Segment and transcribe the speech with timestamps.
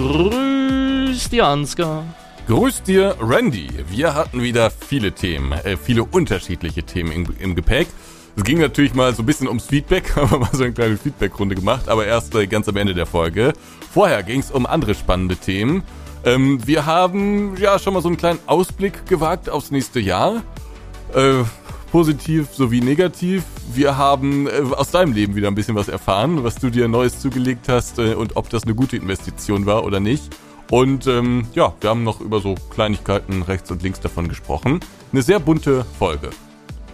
[0.00, 2.04] Grüß dir, Ansgar.
[2.46, 3.68] Grüß dir, Randy.
[3.90, 7.86] Wir hatten wieder viele Themen, äh, viele unterschiedliche Themen im, im Gepäck.
[8.34, 10.96] Es ging natürlich mal so ein bisschen ums Feedback, haben wir mal so eine kleine
[10.96, 13.52] Feedback-Runde gemacht, aber erst äh, ganz am Ende der Folge.
[13.92, 15.82] Vorher ging es um andere spannende Themen.
[16.24, 20.42] Ähm, wir haben ja schon mal so einen kleinen Ausblick gewagt aufs nächste Jahr.
[21.14, 21.44] Äh,
[21.90, 23.44] positiv sowie negativ.
[23.72, 27.20] Wir haben äh, aus deinem Leben wieder ein bisschen was erfahren, was du dir Neues
[27.20, 30.24] zugelegt hast äh, und ob das eine gute Investition war oder nicht.
[30.70, 34.80] Und ähm, ja, wir haben noch über so Kleinigkeiten rechts und links davon gesprochen.
[35.12, 36.30] Eine sehr bunte Folge.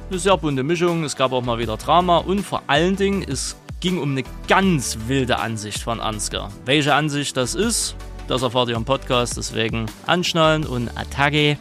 [0.09, 3.57] Eine sehr bunte Mischung, es gab auch mal wieder Drama und vor allen Dingen, es
[3.81, 6.51] ging um eine ganz wilde Ansicht von Ansgar.
[6.65, 7.97] Welche Ansicht das ist,
[8.29, 11.59] das erfahrt ihr im Podcast, deswegen anschnallen und Attacke.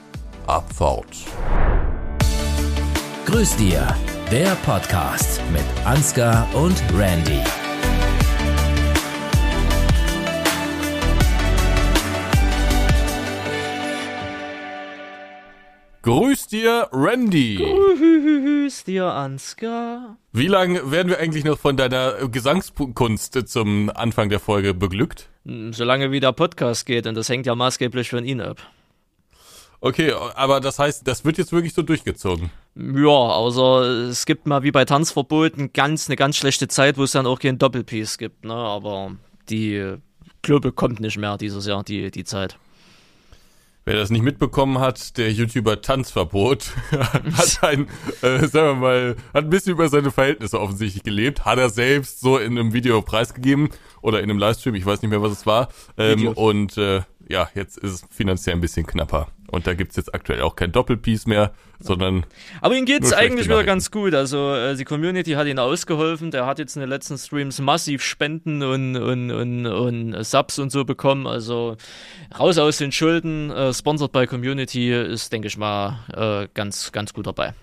[0.48, 1.26] Abfahrt.
[3.25, 3.88] Grüß dir,
[4.31, 7.41] der Podcast mit Ansgar und Randy.
[16.04, 17.55] Grüß dir, Randy.
[17.57, 20.17] Grüß dir, Ansgar.
[20.32, 25.29] Wie lange werden wir eigentlich noch von deiner Gesangskunst zum Anfang der Folge beglückt?
[25.45, 28.57] Hm, Solange wie der Podcast geht und das hängt ja maßgeblich von Ihnen ab.
[29.82, 32.51] Okay, aber das heißt, das wird jetzt wirklich so durchgezogen.
[32.77, 37.13] Ja, außer es gibt mal wie bei Tanzverboten ganz eine ganz schlechte Zeit, wo es
[37.13, 38.54] dann auch kein Doppelpiece gibt, ne?
[38.54, 39.15] Aber
[39.49, 39.95] die
[40.41, 42.57] Global kommt nicht mehr dieses Jahr, die, die Zeit.
[43.87, 47.87] Wer das nicht mitbekommen hat, der YouTuber Tanzverbot hat ein,
[48.23, 52.20] äh, sagen wir mal, hat ein bisschen über seine Verhältnisse offensichtlich gelebt, hat er selbst
[52.20, 53.70] so in einem Video preisgegeben
[54.01, 55.70] oder in einem Livestream, ich weiß nicht mehr, was es war.
[55.98, 59.27] Ähm, und äh, ja, jetzt ist es finanziell ein bisschen knapper.
[59.48, 62.26] Und da gibt's jetzt aktuell auch kein Doppelpiece mehr, sondern
[62.62, 64.13] Aber ihm Nur schlechte eigentlich wieder ganz gut.
[64.13, 66.31] Also äh, die Community hat ihn ausgeholfen.
[66.31, 70.72] Der hat jetzt in den letzten Streams massiv Spenden und, und, und, und Subs und
[70.72, 71.28] so bekommen.
[71.28, 71.78] Also
[72.38, 73.51] raus aus den Schulden.
[73.51, 77.53] Äh, sponsored by Community ist, denke ich mal, äh, ganz, ganz gut dabei.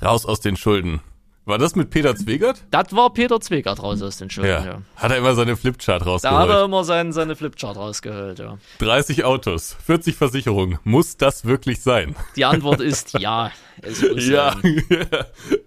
[0.00, 1.00] raus aus den Schulden.
[1.46, 2.64] War das mit Peter Zwegert?
[2.70, 4.64] Das war Peter Zwegert raus aus den Schulden, ja.
[4.64, 4.82] Ja.
[4.96, 6.50] Hat er immer seine Flipchart Da hat rausgeholt.
[6.50, 8.56] er immer sein, seine Flipchart rausgeholt, ja.
[8.78, 10.78] 30 Autos, 40 Versicherungen.
[10.84, 12.16] Muss das wirklich sein?
[12.36, 13.50] Die Antwort ist ja.
[13.82, 14.82] Es muss Ja, sein.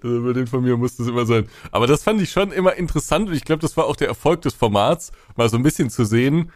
[0.03, 1.47] also über den von mir muss das immer sein.
[1.71, 4.41] Aber das fand ich schon immer interessant und ich glaube, das war auch der Erfolg
[4.41, 6.51] des Formats, mal so ein bisschen zu sehen,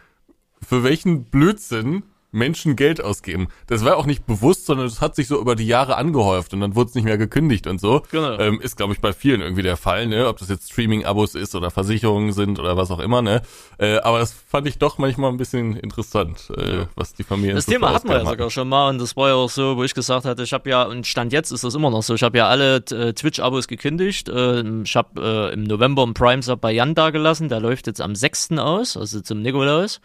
[0.68, 3.48] für welchen Blödsinn Menschen Geld ausgeben.
[3.66, 6.60] Das war auch nicht bewusst, sondern es hat sich so über die Jahre angehäuft und
[6.60, 8.02] dann wurde es nicht mehr gekündigt und so.
[8.10, 8.38] Genau.
[8.38, 10.26] Ähm, ist, glaube ich, bei vielen irgendwie der Fall, ne?
[10.28, 13.42] Ob das jetzt Streaming-Abos ist oder Versicherungen sind oder was auch immer, ne?
[13.78, 17.66] Äh, aber das fand ich doch manchmal ein bisschen interessant, äh, was die Familien Das
[17.66, 19.94] Thema hatten wir ja sogar schon mal und das war ja auch so, wo ich
[19.94, 22.38] gesagt hatte, ich habe ja, und Stand jetzt ist das immer noch so, ich habe
[22.38, 24.28] ja alle äh, Twitch-Abos gekündigt.
[24.28, 28.00] Äh, ich habe äh, im November einen Prime-Sub bei Jan da gelassen, der läuft jetzt
[28.00, 28.52] am 6.
[28.52, 30.00] aus, also zum Nikolaus.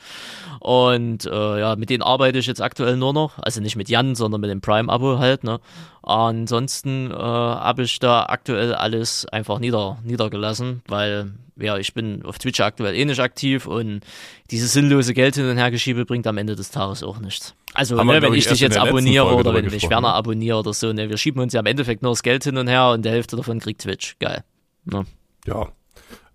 [0.59, 3.37] Und äh, ja, mit denen arbeite ich jetzt aktuell nur noch.
[3.37, 5.59] Also nicht mit Jan, sondern mit dem Prime-Abo halt, ne?
[6.01, 12.39] Ansonsten äh, habe ich da aktuell alles einfach nieder, niedergelassen, weil ja, ich bin auf
[12.39, 14.01] Twitch aktuell eh nicht aktiv und
[14.49, 17.55] dieses sinnlose Geld hin und her geschiebe bringt am Ende des Tages auch nichts.
[17.73, 20.13] Also, ne, wenn ich, ich dich jetzt der abonniere oder wenn ich Werner ne?
[20.13, 22.67] abonniere oder so, ne, wir schieben uns ja im Endeffekt nur das Geld hin und
[22.67, 24.17] her und die Hälfte davon kriegt Twitch.
[24.19, 24.43] Geil.
[24.85, 25.05] Ne?
[25.45, 25.67] Ja.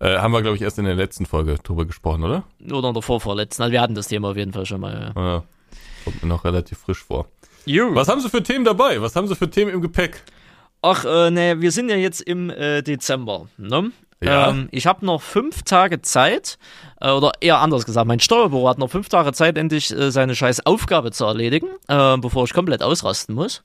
[0.00, 2.44] Äh, haben wir, glaube ich, erst in der letzten Folge drüber gesprochen, oder?
[2.70, 3.62] Oder in der vorvorletzten.
[3.62, 5.12] Also wir hatten das Thema auf jeden Fall schon mal.
[5.14, 5.22] Ja.
[5.22, 5.44] Ja.
[6.04, 7.28] Kommt mir noch relativ frisch vor.
[7.64, 7.94] Jo.
[7.94, 9.00] Was haben Sie für Themen dabei?
[9.00, 10.22] Was haben Sie für Themen im Gepäck?
[10.82, 13.48] Ach, äh, ne, wir sind ja jetzt im äh, Dezember.
[13.56, 13.92] Ne?
[14.20, 14.50] Ja.
[14.50, 16.58] Ähm, ich habe noch fünf Tage Zeit,
[17.02, 20.34] äh, oder eher anders gesagt, mein Steuerbüro hat noch fünf Tage Zeit, endlich äh, seine
[20.34, 23.62] scheiß Aufgabe zu erledigen, äh, bevor ich komplett ausrasten muss.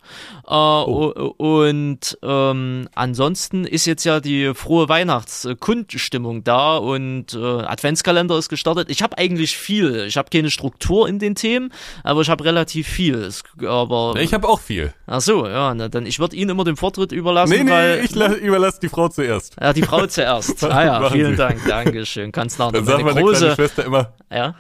[0.48, 1.34] Äh, Oh.
[1.38, 8.90] Und ähm, ansonsten ist jetzt ja die frohe Weihnachtskundstimmung da und äh, Adventskalender ist gestartet.
[8.90, 10.06] Ich habe eigentlich viel.
[10.08, 11.72] Ich habe keine Struktur in den Themen,
[12.04, 13.16] aber ich habe relativ viel.
[13.16, 14.94] Es, aber Ich habe auch viel.
[15.06, 18.02] Ach so, ja, na, dann ich würde Ihnen immer den Vortritt überlassen, Nee, nee, weil
[18.04, 19.56] ich la- überlasse die Frau zuerst.
[19.62, 20.64] ja, die Frau zuerst.
[20.78, 21.38] Ah ja, vielen.
[21.38, 22.32] Dank, Dankeschön.
[22.32, 23.04] Kannst nachher meine
[23.36, 24.56] sagt meine kleine Schwester immer, ja.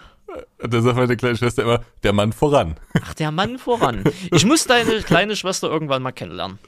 [0.60, 2.76] dann sagt meine kleine Schwester immer, der Mann voran.
[3.02, 4.04] Ach, der Mann voran.
[4.32, 6.60] Ich muss deine kleine Schwester irgendwann mal kennenlernen.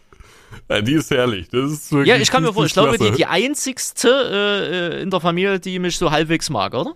[0.69, 1.47] Ja, die ist herrlich.
[1.49, 5.01] Das ist wirklich, Ja, ich kann mir vorstellen, ich glaube, die, die einzigste äh, äh,
[5.01, 6.95] in der Familie, die mich so halbwegs mag, oder?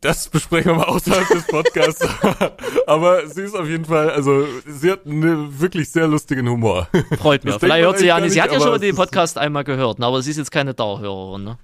[0.00, 2.08] Das besprechen wir mal außerhalb des Podcasts.
[2.86, 6.88] Aber sie ist auf jeden Fall, also sie hat einen wirklich sehr lustigen Humor.
[7.18, 7.56] Freut mich.
[7.56, 8.32] Vielleicht hört sie ja nicht.
[8.32, 11.58] Sie hat ja schon den Podcast einmal gehört, aber sie ist jetzt keine Dauerhörerin, ne?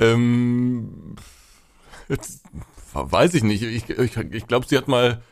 [0.00, 1.16] Ähm,
[2.08, 2.42] jetzt,
[2.92, 3.62] weiß ich nicht.
[3.62, 5.22] Ich, ich, ich glaube, sie hat mal,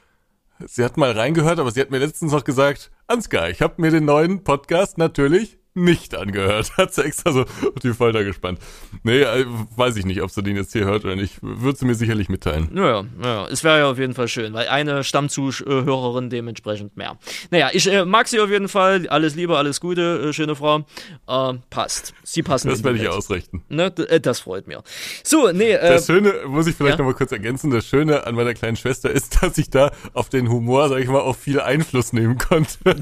[0.67, 3.91] sie hat mal reingehört, aber sie hat mir letztens noch gesagt, Ansgar, ich habe mir
[3.91, 6.72] den neuen Podcast natürlich nicht angehört.
[6.76, 8.58] Hat sie extra so auf die Folter gespannt.
[9.02, 9.46] Nee, äh,
[9.76, 11.38] weiß ich nicht, ob sie den jetzt hier hört oder nicht.
[11.42, 12.69] Würde sie mir sicherlich mitteilen.
[12.72, 13.46] Naja, naja.
[13.50, 17.19] es wäre ja auf jeden Fall schön, weil eine Stammzuhörerin dementsprechend mehr.
[17.50, 19.06] Naja, ich äh, mag sie auf jeden Fall.
[19.08, 20.84] Alles Liebe, alles Gute, äh, schöne Frau.
[21.26, 22.14] Äh, passt.
[22.22, 22.69] Sie passen.
[22.69, 23.62] Das werde ich ausrichten.
[23.69, 24.82] Ne, äh, das freut mir.
[25.22, 25.72] So, nee.
[25.72, 27.04] Äh, das Schöne, muss ich vielleicht ja?
[27.04, 30.48] nochmal kurz ergänzen, das Schöne an meiner kleinen Schwester ist, dass ich da auf den
[30.48, 32.78] Humor, sag ich mal, auch viel Einfluss nehmen konnte.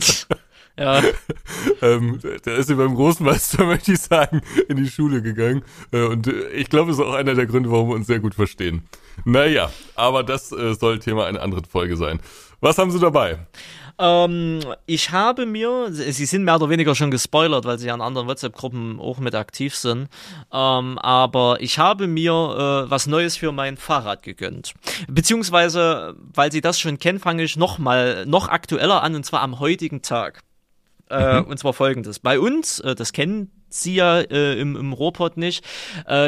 [0.79, 1.03] Ja.
[1.83, 5.63] ähm, der ist über dem Großmeister, möchte ich sagen, in die Schule gegangen.
[5.93, 8.21] Äh, und äh, ich glaube, das ist auch einer der Gründe, warum wir uns sehr
[8.21, 8.83] gut verstehen.
[9.25, 12.21] Naja, aber das äh, soll Thema einer anderen Folge sein.
[12.61, 13.39] Was haben Sie dabei?
[13.99, 18.29] Ähm, ich habe mir, sie sind mehr oder weniger schon gespoilert, weil sie an anderen
[18.29, 20.09] WhatsApp-Gruppen auch mit aktiv sind.
[20.53, 24.75] Ähm, aber ich habe mir äh, was Neues für mein Fahrrad gegönnt.
[25.09, 29.41] Beziehungsweise, weil sie das schon kennen, fange ich noch mal noch aktueller an und zwar
[29.41, 30.43] am heutigen Tag.
[31.11, 31.47] Äh, mhm.
[31.47, 32.19] Und zwar folgendes.
[32.19, 35.65] Bei uns, äh, das kennen Sie ja äh, im, im Ruhrpott nicht,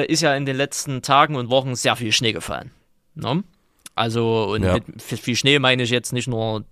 [0.09, 2.73] ist ja in den letzten Tagen und Wochen sehr viel Schnee gefallen.
[3.15, 3.45] Ne?
[3.95, 4.75] Also, und ja.
[4.75, 6.65] mit viel Schnee meine ich jetzt nicht nur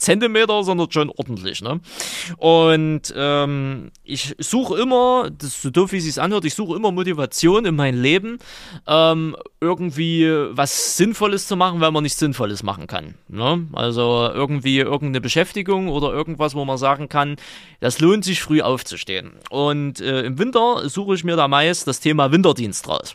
[0.00, 1.62] Zentimeter, sondern schon ordentlich.
[1.62, 1.80] Ne?
[2.36, 6.76] Und ähm, ich suche immer, das ist so doof, wie es sich anhört, ich suche
[6.76, 8.38] immer Motivation in mein Leben,
[8.86, 13.14] ähm, irgendwie was Sinnvolles zu machen, weil man nichts Sinnvolles machen kann.
[13.28, 13.66] Ne?
[13.72, 17.36] Also irgendwie irgendeine Beschäftigung oder irgendwas, wo man sagen kann,
[17.80, 19.32] das lohnt sich früh aufzustehen.
[19.50, 23.14] Und äh, im Winter suche ich mir da meist das Thema Winterdienst raus.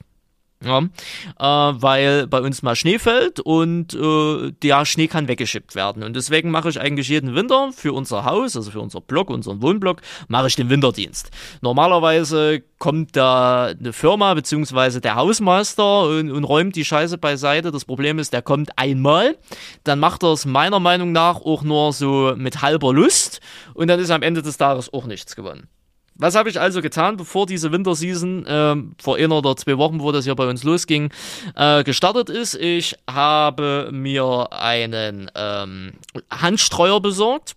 [0.64, 6.02] Ja, äh, weil bei uns mal Schnee fällt und äh, der Schnee kann weggeschippt werden.
[6.02, 9.62] Und deswegen mache ich eigentlich jeden Winter für unser Haus, also für unser Block, unseren
[9.62, 11.30] Wohnblock, mache ich den Winterdienst.
[11.62, 17.72] Normalerweise kommt da eine Firma beziehungsweise der Hausmeister und, und räumt die Scheiße beiseite.
[17.72, 19.38] Das Problem ist, der kommt einmal,
[19.84, 23.42] dann macht er es meiner Meinung nach auch nur so mit halber Lust
[23.74, 25.68] und dann ist am Ende des Tages auch nichts gewonnen.
[26.18, 30.12] Was habe ich also getan, bevor diese Winterseason äh, vor einer oder zwei Wochen, wo
[30.14, 31.12] das hier bei uns losging,
[31.56, 32.56] äh, gestartet ist?
[32.56, 35.94] Ich habe mir einen ähm,
[36.32, 37.56] Handstreuer besorgt.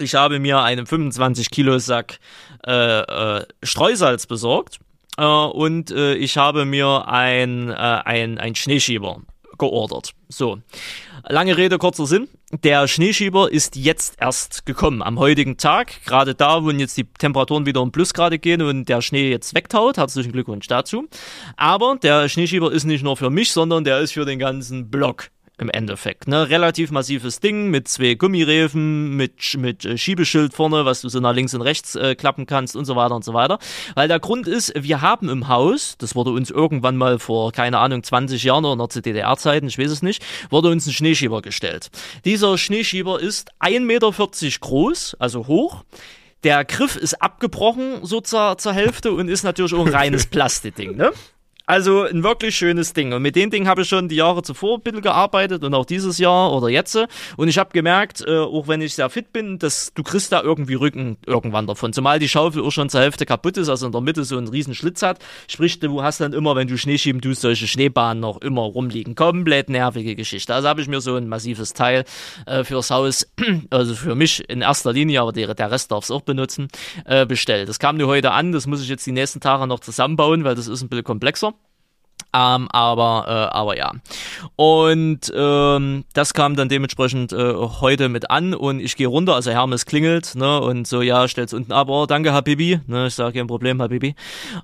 [0.00, 2.18] Ich habe mir einen 25 Kilo Sack
[2.66, 4.80] äh, äh, Streusalz besorgt.
[5.16, 9.20] Äh, und äh, ich habe mir ein, äh, ein, ein Schneeschieber
[9.58, 10.12] geordert.
[10.28, 10.58] So.
[11.28, 12.28] Lange Rede, kurzer Sinn.
[12.62, 16.04] Der Schneeschieber ist jetzt erst gekommen, am heutigen Tag.
[16.04, 19.96] Gerade da, wo jetzt die Temperaturen wieder um Plusgrade gehen und der Schnee jetzt wegtaut.
[19.96, 21.08] Herzlichen Glückwunsch dazu.
[21.56, 25.30] Aber der Schneeschieber ist nicht nur für mich, sondern der ist für den ganzen Block
[25.58, 26.26] im Endeffekt.
[26.26, 26.48] Ne?
[26.48, 31.34] Relativ massives Ding mit zwei Gummirefen, mit, mit äh, Schiebeschild vorne, was du so nach
[31.34, 33.58] links und rechts äh, klappen kannst und so weiter und so weiter.
[33.94, 37.78] Weil der Grund ist, wir haben im Haus, das wurde uns irgendwann mal vor, keine
[37.78, 41.90] Ahnung, 20 Jahren oder zu DDR-Zeiten, ich weiß es nicht, wurde uns ein Schneeschieber gestellt.
[42.24, 44.12] Dieser Schneeschieber ist 1,40 Meter
[44.60, 45.84] groß, also hoch.
[46.42, 50.96] Der Griff ist abgebrochen so zur, zur Hälfte und ist natürlich auch ein reines Plastikding,
[50.96, 51.12] ne?
[51.66, 53.14] Also ein wirklich schönes Ding.
[53.14, 55.86] Und mit dem Ding habe ich schon die Jahre zuvor ein bisschen gearbeitet und auch
[55.86, 56.94] dieses Jahr oder jetzt.
[57.38, 60.42] Und ich habe gemerkt, äh, auch wenn ich sehr fit bin, dass du kriegst da
[60.42, 61.94] irgendwie Rücken irgendwann davon.
[61.94, 64.48] Zumal die Schaufel auch schon zur Hälfte kaputt ist, also in der Mitte so einen
[64.48, 65.20] riesen Schlitz hat.
[65.48, 69.14] Sprich, du hast dann immer, wenn du Schnee schieben tust, solche Schneebahnen noch immer rumliegen.
[69.14, 70.54] Komplett nervige Geschichte.
[70.54, 72.04] Also habe ich mir so ein massives Teil
[72.44, 73.26] äh, fürs Haus,
[73.70, 76.68] also für mich in erster Linie, aber der, der Rest darf es auch benutzen,
[77.06, 77.70] äh, bestellt.
[77.70, 80.56] Das kam nur heute an, das muss ich jetzt die nächsten Tage noch zusammenbauen, weil
[80.56, 81.53] das ist ein bisschen komplexer.
[82.34, 83.92] Ähm, aber, äh, aber ja.
[84.56, 89.52] Und ähm, das kam dann dementsprechend äh, heute mit an und ich gehe runter, also
[89.52, 93.38] Hermes klingelt, ne, und so, ja, stellt's unten ab, oh, danke, Habibi, ne, ich sage,
[93.38, 94.16] kein Problem, Habibi.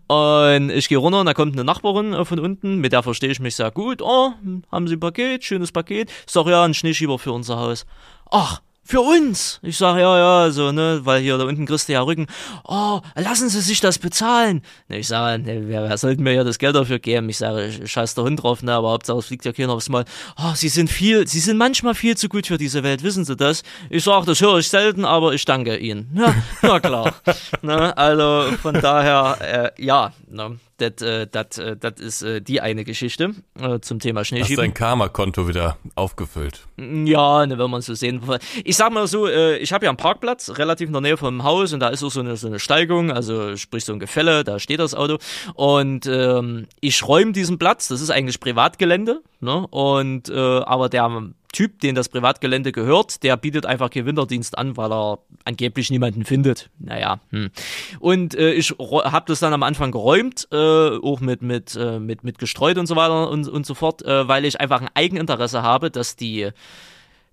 [0.09, 3.31] Und ich gehe runter und da kommt eine Nachbarin äh, von unten, mit der verstehe
[3.31, 4.33] ich mich sehr gut, oh,
[4.73, 6.11] haben Sie ein Paket, schönes Paket.
[6.27, 7.87] Ich sag, ja, ein Schneeschieber für unser Haus.
[8.33, 9.61] Ach, für uns.
[9.63, 12.27] Ich sage, ja, ja, so, ne, weil hier da unten kriegst du ja Rücken.
[12.65, 14.63] Oh, lassen Sie sich das bezahlen.
[14.89, 17.29] Ne, ich sage, ne, wer, wer sollten mir ja das Geld dafür geben?
[17.29, 20.05] Ich sage, scheiß der Hund drauf, ne, aber Hauptsache es fliegt ja keiner aufs Mal.
[20.37, 23.37] Oh, Sie sind viel, Sie sind manchmal viel zu gut für diese Welt, wissen Sie
[23.37, 23.63] das?
[23.91, 26.11] Ich sage, das höre ich selten, aber ich danke Ihnen.
[26.15, 27.15] Ja, na klar.
[27.63, 33.35] ne, also von daher, äh, ja, ne, das äh, äh, ist äh, die eine Geschichte
[33.83, 34.57] zum Thema Schneeschieben.
[34.57, 36.67] Hast dein Karma-Konto wieder aufgefüllt?
[36.77, 38.21] Ja, ne, wenn man so sehen
[38.65, 41.73] Ich sag mal so, ich habe ja einen Parkplatz relativ in der Nähe vom Haus
[41.73, 44.59] und da ist auch so eine, so eine Steigung, also sprich so ein Gefälle, da
[44.59, 45.19] steht das Auto
[45.55, 49.67] und ähm, ich räume diesen Platz, das ist eigentlich Privatgelände, ne?
[49.69, 55.19] Und aber der Typ, den das Privatgelände gehört, der bietet einfach Gewinnerdienst an, weil er
[55.45, 56.71] angeblich niemanden findet.
[56.79, 57.21] Naja.
[57.31, 57.51] Hm.
[57.99, 62.23] Und äh, ich habe das dann am Anfang geräumt, äh, auch mit, mit, äh, mit,
[62.23, 65.63] mit gestreut und so weiter und, und so fort, äh, weil ich einfach ein Eigeninteresse
[65.63, 66.51] habe, dass die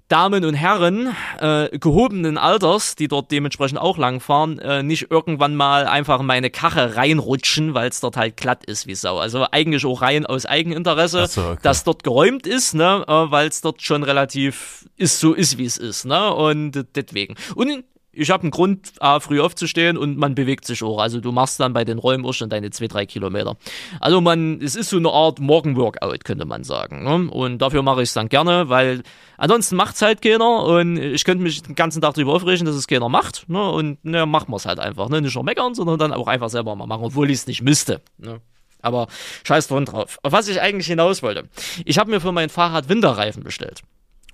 [0.07, 5.85] Damen und Herren äh, gehobenen Alters, die dort dementsprechend auch langfahren, äh, nicht irgendwann mal
[5.85, 9.19] einfach in meine Kache reinrutschen, weil es dort halt glatt ist wie Sau.
[9.19, 11.59] Also eigentlich auch rein aus Eigeninteresse, so, okay.
[11.61, 15.65] dass dort geräumt ist, ne, äh, weil es dort schon relativ ist so ist wie
[15.65, 17.35] es ist, ne, und deswegen.
[17.55, 17.83] Und
[18.17, 20.99] ich habe einen Grund, A, früh aufzustehen und man bewegt sich auch.
[20.99, 23.57] Also du machst dann bei den Räumen auch schon deine zwei, drei Kilometer.
[23.99, 27.03] Also man, es ist so eine Art Morgenworkout, könnte man sagen.
[27.03, 27.31] Ne?
[27.31, 29.03] Und dafür mache ich es dann gerne, weil
[29.37, 32.87] ansonsten macht's halt keiner und ich könnte mich den ganzen Tag darüber aufregen, dass es
[32.87, 33.47] keiner macht.
[33.47, 33.69] Ne?
[33.69, 35.09] Und ne, machen wir es halt einfach.
[35.09, 35.21] Ne?
[35.21, 38.01] Nicht nur meckern, sondern dann auch einfach selber mal machen, obwohl ich es nicht müsste.
[38.17, 38.41] Ne?
[38.81, 39.07] Aber
[39.43, 40.19] scheiß dran drauf.
[40.23, 41.49] Auf was ich eigentlich hinaus wollte.
[41.85, 43.81] Ich habe mir für mein Fahrrad Winterreifen bestellt.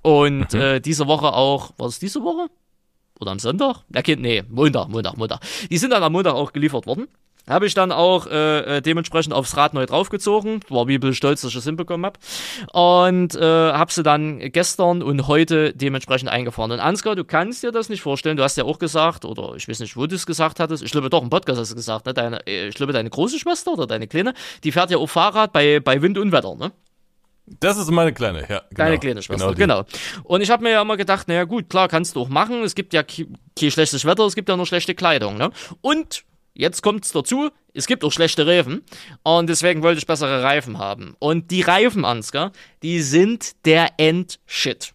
[0.01, 2.49] Und äh, diese Woche auch, war es diese Woche?
[3.23, 3.77] Oder am Sonntag?
[3.95, 5.39] Okay, nee, Montag, Montag, Montag.
[5.71, 7.07] Die sind dann am Montag auch geliefert worden.
[7.47, 10.59] Habe ich dann auch äh, äh, dementsprechend aufs Rad neu draufgezogen.
[10.69, 12.19] War wie ein stolz, dass ich das hinbekommen habe.
[12.71, 16.71] Und äh, habe sie dann gestern und heute dementsprechend eingefahren.
[16.71, 18.35] Und Ansgar, du kannst dir das nicht vorstellen.
[18.35, 20.83] Du hast ja auch gesagt, oder ich weiß nicht, wo du es gesagt hattest.
[20.83, 22.13] Ich glaube doch, im Podcast hast du gesagt, ne?
[22.13, 25.51] Deine, äh, ich glaube, deine große Schwester oder deine Kleine, die fährt ja auch Fahrrad
[25.53, 26.71] bei, bei Wind und Wetter, ne?
[27.45, 28.45] Das ist meine kleine, ja.
[28.47, 28.61] Genau.
[28.71, 29.83] Deine kleine Schwester, Genau.
[29.83, 30.21] genau.
[30.23, 32.63] Und ich habe mir ja immer gedacht, naja gut, klar, kannst du auch machen.
[32.63, 33.37] Es gibt ja kein
[33.71, 35.37] schlechtes Wetter, es gibt ja nur schlechte Kleidung.
[35.37, 35.51] Ne?
[35.81, 36.23] Und
[36.53, 38.83] jetzt kommt's dazu, es gibt auch schlechte Reifen.
[39.23, 41.15] Und deswegen wollte ich bessere Reifen haben.
[41.19, 44.93] Und die Reifen, Ansgar, die sind der Endshit.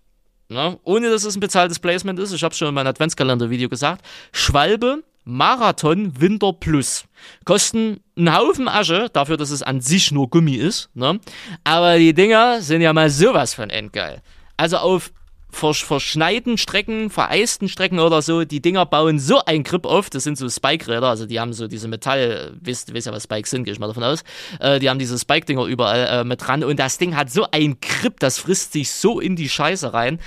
[0.49, 0.79] Ne?
[0.85, 5.03] Ohne dass es ein bezahltes Placement ist, ich habe schon in meinem Adventskalender-Video gesagt, Schwalbe
[5.29, 7.05] Marathon Winter Plus.
[7.45, 10.89] Kosten einen Haufen Asche, dafür, dass es an sich nur Gummi ist.
[10.95, 11.21] Ne?
[11.65, 14.23] Aber die Dinger sind ja mal sowas von endgeil.
[14.57, 15.13] Also auf
[15.51, 20.25] versch verschneiten Strecken, vereisten Strecken oder so, die Dinger bauen so ein Grip auf, das
[20.25, 23.65] sind so Spike-Räder, also die haben so diese Metall, wisst, wisst ja, was Spikes sind,
[23.65, 24.25] gehe ich mal davon aus,
[24.61, 27.79] äh, die haben diese Spike-Dinger überall äh, mit dran und das Ding hat so ein
[27.81, 30.21] Grip, das frisst sich so in die Scheiße rein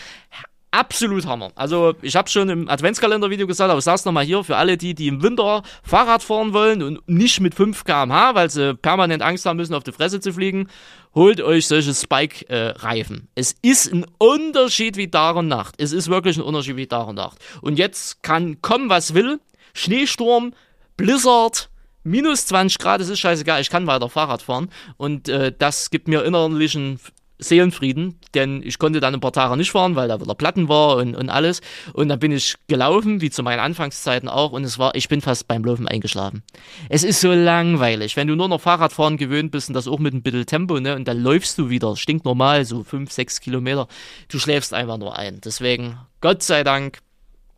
[0.72, 1.52] absolut Hammer.
[1.56, 4.96] Also ich habe schon im Adventskalender-Video gesagt, aber ich sag's nochmal hier, für alle die,
[4.96, 9.46] die im Winter Fahrrad fahren wollen und nicht mit 5 kmh, weil sie permanent Angst
[9.46, 10.68] haben müssen, auf die Fresse zu fliegen,
[11.14, 13.28] holt euch solche Spike-Reifen.
[13.36, 15.76] es ist ein Unterschied wie Tag und Nacht.
[15.78, 17.38] Es ist wirklich ein Unterschied wie Tag und Nacht.
[17.62, 19.40] Und jetzt kann kommen, was will.
[19.74, 20.54] Schneesturm,
[20.98, 21.70] Blizzard,
[22.04, 24.70] minus 20 Grad, es ist scheißegal, ich kann weiter Fahrrad fahren.
[24.98, 27.00] Und äh, das gibt mir innerlichen
[27.42, 30.98] Seelenfrieden, denn ich konnte dann ein paar Tage nicht fahren, weil da wieder Platten war
[30.98, 31.62] und, und alles.
[31.94, 35.22] Und dann bin ich gelaufen, wie zu meinen Anfangszeiten auch, und es war, ich bin
[35.22, 36.44] fast beim Laufen eingeschlafen.
[36.90, 40.14] Es ist so langweilig, wenn du nur noch Fahrradfahren gewöhnt bist und das auch mit
[40.14, 43.88] ein bisschen Tempo, ne, und dann läufst du wieder, stinknormal, so fünf, sechs Kilometer,
[44.30, 45.42] du schläfst einfach nur ein.
[45.44, 47.00] Deswegen, Gott sei Dank,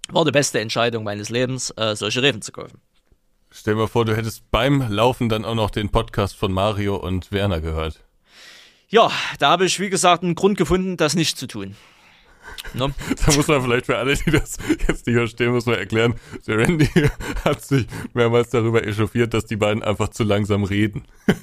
[0.10, 2.80] war die beste Entscheidung meines Lebens, äh, solche Reifen zu kaufen.
[3.52, 6.96] Stell dir mal vor, du hättest beim Laufen dann auch noch den Podcast von Mario
[6.96, 8.00] und Werner gehört.
[8.94, 11.76] Ja, da habe ich, wie gesagt, einen Grund gefunden, das nicht zu tun.
[12.74, 12.94] Ne?
[13.26, 14.58] Da muss man vielleicht für alle, die das
[14.88, 16.16] jetzt nicht verstehen, muss man erklären,
[16.48, 16.90] der Randy
[17.46, 21.04] hat sich mehrmals darüber echauffiert, dass die beiden einfach zu langsam reden.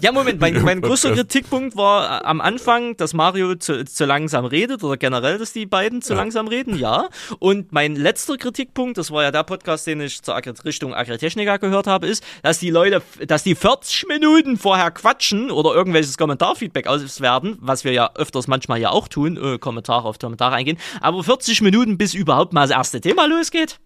[0.00, 4.44] Ja, Moment, mein, mein größter Kritikpunkt war äh, am Anfang, dass Mario zu, zu langsam
[4.44, 6.18] redet oder generell, dass die beiden zu ja.
[6.18, 7.08] langsam reden, ja.
[7.38, 11.56] Und mein letzter Kritikpunkt, das war ja der Podcast, den ich zur Agri Richtung Agritechnica
[11.56, 16.86] gehört habe, ist, dass die Leute, dass die 40 Minuten vorher quatschen oder irgendwelches Kommentarfeedback
[16.86, 21.22] auswerten, was wir ja öfters manchmal ja auch tun, äh, Kommentare auf Kommentare eingehen, aber
[21.22, 23.78] 40 Minuten, bis überhaupt mal das erste Thema losgeht.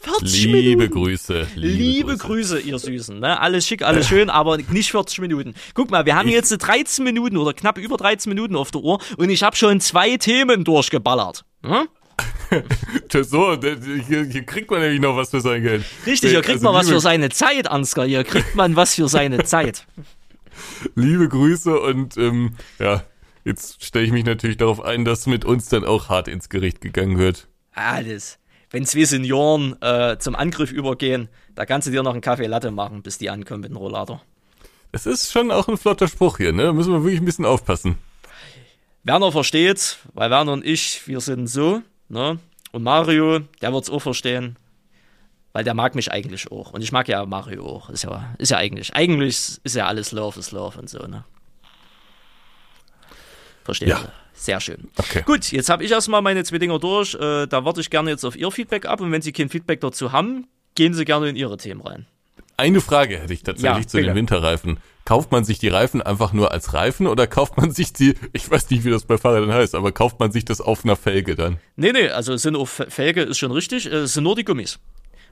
[0.00, 0.92] 40 liebe Minuten.
[0.92, 1.46] Grüße.
[1.56, 2.54] Liebe, liebe Grüße.
[2.54, 2.60] Grüße.
[2.60, 3.20] ihr Süßen.
[3.20, 3.38] Ne?
[3.38, 5.54] Alles schick, alles schön, aber nicht 40 Minuten.
[5.74, 8.98] Guck mal, wir haben jetzt 13 Minuten oder knapp über 13 Minuten auf der Uhr
[9.18, 11.44] und ich habe schon zwei Themen durchgeballert.
[11.62, 11.86] Hm?
[13.22, 13.56] so,
[14.08, 15.84] hier, hier, kriegt man nämlich noch was für sein Geld.
[16.04, 18.06] Richtig, hier kriegt also, man was für seine Zeit, Ansgar.
[18.06, 19.86] Hier kriegt man was für seine Zeit.
[20.94, 23.04] Liebe Grüße und ähm, ja,
[23.44, 26.80] jetzt stelle ich mich natürlich darauf ein, dass mit uns dann auch hart ins Gericht
[26.80, 27.48] gegangen wird.
[27.72, 32.46] Alles wenn zwei Senioren äh, zum Angriff übergehen, da kannst du dir noch einen Kaffee
[32.46, 34.22] Latte machen, bis die ankommen mit dem Rollator.
[34.92, 36.72] Es ist schon auch ein flotter Spruch hier, ne?
[36.72, 37.98] Müssen wir wirklich ein bisschen aufpassen.
[39.02, 42.38] Werner versteht's, weil Werner und ich, wir sind so, ne?
[42.72, 44.56] Und Mario, der wird's auch verstehen,
[45.52, 46.72] weil der mag mich eigentlich auch.
[46.72, 47.90] Und ich mag ja Mario auch.
[47.90, 51.24] Ist ja, ist ja eigentlich, eigentlich ist ja alles Love is Love und so, ne?
[53.70, 54.00] Versteht ja.
[54.32, 54.88] Sehr schön.
[54.96, 55.22] Okay.
[55.24, 57.14] Gut, jetzt habe ich erstmal meine zwei Dinger durch.
[57.14, 59.00] Äh, da warte ich gerne jetzt auf Ihr Feedback ab.
[59.00, 62.06] Und wenn Sie kein Feedback dazu haben, gehen Sie gerne in Ihre Themen rein.
[62.56, 64.80] Eine Frage hätte ich tatsächlich ja, zu den Winterreifen.
[65.04, 68.50] Kauft man sich die Reifen einfach nur als Reifen oder kauft man sich die, ich
[68.50, 71.36] weiß nicht, wie das bei Fahrrädern heißt, aber kauft man sich das auf einer Felge
[71.36, 71.58] dann?
[71.76, 74.78] Nee, nee, also sind auf Felge, ist schon richtig, es sind nur die Gummis.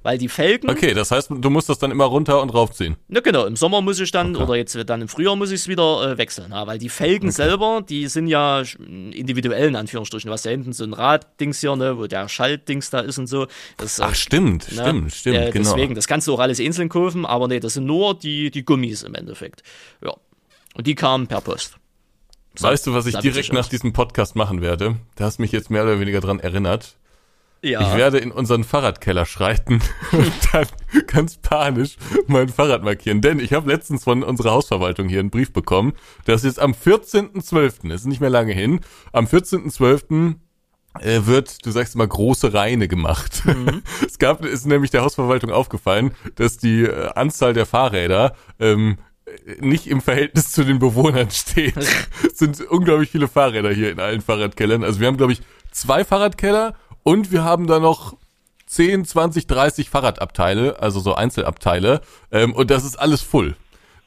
[0.02, 0.70] Weil die Felgen.
[0.70, 2.96] Okay, das heißt, du musst das dann immer runter und raufziehen.
[3.08, 4.44] Na genau, im Sommer muss ich dann, okay.
[4.44, 6.52] oder jetzt dann im Frühjahr muss ich es wieder äh, wechseln.
[6.52, 7.36] Ja, weil die Felgen okay.
[7.36, 10.28] selber, die sind ja individuell in Anführungsstrichen.
[10.28, 13.26] Du hast ja hinten so ein Raddings hier, ne, wo der Schaltdings da ist und
[13.26, 13.46] so.
[13.76, 15.74] Das, Ach, stimmt, ne, stimmt, stimmt, äh, genau.
[15.74, 18.64] Deswegen, das kannst du auch alles einzeln kaufen, aber nee, das sind nur die, die
[18.64, 19.62] Gummis im Endeffekt.
[20.04, 20.14] Ja.
[20.74, 21.76] Und die kamen per Post.
[22.60, 24.96] Weißt du, was ich direkt nach diesem Podcast machen werde?
[25.14, 26.96] Da hast mich jetzt mehr oder weniger dran erinnert.
[27.62, 27.80] Ja.
[27.80, 29.80] Ich werde in unseren Fahrradkeller schreiten
[30.12, 30.66] und dann
[31.06, 31.96] ganz panisch
[32.26, 33.20] mein Fahrrad markieren.
[33.20, 37.92] Denn ich habe letztens von unserer Hausverwaltung hier einen Brief bekommen, dass jetzt am 14.12.,
[37.92, 38.80] ist nicht mehr lange hin,
[39.12, 40.36] am 14.12.
[41.00, 43.42] Äh, wird, du sagst immer, große Reine gemacht.
[43.44, 43.82] Mhm.
[44.06, 48.98] Es gab, ist nämlich der Hausverwaltung aufgefallen, dass die äh, Anzahl der Fahrräder ähm,
[49.60, 51.76] nicht im Verhältnis zu den Bewohnern steht.
[51.76, 54.82] es sind unglaublich viele Fahrräder hier in allen Fahrradkellern.
[54.82, 56.74] Also wir haben, glaube ich, zwei Fahrradkeller
[57.08, 58.18] und wir haben da noch
[58.66, 62.02] 10, 20, 30 Fahrradabteile, also so Einzelabteile.
[62.30, 63.56] Ähm, und das ist alles voll.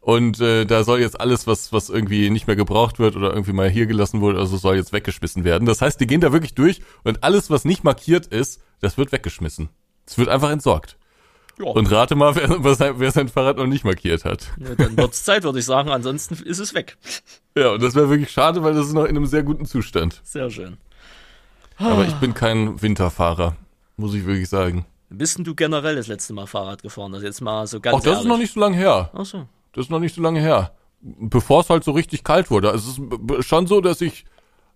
[0.02, 3.54] Und äh, da soll jetzt alles, was, was irgendwie nicht mehr gebraucht wird oder irgendwie
[3.54, 5.66] mal hier gelassen wurde, also soll jetzt weggeschmissen werden.
[5.66, 9.12] Das heißt, die gehen da wirklich durch und alles, was nicht markiert ist, das wird
[9.12, 9.70] weggeschmissen.
[10.06, 10.98] Es wird einfach entsorgt.
[11.58, 11.72] Ja.
[11.72, 14.52] Und rate mal, wer, wer, sein Fahrrad noch nicht markiert hat.
[14.60, 15.90] Ja, dann wird's Zeit, würde ich sagen.
[15.90, 16.98] Ansonsten ist es weg.
[17.58, 20.22] Ja, und das wäre wirklich schade, weil das ist noch in einem sehr guten Zustand.
[20.24, 20.78] Sehr schön.
[21.82, 23.56] Aber ich bin kein Winterfahrer,
[23.98, 24.86] muss ich wirklich sagen.
[25.10, 27.12] Bist denn du generell das letzte Mal Fahrrad gefahren?
[27.12, 28.22] Das jetzt mal so ganz Ach, das ehrlich.
[28.22, 29.10] ist noch nicht so lange her.
[29.14, 29.46] Ach so.
[29.74, 30.72] Das ist noch nicht so lange her.
[31.02, 32.72] Bevor es halt so richtig kalt wurde.
[32.72, 34.26] Also es ist schon so, dass ich,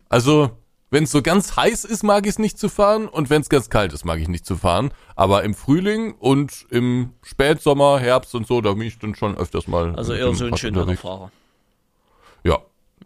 [0.10, 0.52] also
[0.92, 3.50] wenn es so ganz heiß ist, mag ich es nicht zu fahren und wenn es
[3.50, 4.92] ganz kalt ist, mag ich nicht zu fahren.
[5.16, 9.68] Aber im Frühling und im Spätsommer, Herbst und so, da bin ich dann schon öfters
[9.68, 9.96] mal.
[9.96, 11.32] Also eher so ein schöner Fahrer.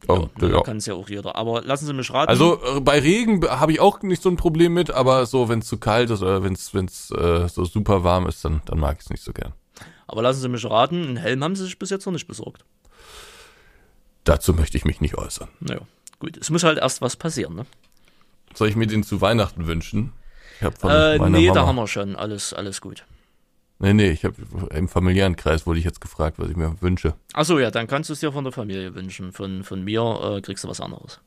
[0.08, 0.62] Oh, ja, ja.
[0.62, 1.36] kann es ja auch jeder.
[1.36, 2.30] Aber lassen Sie mich raten.
[2.30, 5.60] Also äh, bei Regen habe ich auch nicht so ein Problem mit, aber so, wenn
[5.60, 8.98] es zu kalt ist oder wenn es äh, so super warm ist, dann, dann mag
[8.98, 9.54] ich es nicht so gern.
[10.08, 12.66] Aber lassen Sie mich raten, einen Helm haben Sie sich bis jetzt noch nicht besorgt.
[14.24, 15.50] Dazu möchte ich mich nicht äußern.
[15.60, 15.82] Naja,
[16.20, 16.38] gut.
[16.38, 17.66] Es muss halt erst was passieren, ne?
[18.54, 20.14] Soll ich mir den zu Weihnachten wünschen?
[20.60, 22.16] Ich hab von äh, nee, Mama da haben wir schon.
[22.16, 23.06] Alles, alles gut.
[23.82, 24.36] Nee, nee, ich habe
[24.72, 27.16] im familiären Kreis wurde ich jetzt gefragt, was ich mir wünsche.
[27.34, 29.32] Achso, ja, dann kannst du es dir von der Familie wünschen.
[29.32, 31.22] Von, von mir äh, kriegst du was anderes.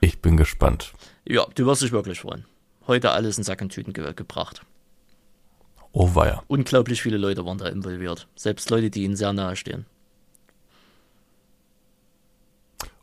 [0.00, 0.92] Ich bin gespannt.
[1.24, 2.44] Ja, du wirst dich wirklich freuen.
[2.86, 4.62] Heute alles in Sack und Tüten ge gebracht.
[5.92, 6.42] Oh weia.
[6.48, 8.28] Unglaublich viele Leute waren da involviert.
[8.36, 9.86] Selbst Leute, die ihnen sehr nahe stehen.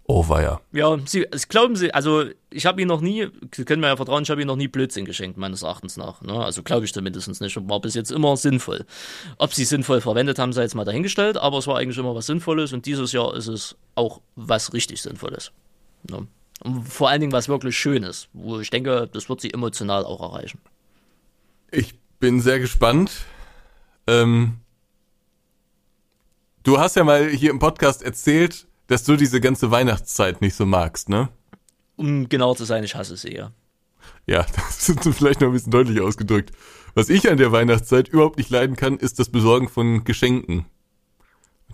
[0.10, 0.62] Oh weia.
[0.72, 4.24] Ja, Sie, glauben Sie, also ich habe ihn noch nie, Sie können mir ja vertrauen,
[4.24, 6.22] ich habe ihm noch nie Blödsinn geschenkt, meines Erachtens nach.
[6.22, 6.34] Ne?
[6.34, 8.86] Also glaube ich zumindest nicht und war bis jetzt immer sinnvoll.
[9.38, 12.28] Ob sie sinnvoll verwendet haben, sei jetzt mal dahingestellt, aber es war eigentlich immer was
[12.28, 15.52] Sinnvolles und dieses Jahr ist es auch was richtig Sinnvolles.
[16.10, 16.26] Ne?
[16.64, 20.22] Und vor allen Dingen was wirklich Schönes, wo ich denke, das wird sie emotional auch
[20.22, 20.60] erreichen.
[21.70, 23.12] Ich bin sehr gespannt.
[24.08, 24.62] Ähm,
[26.64, 30.66] du hast ja mal hier im Podcast erzählt, dass du diese ganze Weihnachtszeit nicht so
[30.66, 31.30] magst, ne?
[31.96, 33.52] Um genau zu sein, ich hasse sie ja.
[34.26, 36.52] Ja, das ist vielleicht noch ein bisschen deutlich ausgedrückt.
[36.96, 40.66] Was ich an der Weihnachtszeit überhaupt nicht leiden kann, ist das Besorgen von Geschenken.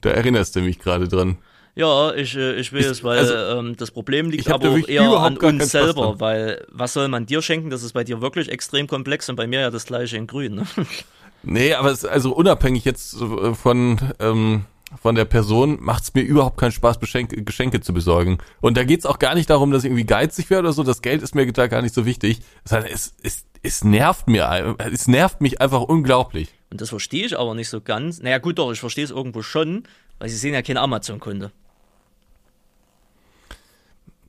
[0.01, 1.37] Da erinnerst du mich gerade dran.
[1.75, 5.09] Ja, ich, äh, ich will es, weil also, ähm, das Problem liegt aber auch eher
[5.09, 7.71] an uns selber, weil was soll man dir schenken?
[7.71, 10.55] Das ist bei dir wirklich extrem komplex und bei mir ja das gleiche in grün.
[10.55, 10.67] Ne?
[11.41, 13.17] Nee, aber es ist also unabhängig jetzt
[13.61, 14.65] von ähm,
[15.01, 18.37] von der Person macht es mir überhaupt keinen Spaß, Geschenke, Geschenke zu besorgen.
[18.61, 20.83] Und da geht's auch gar nicht darum, dass ich irgendwie geizig werde oder so.
[20.83, 22.41] Das Geld ist mir da gar nicht so wichtig.
[22.69, 26.49] Es, es, es nervt mir, es nervt mich einfach unglaublich.
[26.69, 28.21] Und das verstehe ich aber nicht so ganz.
[28.21, 29.83] Naja, gut, doch, ich verstehe es irgendwo schon,
[30.19, 31.51] weil sie sehen ja kein Amazon-Kunde.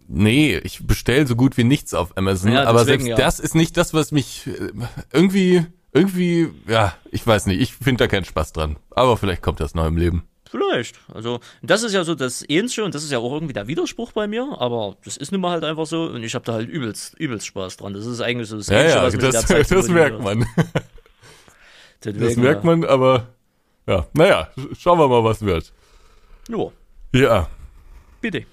[0.07, 3.17] Nee, ich bestelle so gut wie nichts auf Amazon, ja, aber selbst ja.
[3.17, 4.71] das ist nicht das, was mich äh,
[5.13, 8.77] irgendwie, irgendwie, ja, ich weiß nicht, ich finde da keinen Spaß dran.
[8.91, 10.25] Aber vielleicht kommt das noch im Leben.
[10.55, 11.01] Vielleicht.
[11.13, 14.13] Also, das ist ja so das Ähnliche und das ist ja auch irgendwie der Widerspruch
[14.13, 16.69] bei mir, aber das ist nun mal halt einfach so und ich habe da halt
[16.69, 17.93] übelst, übelst Spaß dran.
[17.93, 20.47] Das ist eigentlich so das ja, Ähnliche, ja, was das, der Zeit das merkt man.
[22.05, 23.27] Deswegen, das merkt man, aber
[23.89, 25.73] ja, naja, schauen wir mal, was wird.
[26.49, 26.73] Jo.
[27.13, 27.49] Ja.
[28.21, 28.47] Bitte.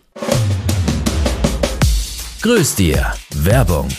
[2.42, 3.14] Grüß dir.
[3.36, 3.90] Werbung.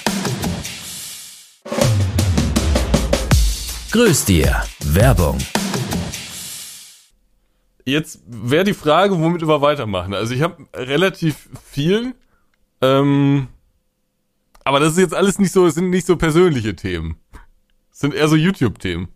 [3.92, 4.60] Grüß dir.
[4.80, 5.38] Werbung.
[7.84, 10.14] Jetzt wäre die Frage, womit wir weitermachen.
[10.14, 12.14] Also ich habe relativ viel,
[12.80, 13.48] ähm,
[14.64, 17.16] aber das ist jetzt alles nicht so, sind nicht so persönliche Themen.
[17.90, 19.08] Das sind eher so YouTube-Themen.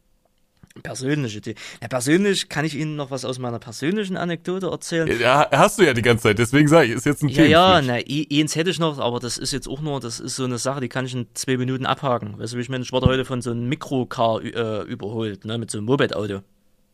[0.82, 1.56] Persönliche Themen.
[1.80, 5.08] Ja, persönlich kann ich Ihnen noch was aus meiner persönlichen Anekdote erzählen.
[5.18, 7.80] Ja, hast du ja die ganze Zeit, deswegen sage ich, ist jetzt ein Ja, ja,
[7.80, 7.94] Thema.
[7.94, 10.44] na, e- eins hätte ich noch, aber das ist jetzt auch nur, das ist so
[10.44, 12.38] eine Sache, die kann ich in zwei Minuten abhaken.
[12.38, 15.56] Weißt du, wie ich meine, ich wurde heute von so einem Mikrocar äh, überholt, ne,
[15.56, 16.40] mit so einem Moped-Auto.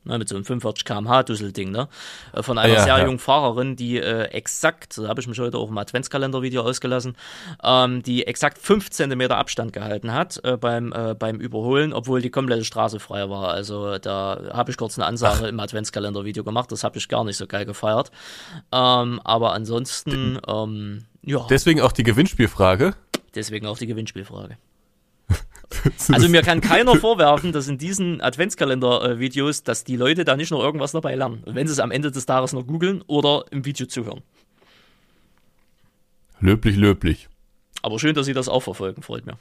[0.04, 1.88] Ne, mit so einem 45 km/h Dusselding, ne?
[2.32, 3.04] Äh, Von einer Ja, sehr ja.
[3.04, 7.16] jungen Fahrerin, die äh, exakt, da habe ich mich heute auch im Adventskalender-Video ausgelassen,
[7.62, 12.30] ähm, die exakt 5 Zentimeter Abstand gehalten hat äh, beim, äh, beim Überholen, obwohl die
[12.30, 13.50] komplette Straße frei war.
[13.52, 17.36] Also da habe ich kurz eine Ansage im Adventskalender-Video gemacht, das habe ich gar nicht
[17.36, 18.10] so geil gefeiert.
[18.72, 22.94] Ähm, aber ansonsten, ähm, ja, Deswegen auch die Gewinnspielfrage.
[23.36, 24.56] deswegen auch die Gewinnspielfrage.
[26.12, 30.62] Also mir kann keiner vorwerfen, dass in diesen Adventskalender-Videos, dass die Leute da nicht noch
[30.62, 31.42] irgendwas dabei lernen.
[31.44, 34.22] Und wenn sie es am Ende des Tages noch googeln oder im Video zuhören.
[36.40, 37.28] Löblich, löblich.
[37.82, 39.38] Aber schön, dass sie das auch verfolgen, freut mir.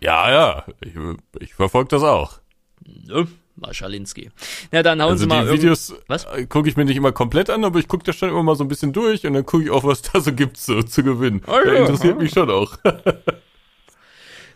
[0.00, 0.94] Ja, ja, ich,
[1.40, 2.40] ich verfolge das auch.
[2.84, 3.26] Ne?
[3.56, 4.30] Maschalinski.
[4.72, 6.26] Na, dann hauen Also sie mal die Videos Was?
[6.48, 8.64] gucke ich mir nicht immer komplett an, aber ich gucke da schon immer mal so
[8.64, 11.42] ein bisschen durch und dann gucke ich auch, was da so gibt so, zu gewinnen.
[11.46, 11.64] Ah, ja.
[11.64, 12.76] Das interessiert mich schon auch.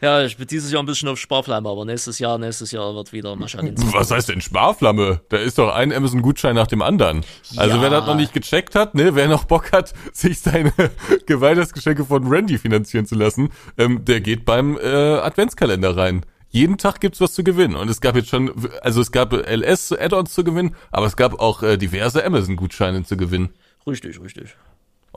[0.00, 3.12] Ja, ich bin dieses Jahr ein bisschen auf Sparflamme, aber nächstes Jahr, nächstes Jahr wird
[3.12, 3.88] wieder Maschalinski.
[3.92, 5.22] Was heißt denn Sparflamme?
[5.28, 7.24] Da ist doch ein Amazon-Gutschein nach dem anderen.
[7.56, 7.82] Also Ja.
[7.82, 10.72] wer das noch nicht gecheckt hat, ne, wer noch Bock hat, sich seine
[11.26, 16.24] Geweihtersgeschenke von Randy finanzieren zu lassen, ähm, der geht beim äh, Adventskalender rein.
[16.50, 17.74] Jeden Tag gibt's was zu gewinnen.
[17.76, 21.62] Und es gab jetzt schon, also es gab LS-Add-ons zu gewinnen, aber es gab auch
[21.62, 23.50] äh, diverse Amazon-Gutscheine zu gewinnen.
[23.86, 24.54] Richtig, richtig.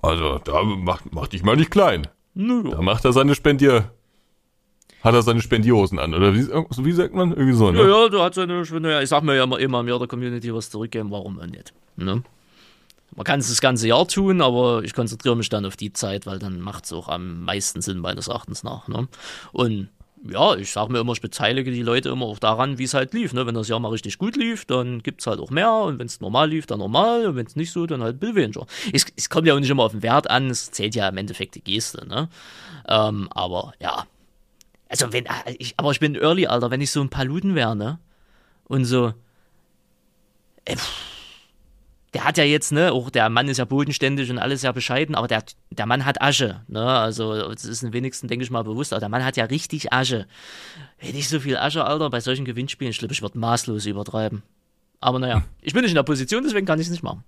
[0.01, 2.07] Also da macht, macht dich mal nicht klein.
[2.33, 3.91] Nö, Da macht er seine Spendier,
[5.03, 7.31] hat er seine Spendierhosen an, oder wie, wie sagt man?
[7.31, 7.79] Irgendwie so, ne?
[7.79, 9.97] Ja, ja, du hast ja eine schöne, ja, ich sag mir ja immer, immer mehr
[9.97, 11.73] der Community was zurückgeben, warum auch nicht.
[11.95, 12.23] Ne?
[13.15, 16.25] Man kann es das ganze Jahr tun, aber ich konzentriere mich dann auf die Zeit,
[16.25, 18.87] weil dann macht es auch am meisten Sinn, meines Erachtens nach.
[18.87, 19.07] Ne?
[19.51, 19.89] Und
[20.29, 23.13] ja, ich sag mir immer, ich beteilige die Leute immer auch daran, wie es halt
[23.13, 23.33] lief.
[23.33, 23.45] Ne?
[23.45, 25.71] Wenn das Jahr mal richtig gut lief, dann gibt's halt auch mehr.
[25.73, 27.25] Und wenn es normal lief, dann normal.
[27.25, 28.65] Und wenn es nicht so, dann halt bisschen weniger.
[28.93, 31.17] Es, es kommt ja auch nicht immer auf den Wert an, es zählt ja im
[31.17, 32.07] Endeffekt die Geste.
[32.07, 32.29] Ne?
[32.87, 34.05] Ähm, aber ja,
[34.91, 37.75] also wenn, äh, ich, aber ich bin Early, Alter, wenn ich so ein Paluten wäre,
[37.75, 37.97] ne?
[38.65, 39.13] Und so,
[40.65, 40.75] äh,
[42.13, 45.15] der hat ja jetzt, ne, auch der Mann ist ja bodenständig und alles sehr bescheiden,
[45.15, 46.85] aber der, der Mann hat Asche, ne?
[46.85, 49.93] Also, das ist den wenigsten, denke ich mal, bewusst, aber der Mann hat ja richtig
[49.93, 50.27] Asche.
[50.97, 54.43] Hätte ich so viel Asche, Alter, bei solchen Gewinnspielen, ich glaube, ich würde maßlos übertreiben.
[54.99, 57.23] Aber naja, ich bin nicht in der Position, deswegen kann ich es nicht machen.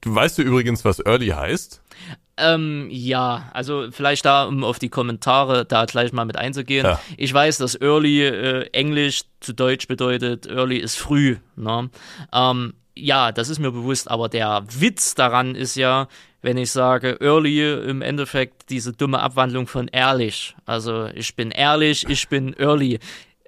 [0.00, 1.82] Du weißt du übrigens, was Early heißt?
[2.38, 6.86] Ähm, ja, also vielleicht da, um auf die Kommentare da gleich mal mit einzugehen.
[6.86, 7.00] Ja.
[7.16, 11.36] Ich weiß, dass Early äh, Englisch zu Deutsch bedeutet, Early ist früh.
[11.56, 11.90] Ne?
[12.32, 16.08] Ähm, ja, das ist mir bewusst, aber der Witz daran ist ja,
[16.42, 20.54] wenn ich sage Early im Endeffekt diese dumme Abwandlung von ehrlich.
[20.64, 22.98] Also ich bin ehrlich, ich bin Early.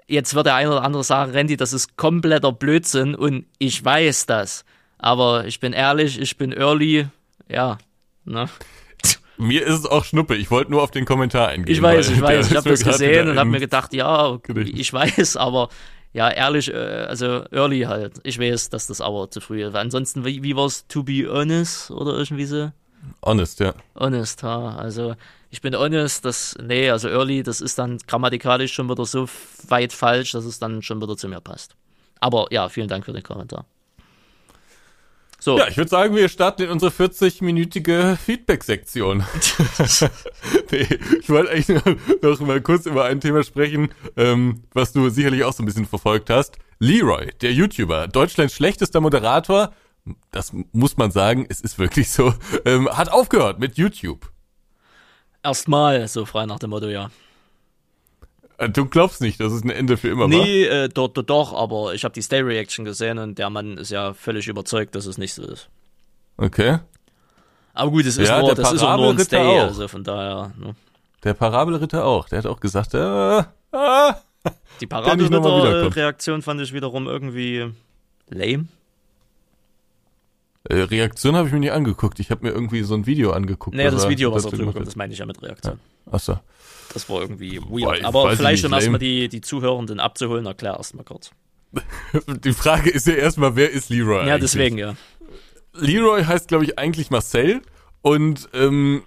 [0.08, 4.26] Jetzt wird der eine oder andere sagen, Randy, das ist kompletter Blödsinn und ich weiß
[4.26, 4.64] das.
[4.98, 7.06] Aber ich bin ehrlich, ich bin Early,
[7.48, 7.78] ja.
[8.24, 8.48] Ne?
[9.40, 10.36] Mir ist es auch Schnuppe.
[10.36, 11.74] Ich wollte nur auf den Kommentar eingehen.
[11.74, 15.36] Ich weiß, ich weiß, ich habe das gesehen und habe mir gedacht, ja, ich weiß,
[15.36, 15.70] aber
[16.12, 18.20] ja, ehrlich, äh, also early halt.
[18.24, 19.74] Ich weiß, dass das aber zu früh ist.
[19.74, 22.70] Ansonsten, wie, wie war's, to be honest oder irgendwie so?
[23.24, 23.74] Honest, ja.
[23.98, 24.76] Honest, ha.
[24.76, 25.14] Also
[25.50, 29.28] ich bin honest, das, nee, also early, das ist dann grammatikalisch schon wieder so
[29.68, 31.76] weit falsch, dass es dann schon wieder zu mir passt.
[32.20, 33.64] Aber ja, vielen Dank für den Kommentar.
[35.40, 39.24] So, Ja, ich würde sagen, wir starten in unsere 40-minütige Feedback-Sektion.
[40.70, 40.86] nee,
[41.18, 41.82] ich wollte eigentlich
[42.22, 45.86] noch, mal kurz über ein Thema sprechen, ähm, was du sicherlich auch so ein bisschen
[45.86, 46.58] verfolgt hast.
[46.78, 49.72] Leroy, der YouTuber, Deutschlands schlechtester Moderator,
[50.30, 52.34] das muss man sagen, es ist wirklich so,
[52.66, 54.30] ähm, hat aufgehört mit YouTube.
[55.42, 57.10] erstmal, so frei nach dem Motto, ja.
[58.60, 60.28] Äh, Du glaubst nicht, dass es ein Ende für immer war?
[60.28, 63.90] Nee, äh, doch, doch, doch, aber ich habe die Stay-Reaction gesehen und der Mann ist
[63.90, 65.68] ja völlig überzeugt, dass es nicht so ist.
[66.36, 66.78] Okay.
[67.74, 69.62] Aber gut, es ist Ja, nur, der das ist auch nur ein Stay, auch.
[69.64, 70.52] also von daher.
[70.58, 70.74] Ne?
[71.24, 72.28] Der Parabelritter auch.
[72.28, 74.16] Der hat auch gesagt, äh, ah,
[74.80, 74.86] Die.
[74.86, 77.70] Parabelritter-Reaktion fand ich wiederum irgendwie
[78.28, 78.66] lame.
[80.68, 82.20] äh, Reaktion habe ich mir nicht angeguckt.
[82.20, 83.76] Ich habe mir irgendwie so ein Video angeguckt.
[83.76, 85.78] Naja, das Video, was er drüber kommt, das meine ich ja mit Reaktion.
[86.10, 86.38] Achso.
[86.92, 87.98] Das war irgendwie Boah, weird.
[87.98, 91.30] ich Aber vielleicht, um erstmal die, die Zuhörenden abzuholen, erklär erstmal kurz.
[92.44, 94.26] Die Frage ist ja erstmal, wer ist Leroy?
[94.26, 94.40] Ja, eigentlich?
[94.40, 94.96] deswegen, ja.
[95.72, 97.62] Leroy heißt, glaube ich, eigentlich Marcel
[98.02, 99.02] und ähm,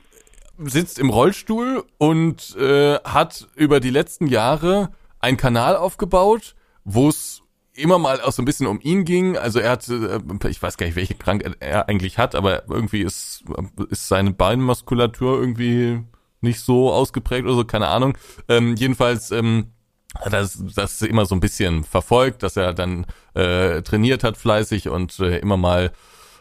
[0.58, 7.42] sitzt im Rollstuhl und äh, hat über die letzten Jahre einen Kanal aufgebaut, wo es
[7.74, 9.38] immer mal auch so ein bisschen um ihn ging.
[9.38, 10.20] Also er hat, äh,
[10.50, 13.44] ich weiß gar nicht, welche Krankheit er eigentlich hat, aber irgendwie ist,
[13.90, 16.04] ist seine Beinmuskulatur irgendwie
[16.44, 18.18] nicht so ausgeprägt oder so, keine Ahnung.
[18.48, 19.72] Ähm, jedenfalls ähm,
[20.16, 24.90] hat das, das immer so ein bisschen verfolgt, dass er dann äh, trainiert hat fleißig
[24.90, 25.92] und äh, immer mal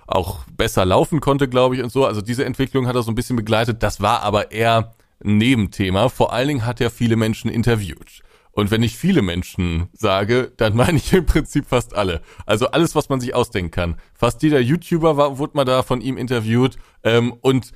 [0.06, 2.04] auch besser laufen konnte, glaube ich, und so.
[2.04, 3.82] Also diese Entwicklung hat er so ein bisschen begleitet.
[3.82, 6.08] Das war aber eher ein Nebenthema.
[6.08, 8.22] Vor allen Dingen hat er viele Menschen interviewt.
[8.50, 12.20] Und wenn ich viele Menschen sage, dann meine ich im Prinzip fast alle.
[12.44, 13.96] Also alles, was man sich ausdenken kann.
[14.14, 16.76] Fast jeder YouTuber war, wurde mal da von ihm interviewt.
[17.02, 17.72] Ähm, und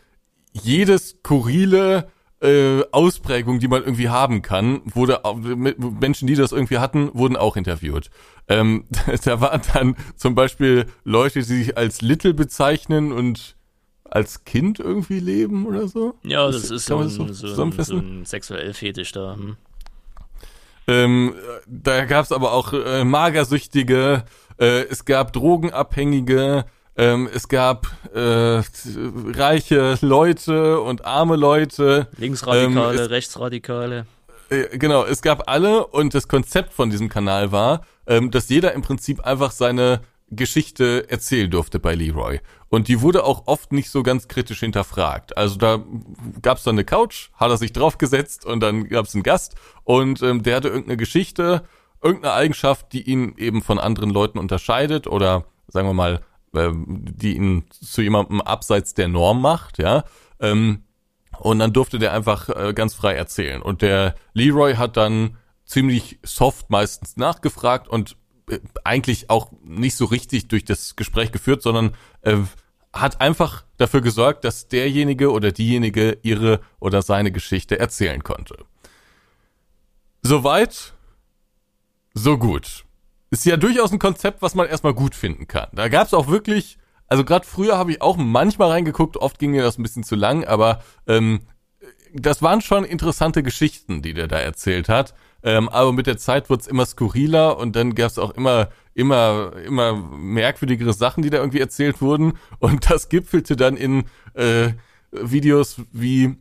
[0.53, 2.09] jedes skurrile
[2.41, 5.21] äh, Ausprägung, die man irgendwie haben kann, wurde
[6.01, 8.11] Menschen, die das irgendwie hatten, wurden auch interviewt.
[8.49, 8.85] Ähm,
[9.25, 13.57] da waren dann zum Beispiel Leute, die sich als Little bezeichnen und
[14.05, 16.15] als Kind irgendwie leben oder so.
[16.23, 19.35] Ja, das, das ist so ein, so, so, ein, so ein sexuell Fetisch da.
[19.35, 19.57] Hm.
[20.89, 21.35] Ähm,
[21.67, 24.25] da gab es aber auch äh, Magersüchtige,
[24.59, 26.65] äh, es gab Drogenabhängige,
[26.97, 28.63] ähm, es gab äh,
[29.35, 32.09] reiche Leute und arme Leute.
[32.17, 34.07] Linksradikale, ähm, es, Rechtsradikale.
[34.49, 38.73] Äh, genau, es gab alle und das Konzept von diesem Kanal war, ähm, dass jeder
[38.73, 42.41] im Prinzip einfach seine Geschichte erzählen durfte bei Leroy.
[42.69, 45.37] Und die wurde auch oft nicht so ganz kritisch hinterfragt.
[45.37, 45.85] Also da
[46.43, 49.55] gab's dann eine Couch, hat er sich draufgesetzt und dann gab's einen Gast
[49.85, 51.63] und ähm, der hatte irgendeine Geschichte,
[52.03, 56.21] irgendeine Eigenschaft, die ihn eben von anderen Leuten unterscheidet oder sagen wir mal,
[56.55, 60.05] ähm, die ihn zu jemandem abseits der Norm macht, ja.
[60.41, 60.83] Ähm,
[61.39, 63.61] und dann durfte der einfach äh, ganz frei erzählen.
[63.61, 68.17] Und der Leroy hat dann ziemlich soft meistens nachgefragt und
[68.51, 72.39] äh, eigentlich auch nicht so richtig durch das Gespräch geführt, sondern äh,
[72.93, 78.57] hat einfach dafür gesorgt, dass derjenige oder diejenige ihre oder seine Geschichte erzählen konnte.
[80.23, 80.95] Soweit,
[82.15, 82.86] so gut.
[83.31, 85.69] Ist ja durchaus ein Konzept, was man erstmal gut finden kann.
[85.73, 89.51] Da gab es auch wirklich, also gerade früher habe ich auch manchmal reingeguckt, oft ging
[89.51, 91.41] mir das ein bisschen zu lang, aber ähm,
[92.13, 95.15] das waren schon interessante Geschichten, die der da erzählt hat.
[95.43, 98.69] Ähm, aber mit der Zeit wurde es immer skurriler und dann gab es auch immer,
[98.95, 102.35] immer, immer merkwürdigere Sachen, die da irgendwie erzählt wurden.
[102.59, 104.71] Und das gipfelte dann in äh,
[105.13, 106.37] Videos wie,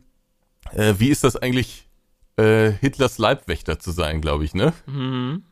[0.72, 1.88] äh, wie ist das eigentlich,
[2.36, 4.72] äh, Hitlers Leibwächter zu sein, glaube ich, ne?
[4.86, 5.44] Mhm.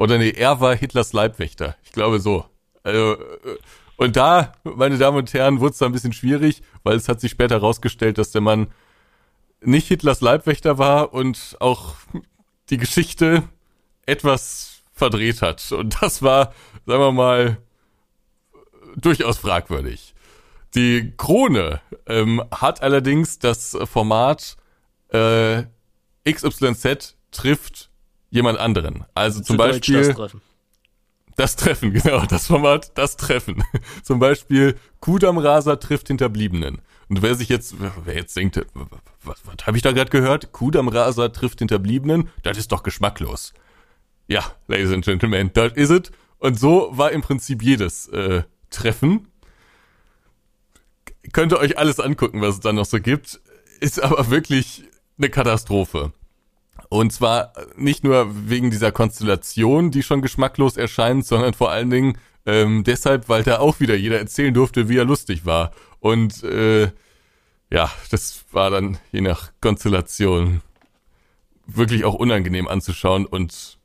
[0.00, 1.76] Oder nee, er war Hitlers Leibwächter.
[1.82, 2.46] Ich glaube so.
[2.82, 3.58] Also, äh,
[3.96, 7.20] und da, meine Damen und Herren, wurde es da ein bisschen schwierig, weil es hat
[7.20, 8.68] sich später herausgestellt, dass der Mann
[9.60, 11.96] nicht Hitlers Leibwächter war und auch
[12.70, 13.42] die Geschichte
[14.06, 15.70] etwas verdreht hat.
[15.70, 16.54] Und das war,
[16.86, 17.58] sagen wir mal,
[18.96, 20.14] durchaus fragwürdig.
[20.74, 24.56] Die Krone ähm, hat allerdings das Format
[25.10, 25.64] äh,
[26.24, 27.89] XYZ trifft
[28.30, 29.04] jemand anderen.
[29.14, 30.40] Also zum Beispiel das Treffen.
[31.36, 33.62] das Treffen, genau, das Format, das Treffen.
[34.02, 36.80] zum Beispiel Kudamraser trifft Hinterbliebenen.
[37.08, 38.64] Und wer sich jetzt, wer jetzt denkt,
[39.24, 40.52] was, was habe ich da gerade gehört?
[40.52, 43.52] Kudamraser trifft Hinterbliebenen, das ist doch geschmacklos.
[44.28, 46.12] Ja, Ladies and Gentlemen, das is it.
[46.38, 49.26] Und so war im Prinzip jedes äh, Treffen.
[51.32, 53.40] Könnt ihr euch alles angucken, was es da noch so gibt.
[53.80, 54.84] Ist aber wirklich
[55.18, 56.12] eine Katastrophe.
[56.90, 62.18] Und zwar nicht nur wegen dieser Konstellation, die schon geschmacklos erscheint, sondern vor allen Dingen
[62.46, 65.70] ähm, deshalb, weil da auch wieder jeder erzählen durfte, wie er lustig war.
[66.00, 66.90] Und äh,
[67.70, 70.62] ja, das war dann je nach Konstellation
[71.64, 73.78] wirklich auch unangenehm anzuschauen und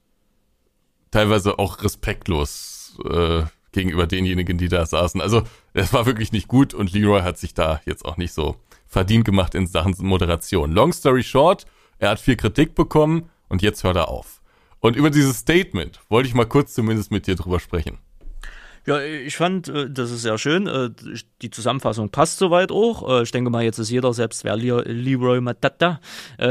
[1.11, 5.21] teilweise auch respektlos äh, gegenüber denjenigen, die da saßen.
[5.21, 8.55] Also es war wirklich nicht gut und Leroy hat sich da jetzt auch nicht so
[8.87, 10.71] verdient gemacht in Sachen Moderation.
[10.71, 11.67] Long story short,
[11.99, 14.41] er hat viel Kritik bekommen und jetzt hört er auf.
[14.79, 17.97] Und über dieses Statement wollte ich mal kurz zumindest mit dir drüber sprechen.
[18.85, 20.67] Ja, ich fand, äh, das ist sehr schön.
[20.67, 20.91] Äh,
[21.41, 23.19] die Zusammenfassung passt soweit auch.
[23.19, 25.99] Äh, ich denke mal, jetzt ist jeder, selbst wer Leroy Matata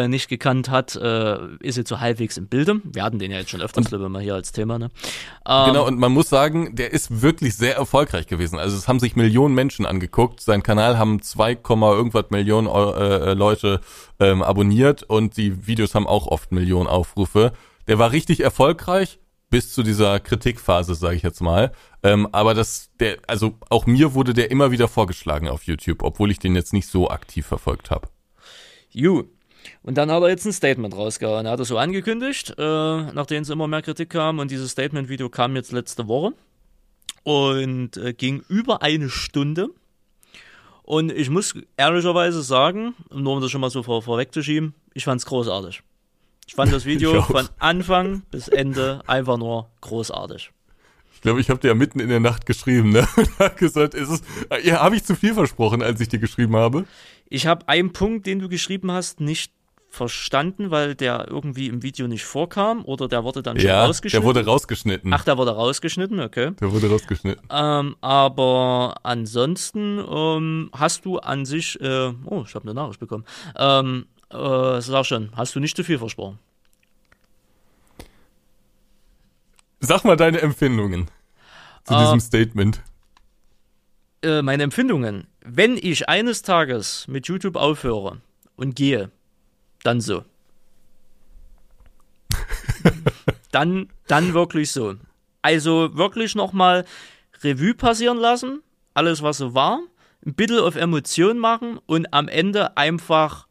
[0.08, 2.80] nicht gekannt hat, ist jetzt so halbwegs im Bilde.
[2.84, 4.78] Wir hatten den ja jetzt schon öfters, glaube mal hier als Thema.
[4.78, 4.88] Ne?
[5.44, 8.58] Genau, ähm, und man muss sagen, der ist wirklich sehr erfolgreich gewesen.
[8.58, 10.40] Also es haben sich Millionen Menschen angeguckt.
[10.40, 13.80] Sein Kanal haben 2, irgendwas Millionen Leute
[14.20, 17.52] ähm, abonniert und die Videos haben auch oft Millionen Aufrufe.
[17.86, 19.18] Der war richtig erfolgreich
[19.50, 21.72] bis zu dieser Kritikphase, sage ich jetzt mal.
[22.02, 26.30] Ähm, aber das, der, also auch mir wurde der immer wieder vorgeschlagen auf YouTube, obwohl
[26.30, 28.08] ich den jetzt nicht so aktiv verfolgt habe.
[28.90, 29.24] Ju.
[29.82, 31.46] Und dann hat er jetzt ein Statement rausgehauen.
[31.46, 32.62] Er hat es so angekündigt, äh,
[33.12, 34.38] nachdem es immer mehr Kritik kam.
[34.38, 36.34] Und dieses Statement-Video kam jetzt letzte Woche
[37.22, 39.68] und äh, ging über eine Stunde.
[40.82, 45.20] Und ich muss ehrlicherweise sagen, nur um das schon mal so vor, vorwegzuschieben, ich fand
[45.20, 45.82] es großartig.
[46.46, 50.50] Ich fand das Video von Anfang bis Ende einfach nur großartig.
[51.14, 53.08] Ich glaube, ich habe dir ja mitten in der Nacht geschrieben, ne?
[53.16, 54.22] Und hab gesagt, ist es,
[54.62, 56.84] ja, habe ich zu viel versprochen, als ich dir geschrieben habe?
[57.30, 59.50] Ich habe einen Punkt, den du geschrieben hast, nicht
[59.88, 64.22] verstanden, weil der irgendwie im Video nicht vorkam oder der wurde dann schon Ja, rausgeschnitten?
[64.22, 65.12] der wurde rausgeschnitten.
[65.14, 66.50] Ach, der wurde rausgeschnitten, okay.
[66.60, 67.46] Der wurde rausgeschnitten.
[67.48, 73.24] Ähm, aber ansonsten ähm, hast du an sich, äh, oh, ich habe eine Nachricht bekommen.
[73.56, 76.38] Ähm, äh, sag schon, hast du nicht zu viel versprochen?
[79.80, 81.08] Sag mal deine Empfindungen
[81.84, 82.02] zu Ah.
[82.04, 82.82] diesem Statement.
[84.22, 85.26] Äh, meine Empfindungen.
[85.44, 88.20] Wenn ich eines Tages mit YouTube aufhöre
[88.56, 89.10] und gehe,
[89.82, 90.24] dann so.
[93.52, 94.94] dann, dann wirklich so.
[95.42, 96.86] Also wirklich nochmal
[97.42, 98.62] Revue passieren lassen,
[98.94, 99.80] alles was so war,
[100.24, 103.46] ein bisschen auf Emotion machen und am Ende einfach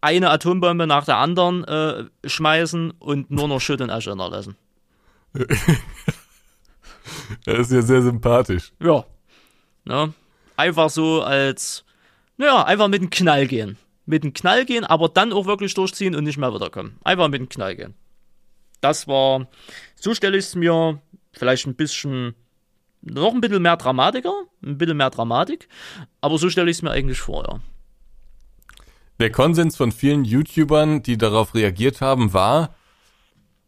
[0.00, 4.56] eine Atombombe nach der anderen äh, schmeißen und nur noch Schutt und Asche hinterlassen.
[7.46, 8.72] Er ist ja sehr sympathisch.
[8.80, 9.04] Ja.
[9.84, 10.12] Ne?
[10.56, 11.84] Einfach so als,
[12.36, 13.76] naja, einfach mit dem Knall gehen.
[14.06, 16.98] Mit dem Knall gehen, aber dann auch wirklich durchziehen und nicht mehr wiederkommen.
[17.04, 17.94] Einfach mit dem Knall gehen.
[18.80, 19.48] Das war,
[19.96, 21.00] so stelle ich es mir
[21.32, 22.34] vielleicht ein bisschen,
[23.02, 25.68] noch ein bisschen mehr Dramatiker, ein bisschen mehr Dramatik,
[26.20, 27.60] aber so stelle ich es mir eigentlich vor, ja.
[29.20, 32.74] Der Konsens von vielen YouTubern, die darauf reagiert haben, war,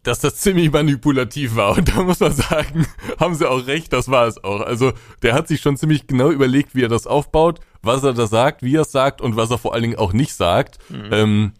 [0.02, 1.76] dass das ziemlich manipulativ war.
[1.76, 2.86] Und da muss man sagen,
[3.18, 4.60] haben sie auch recht, das war es auch.
[4.60, 8.26] Also der hat sich schon ziemlich genau überlegt, wie er das aufbaut, was er da
[8.26, 10.78] sagt, wie er es sagt und was er vor allen Dingen auch nicht sagt.
[11.12, 11.52] Ähm,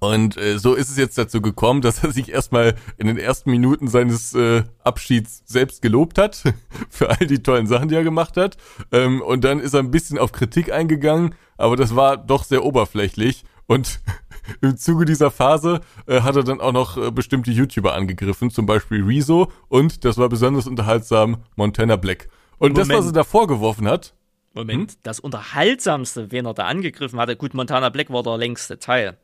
[0.00, 3.50] und äh, so ist es jetzt dazu gekommen, dass er sich erstmal in den ersten
[3.50, 6.42] Minuten seines äh, Abschieds selbst gelobt hat
[6.90, 8.56] für all die tollen Sachen, die er gemacht hat.
[8.92, 12.64] Ähm, und dann ist er ein bisschen auf Kritik eingegangen, aber das war doch sehr
[12.64, 13.44] oberflächlich.
[13.66, 14.00] Und
[14.60, 18.66] im Zuge dieser Phase äh, hat er dann auch noch äh, bestimmte YouTuber angegriffen, zum
[18.66, 22.28] Beispiel Rezo und, das war besonders unterhaltsam, Montana Black.
[22.58, 23.16] Und das, was Moment.
[23.16, 24.14] er da vorgeworfen hat,
[24.54, 29.16] Moment, das Unterhaltsamste, wen er da angegriffen hatte, gut, Montana Black war der längste Teil.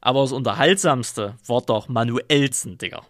[0.00, 3.02] Aber das Unterhaltsamste war doch Manuelsen, Digga.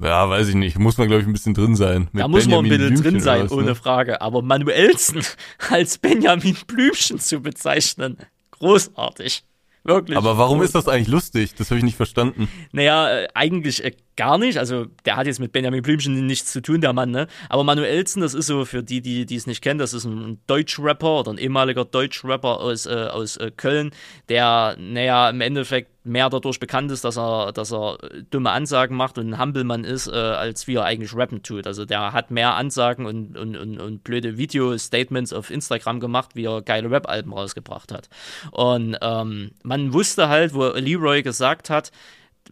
[0.00, 2.08] ja, weiß ich nicht, muss man glaube ich ein bisschen drin sein.
[2.12, 3.74] Mit Da muss man ein Benjamin bisschen drin sein, was, ohne ne?
[3.74, 4.20] Frage.
[4.20, 5.22] Aber Manuelsen
[5.70, 8.18] als Benjamin Blümchen zu bezeichnen,
[8.52, 9.44] großartig.
[9.84, 10.16] Wirklich.
[10.16, 11.54] Aber warum ist das eigentlich lustig?
[11.56, 12.48] Das habe ich nicht verstanden.
[12.72, 14.58] Naja, äh, eigentlich äh, gar nicht.
[14.58, 17.26] Also, der hat jetzt mit Benjamin Blümchen nichts zu tun, der Mann, ne?
[17.48, 20.40] Aber Manuelsen, das ist so, für die, die die es nicht kennen, das ist ein
[20.46, 23.90] Deutschrapper oder ein ehemaliger Deutschrapper aus, äh, aus äh, Köln,
[24.28, 27.96] der, naja, im Endeffekt mehr dadurch bekannt ist, dass er, dass er
[28.30, 31.66] dumme Ansagen macht und ein Hampelmann ist, äh, als wie er eigentlich rappen tut.
[31.66, 36.44] Also, der hat mehr Ansagen und, und, und, und blöde Video-Statements auf Instagram gemacht, wie
[36.44, 38.08] er geile Rap-Alben rausgebracht hat.
[38.50, 41.90] Und ähm, man wusste halt, wo Leroy gesagt hat,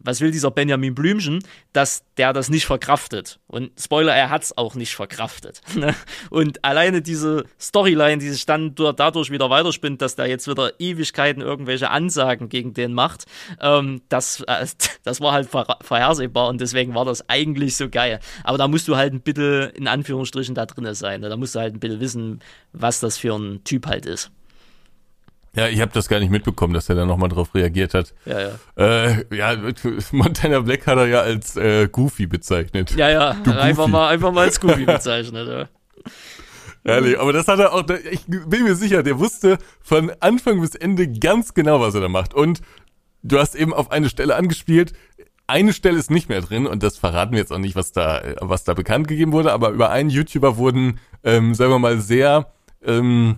[0.02, 3.38] was will dieser Benjamin Blümchen, dass der das nicht verkraftet.
[3.46, 5.61] Und Spoiler, er hat's auch nicht verkraftet.
[5.74, 5.94] ne?
[6.31, 10.72] Und alleine diese Storyline, die sich dann dur- dadurch wieder weiterspinnt, dass der jetzt wieder
[10.78, 13.24] Ewigkeiten irgendwelche Ansagen gegen den macht,
[13.61, 14.66] ähm, das, äh,
[15.05, 18.20] das war halt ver vorhersehbar und deswegen war das eigentlich so geil.
[18.44, 21.22] Aber da musst du halt ein bisschen in Anführungsstrichen da drinne sein.
[21.22, 22.40] Da musst du halt ein bisschen wissen,
[22.72, 24.31] was das für ein Typ halt ist.
[25.54, 28.14] Ja, ich habe das gar nicht mitbekommen, dass er da nochmal drauf reagiert hat.
[28.24, 28.50] Ja, ja.
[28.76, 29.54] Äh, ja,
[30.12, 32.94] Montana Black hat er ja als äh, Goofy bezeichnet.
[32.96, 33.90] Ja, ja, einfach Goofy.
[33.90, 35.48] mal, einfach mal als Scooby bezeichnet.
[35.48, 35.68] Ja.
[36.84, 40.74] Ehrlich, aber das hat er auch, ich bin mir sicher, der wusste von Anfang bis
[40.74, 42.34] Ende ganz genau, was er da macht.
[42.34, 42.60] Und
[43.22, 44.92] du hast eben auf eine Stelle angespielt,
[45.46, 48.22] eine Stelle ist nicht mehr drin und das verraten wir jetzt auch nicht, was da,
[48.40, 52.52] was da bekannt gegeben wurde, aber über einen YouTuber wurden, ähm, sagen wir mal, sehr,
[52.84, 53.36] ähm,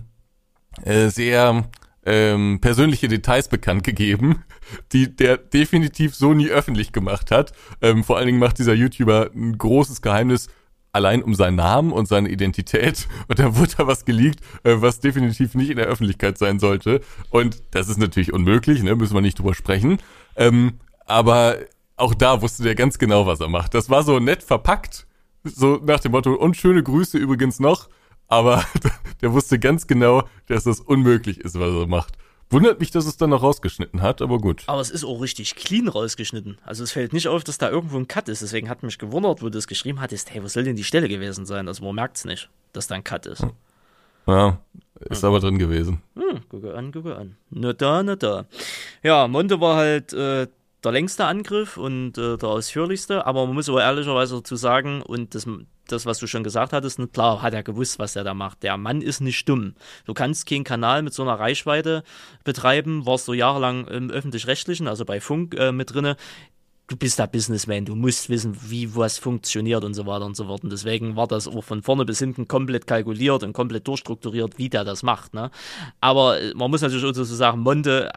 [0.83, 1.65] äh, sehr
[2.05, 4.43] ähm, persönliche Details bekannt gegeben,
[4.93, 7.53] die der definitiv so nie öffentlich gemacht hat.
[7.81, 10.47] Ähm, vor allen Dingen macht dieser YouTuber ein großes Geheimnis
[10.91, 13.07] allein um seinen Namen und seine Identität.
[13.27, 17.01] Und dann wurde da was geleakt, äh, was definitiv nicht in der Öffentlichkeit sein sollte.
[17.29, 19.97] Und das ist natürlich unmöglich, ne, müssen wir nicht drüber sprechen,
[20.37, 21.57] ähm, aber
[21.97, 23.73] auch da wusste der ganz genau, was er macht.
[23.73, 25.05] Das war so nett verpackt,
[25.43, 27.89] so nach dem Motto, und schöne Grüße übrigens noch,
[28.27, 28.63] aber
[29.21, 32.13] der wusste ganz genau, dass das unmöglich ist, was er macht.
[32.49, 34.63] Wundert mich, dass es dann noch rausgeschnitten hat, aber gut.
[34.67, 36.59] Aber es ist auch richtig clean rausgeschnitten.
[36.63, 38.43] Also es fällt nicht auf, dass da irgendwo ein Cut ist.
[38.43, 41.09] Deswegen hat mich gewundert, wo du es geschrieben hattest, hey, wo soll denn die Stelle
[41.09, 41.67] gewesen sein?
[41.67, 43.45] Also man merkt es nicht, dass da ein Cut ist.
[44.27, 44.59] Ja,
[45.01, 46.01] ist aber drin gewesen.
[46.15, 47.35] Hm, gucke an, gucke an.
[47.49, 48.45] Na da, na da.
[49.03, 50.47] Ja, Monte war halt äh,
[50.83, 55.35] der längste Angriff und äh, der ausführlichste, aber man muss aber ehrlicherweise dazu sagen, und
[55.35, 55.47] das,
[55.91, 58.63] das, was du schon gesagt hattest, ne, klar hat er gewusst, was er da macht.
[58.63, 59.75] Der Mann ist nicht dumm.
[60.05, 62.03] Du kannst keinen Kanal mit so einer Reichweite
[62.43, 66.17] betreiben, warst du jahrelang im Öffentlich-Rechtlichen, also bei Funk äh, mit drinne.
[66.87, 70.45] Du bist da Businessman, du musst wissen, wie was funktioniert und so weiter und so
[70.45, 70.63] fort.
[70.63, 74.69] Und deswegen war das auch von vorne bis hinten komplett kalkuliert und komplett durchstrukturiert, wie
[74.69, 75.33] der das macht.
[75.33, 75.49] Ne?
[75.99, 78.11] Aber äh, man muss natürlich auch so sagen, Monte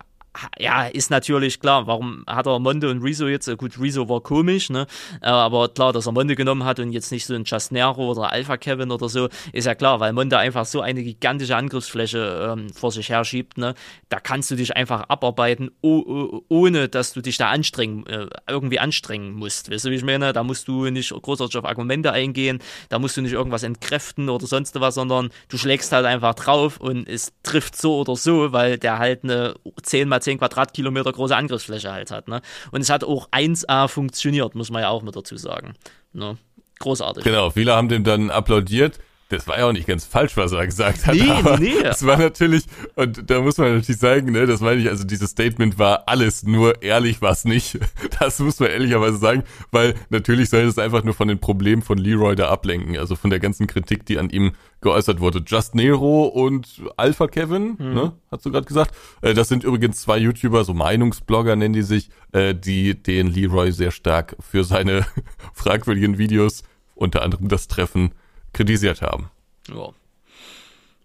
[0.59, 4.21] ja, ist natürlich klar, warum hat er Monde und Rezo jetzt, äh, gut, Rezo war
[4.21, 4.87] komisch, ne,
[5.23, 8.11] äh, aber klar, dass er Monde genommen hat und jetzt nicht so ein Just Nero
[8.11, 12.53] oder Alpha Kevin oder so, ist ja klar, weil Monde einfach so eine gigantische Angriffsfläche
[12.53, 13.75] ähm, vor sich her schiebt, ne,
[14.09, 18.79] da kannst du dich einfach abarbeiten, oh, ohne dass du dich da anstrengen, äh, irgendwie
[18.79, 22.61] anstrengen musst, weißt du, wie ich meine, da musst du nicht großartig auf Argumente eingehen,
[22.89, 26.79] da musst du nicht irgendwas entkräften oder sonst was, sondern du schlägst halt einfach drauf
[26.79, 31.35] und es trifft so oder so, weil der halt eine 10 mal 10 Quadratkilometer große
[31.35, 32.29] Angriffsfläche halt hat.
[32.29, 32.43] Ne?
[32.71, 35.75] Und es hat auch 1A funktioniert, muss man ja auch mit dazu sagen.
[36.13, 36.37] Ne?
[36.81, 37.25] Großartig.
[37.25, 38.99] Genau, viele haben dem dann applaudiert.
[39.31, 41.15] Das war ja auch nicht ganz falsch, was er gesagt hat.
[41.15, 41.75] Nee, aber nee.
[41.83, 42.65] Es war natürlich,
[42.95, 46.45] und da muss man natürlich sagen, ne, das meine ich, also dieses Statement war alles
[46.45, 47.79] nur ehrlich, was nicht.
[48.21, 51.99] Das muss man ehrlicherweise sagen, weil natürlich soll es einfach nur von den Problemen von
[51.99, 55.43] Leroy da ablenken, also von der ganzen Kritik, die an ihm geäußert wurde.
[55.47, 57.95] Just Nero und Alpha Kevin, mhm.
[57.95, 58.95] ne, hast du gerade gesagt.
[59.21, 63.73] Äh, das sind übrigens zwei YouTuber, so Meinungsblogger nennen die sich, äh, die den Leroy
[63.73, 65.07] sehr stark für seine
[65.53, 66.63] fragwürdigen Videos,
[66.95, 68.13] unter anderem das Treffen,
[68.59, 69.31] kritisiert haben.
[69.69, 69.91] Ja.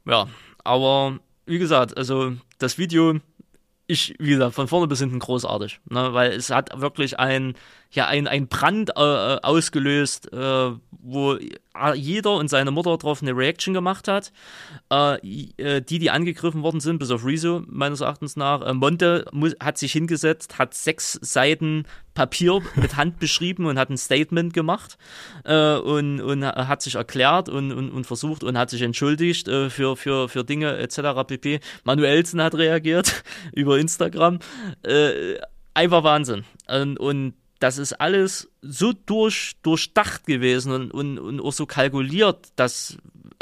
[0.05, 0.27] Ja,
[0.63, 3.19] aber wie gesagt, also das Video,
[3.85, 7.53] ich, wie gesagt, von vorne bis hinten großartig, ne, weil es hat wirklich ein,
[7.93, 11.37] ja, ein, ein Brand äh, ausgelöst, äh, wo
[11.95, 14.31] jeder und seine Mutter drauf eine Reaction gemacht hat.
[14.91, 15.17] Äh,
[15.57, 18.61] äh, die, die angegriffen worden sind, bis auf Rezo, meines Erachtens nach.
[18.61, 21.85] Äh, Monte muss, hat sich hingesetzt, hat sechs Seiten
[22.15, 24.97] Papier mit Hand beschrieben und hat ein Statement gemacht
[25.45, 29.69] äh, und, und hat sich erklärt und, und, und versucht und hat sich entschuldigt äh,
[29.69, 31.27] für, für, für Dinge etc.
[31.27, 31.59] pp.
[31.83, 33.23] Manuelsen hat reagiert
[33.53, 34.39] über Instagram.
[34.81, 35.37] Äh,
[35.75, 36.43] einfach Wahnsinn.
[36.67, 37.33] Und, und
[37.63, 42.97] das ist alles so durch, durchdacht gewesen und, und, und auch so kalkuliert, dass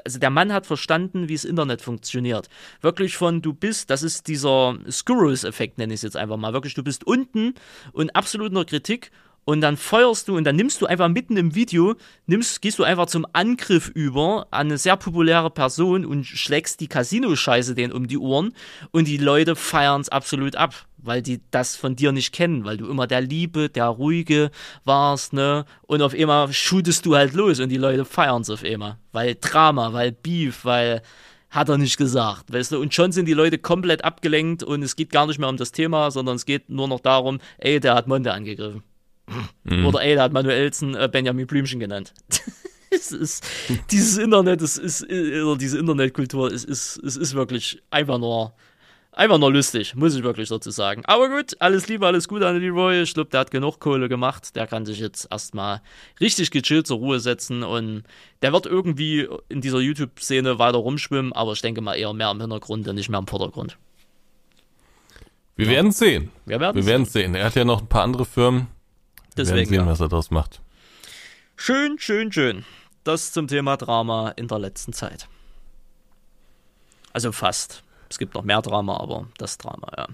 [0.06, 2.48] also der Mann hat verstanden, wie das Internet funktioniert.
[2.82, 6.54] Wirklich von du bist, das ist dieser Skurrus-Effekt, nenne ich es jetzt einfach mal.
[6.54, 7.56] Wirklich, du bist unten
[7.94, 9.12] und absolut nur Kritik
[9.44, 11.96] und dann feuerst du und dann nimmst du einfach mitten im Video,
[12.28, 16.88] nimmst, gehst du einfach zum Angriff über an eine sehr populäre Person und schlägst die
[16.88, 18.54] Casino-Scheiße denen um die Ohren
[18.92, 22.78] und die Leute feiern es absolut ab, weil die das von dir nicht kennen, weil
[22.78, 24.52] du immer der Liebe, der Ruhige
[24.84, 25.66] warst, ne?
[25.84, 29.36] Und auf einmal shootest du halt los und die Leute feiern es auf einmal, weil
[29.40, 31.02] Drama, weil Beef, weil
[31.50, 32.80] hat er nicht gesagt, weißt du?
[32.80, 35.74] Und schon sind die Leute komplett abgelenkt und es geht gar nicht mehr um das
[35.74, 38.84] Thema, sondern es geht nur noch darum, ey, der hat Monde angegriffen.
[39.64, 39.86] Mhm.
[39.86, 42.14] Oder ey, da hat Manuelsen äh, Benjamin Blümchen genannt.
[42.90, 43.46] es ist,
[43.92, 48.54] dieses Internet, es ist, oder diese Internetkultur, es ist, es ist wirklich einfach nur,
[49.12, 51.04] einfach nur lustig, muss ich wirklich dazu sagen.
[51.06, 53.02] Aber gut, alles Liebe, alles Gute an Leroy.
[53.02, 54.56] Ich glaube, der hat genug Kohle gemacht.
[54.56, 55.82] Der kann sich jetzt erstmal
[56.20, 58.04] richtig gechillt zur Ruhe setzen und
[58.42, 62.42] der wird irgendwie in dieser YouTube-Szene weiter rumschwimmen, aber ich denke mal eher mehr im
[62.42, 63.78] Hintergrund und nicht mehr im Vordergrund.
[65.56, 65.72] Wir ja.
[65.74, 66.32] werden sehen.
[66.46, 67.36] Wir werden Wir werden sehen.
[67.36, 68.68] Er hat ja noch ein paar andere Firmen.
[69.38, 69.86] Deswegen, Wir werden sehen, ja.
[69.86, 70.62] was er daraus macht.
[71.56, 72.66] Schön, schön, schön.
[73.04, 75.28] Das zum Thema Drama in der letzten Zeit.
[77.14, 77.84] Also fast.
[78.12, 80.08] Es gibt noch mehr Drama, aber das Drama, ja.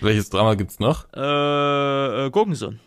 [0.00, 1.06] Welches Drama gibt's noch?
[1.12, 2.80] Äh, äh Gurkensohn.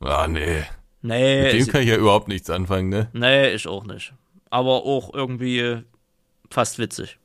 [0.00, 0.62] Ah, nee.
[1.02, 1.42] Nee.
[1.42, 3.10] Mit dem kann ich ja überhaupt nichts anfangen, ne?
[3.12, 4.14] Nee, ich auch nicht.
[4.50, 5.82] Aber auch irgendwie
[6.50, 7.18] fast witzig.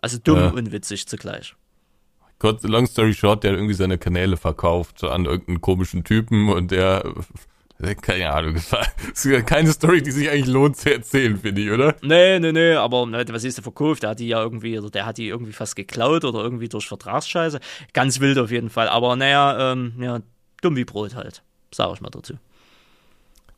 [0.00, 0.48] Also dumm ja.
[0.50, 1.56] und witzig zugleich
[2.62, 7.14] long story short, der hat irgendwie seine Kanäle verkauft an irgendeinen komischen Typen und der,
[8.02, 11.96] keine Ahnung, das ist keine Story, die sich eigentlich lohnt zu erzählen, finde ich, oder?
[12.02, 14.02] Nee, nee, nee, aber was ist der verkauft?
[14.02, 16.86] Der hat die ja irgendwie, oder der hat die irgendwie fast geklaut oder irgendwie durch
[16.86, 17.60] Vertragsscheiße.
[17.92, 20.20] Ganz wild auf jeden Fall, aber naja, ähm, ja,
[20.62, 22.34] dumm wie Brot halt, sag ich mal dazu.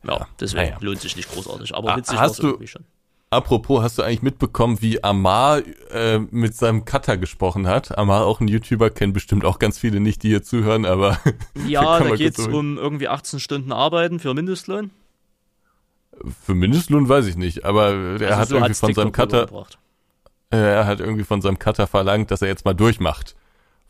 [0.05, 0.79] Ja, deswegen naja.
[0.81, 2.85] lohnt sich nicht großartig, aber witzig war es irgendwie schon.
[3.29, 5.61] Apropos, hast du eigentlich mitbekommen, wie Amar
[5.91, 7.99] äh, mit seinem Cutter gesprochen hat?
[7.99, 11.19] Amar, auch ein YouTuber, kennt bestimmt auch ganz viele nicht, die hier zuhören, aber.
[11.67, 14.91] Ja, da geht es um irgendwie 18 Stunden Arbeiten für Mindestlohn.
[16.45, 19.67] Für Mindestlohn weiß ich nicht, aber er also hat so irgendwie von seinem Cutter.
[20.51, 23.35] Äh, er hat irgendwie von seinem Cutter verlangt, dass er jetzt mal durchmacht.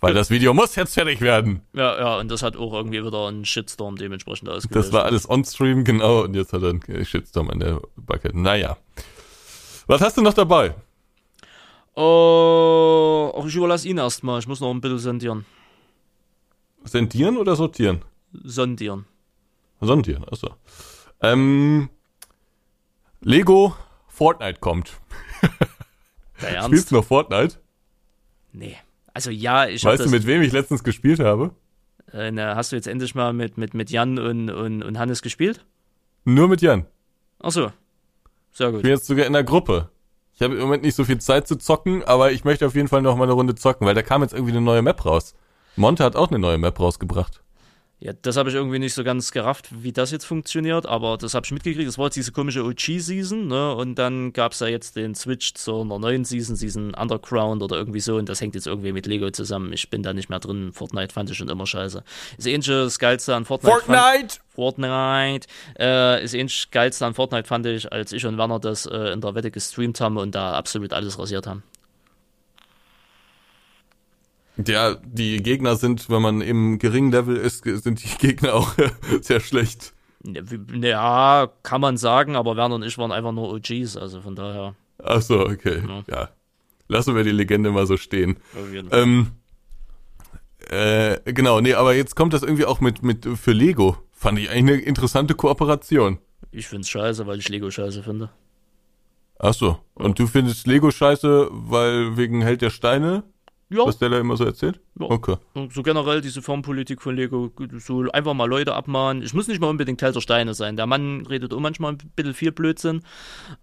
[0.01, 1.61] Weil das Video muss jetzt fertig werden.
[1.73, 4.89] Ja, ja, und das hat auch irgendwie wieder einen Shitstorm dementsprechend ausgelöst.
[4.89, 8.31] Das war alles on-stream, genau, und jetzt hat er einen Shitstorm an der Backe.
[8.35, 8.77] Naja.
[9.87, 10.75] Was hast du noch dabei?
[11.95, 14.41] Oh, ich überlasse ihn erstmal.
[14.41, 15.47] Ich muss noch ein bisschen sondieren.
[16.85, 18.03] Sendieren oder sortieren?
[18.33, 19.07] Sondieren.
[19.81, 20.55] Sondieren, achso.
[21.21, 21.89] Ähm,
[23.21, 23.75] Lego
[24.09, 24.93] Fortnite kommt.
[26.65, 27.59] Spielst du noch Fortnite?
[28.53, 28.77] Nee.
[29.15, 31.55] Also ja, ich Weißt du, mit wem ich letztens gespielt habe?
[32.13, 35.23] Äh, na, hast du jetzt endlich mal mit, mit, mit Jan und, und, und Hannes
[35.23, 35.65] gespielt?
[36.25, 36.87] Nur mit Jan.
[37.41, 37.73] Ach so.
[38.57, 38.79] Sehr gut.
[38.79, 39.91] Ich bin jetzt sogar in der Gruppe.
[40.33, 42.89] Ich habe im Moment nicht so viel Zeit zu zocken, aber ich möchte auf jeden
[42.89, 45.35] Fall noch mal eine Runde zocken, weil da kam jetzt irgendwie eine neue Map raus.
[45.77, 47.43] Monte hat auch eine neue Map rausgebracht.
[47.99, 51.33] Ja, das habe ich irgendwie nicht so ganz gerafft, wie das jetzt funktioniert, aber das
[51.33, 51.89] habe ich mitgekriegt.
[51.89, 53.75] Das war jetzt diese komische OG-Season, ne?
[53.75, 57.77] Und dann gab es ja jetzt den Switch zu einer neuen Season, Season Underground oder
[57.77, 59.73] irgendwie so, und das hängt jetzt irgendwie mit Lego zusammen.
[59.73, 60.75] Ich bin da nicht mehr drin.
[60.75, 62.05] Fortnite fand ich schon immer scheiße.
[62.37, 63.81] Ist ähnlich das Geilste an Fortnite.
[63.87, 64.37] Fortnite!
[64.55, 65.47] Fortnite
[65.79, 69.23] äh, ist ähnlich Geilste an Fortnite, fand ich, als ich und Werner das äh, in
[69.23, 71.63] der Wette gestreamt haben und da absolut alles rasiert haben.
[74.65, 78.73] Ja, die Gegner sind, wenn man im geringen Level ist, sind die Gegner auch
[79.21, 79.93] sehr schlecht.
[80.25, 84.75] Ja, kann man sagen, aber Werner und ich waren einfach nur OGs, also von daher.
[85.03, 85.83] Ach so, okay.
[85.87, 86.05] Ja.
[86.09, 86.29] ja.
[86.89, 88.39] Lassen wir die Legende mal so stehen.
[88.93, 89.33] Ähm,
[90.69, 93.97] äh, genau, nee, aber jetzt kommt das irgendwie auch mit, mit für Lego.
[94.13, 96.19] Fand ich eigentlich eine interessante Kooperation.
[96.51, 98.31] Ich find's scheiße, weil ich Lego scheiße finde.
[99.39, 99.79] Ach so.
[99.95, 103.25] Und du findest Lego scheiße, weil wegen Held der Steine?
[103.69, 103.85] Ja.
[103.85, 104.81] Was der da immer so erzählt?
[104.99, 105.07] Ja.
[105.11, 105.37] Okay.
[105.71, 109.23] So generell diese Formpolitik von Lego, so einfach mal Leute abmahnen.
[109.23, 110.77] Ich muss nicht mal unbedingt Helter Steine sein.
[110.77, 113.03] Der Mann redet auch manchmal ein bisschen viel Blödsinn.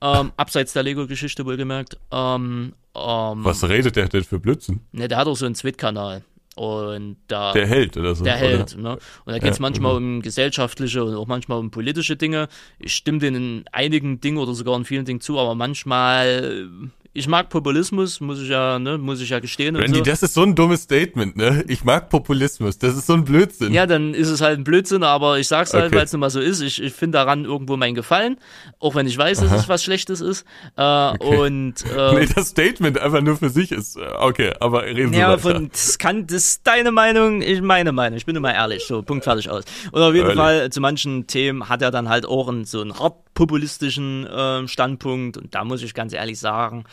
[0.01, 1.97] Ähm, abseits der Lego-Geschichte wohlgemerkt.
[2.11, 4.81] Ähm, ähm, Was redet der denn für Blödsinn?
[4.91, 6.23] Ne, der hat auch so einen Tweet-Kanal.
[6.55, 7.53] Und da.
[7.53, 8.23] Der Held oder so.
[8.23, 8.93] Der Held, ne?
[9.25, 10.03] Und da geht es ja, manchmal okay.
[10.03, 12.47] um gesellschaftliche und auch manchmal um politische Dinge.
[12.77, 16.69] Ich stimme denen in einigen Dingen oder sogar in vielen Dingen zu, aber manchmal
[17.15, 19.75] ich mag Populismus, muss ich ja, ne, muss ich ja gestehen.
[19.75, 20.03] Randy, so.
[20.03, 21.63] das ist so ein dummes Statement, ne?
[21.67, 23.71] Ich mag Populismus, das ist so ein Blödsinn.
[23.71, 25.95] Ja, dann ist es halt ein Blödsinn, aber ich sag's halt, okay.
[25.95, 26.61] weil es nun mal so ist.
[26.61, 28.37] Ich, ich finde daran irgendwo meinen Gefallen,
[28.79, 29.57] auch wenn ich weiß, dass Aha.
[29.57, 30.43] es was Schlechtes ist.
[30.75, 31.37] Äh, okay.
[31.37, 33.95] Und äh, Nee, das Statement einfach nur für sich ist.
[33.95, 35.57] Äh, okay, aber reden ja, Sie weiter.
[35.57, 38.17] Von, das kann, das ist deine Meinung, ich meine Meinung.
[38.17, 38.85] Ich bin immer ehrlich.
[38.87, 39.65] So, Punkt fertig aus.
[39.91, 40.39] Und auf jeden Ehrlich.
[40.39, 44.67] Fall, zu manchen Themen hat er dann halt auch einen, so einen hart populistischen äh,
[44.67, 45.37] Standpunkt.
[45.37, 46.85] Und da muss ich ganz ehrlich sagen,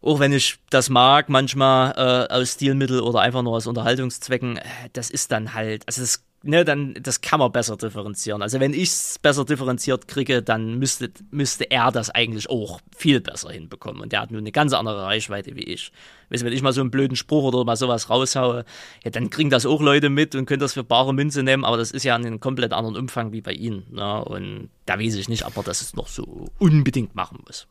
[0.00, 4.62] auch wenn ich das mag, manchmal äh, aus Stilmittel oder einfach nur aus Unterhaltungszwecken, äh,
[4.92, 8.42] das ist dann halt, also das, ne, dann, das kann man besser differenzieren.
[8.42, 13.20] Also wenn ich es besser differenziert kriege, dann müsste, müsste er das eigentlich auch viel
[13.20, 14.02] besser hinbekommen.
[14.02, 15.90] Und der hat nur eine ganz andere Reichweite wie ich.
[16.30, 18.64] Weißt du, wenn ich mal so einen blöden Spruch oder mal sowas raushaue,
[19.04, 21.76] ja, dann kriegen das auch Leute mit und können das für bare Münze nehmen, aber
[21.76, 23.84] das ist ja in einem komplett anderen Umfang wie bei Ihnen.
[23.90, 24.24] Ne?
[24.24, 27.66] Und da weiß ich nicht, ob er das noch so unbedingt machen muss.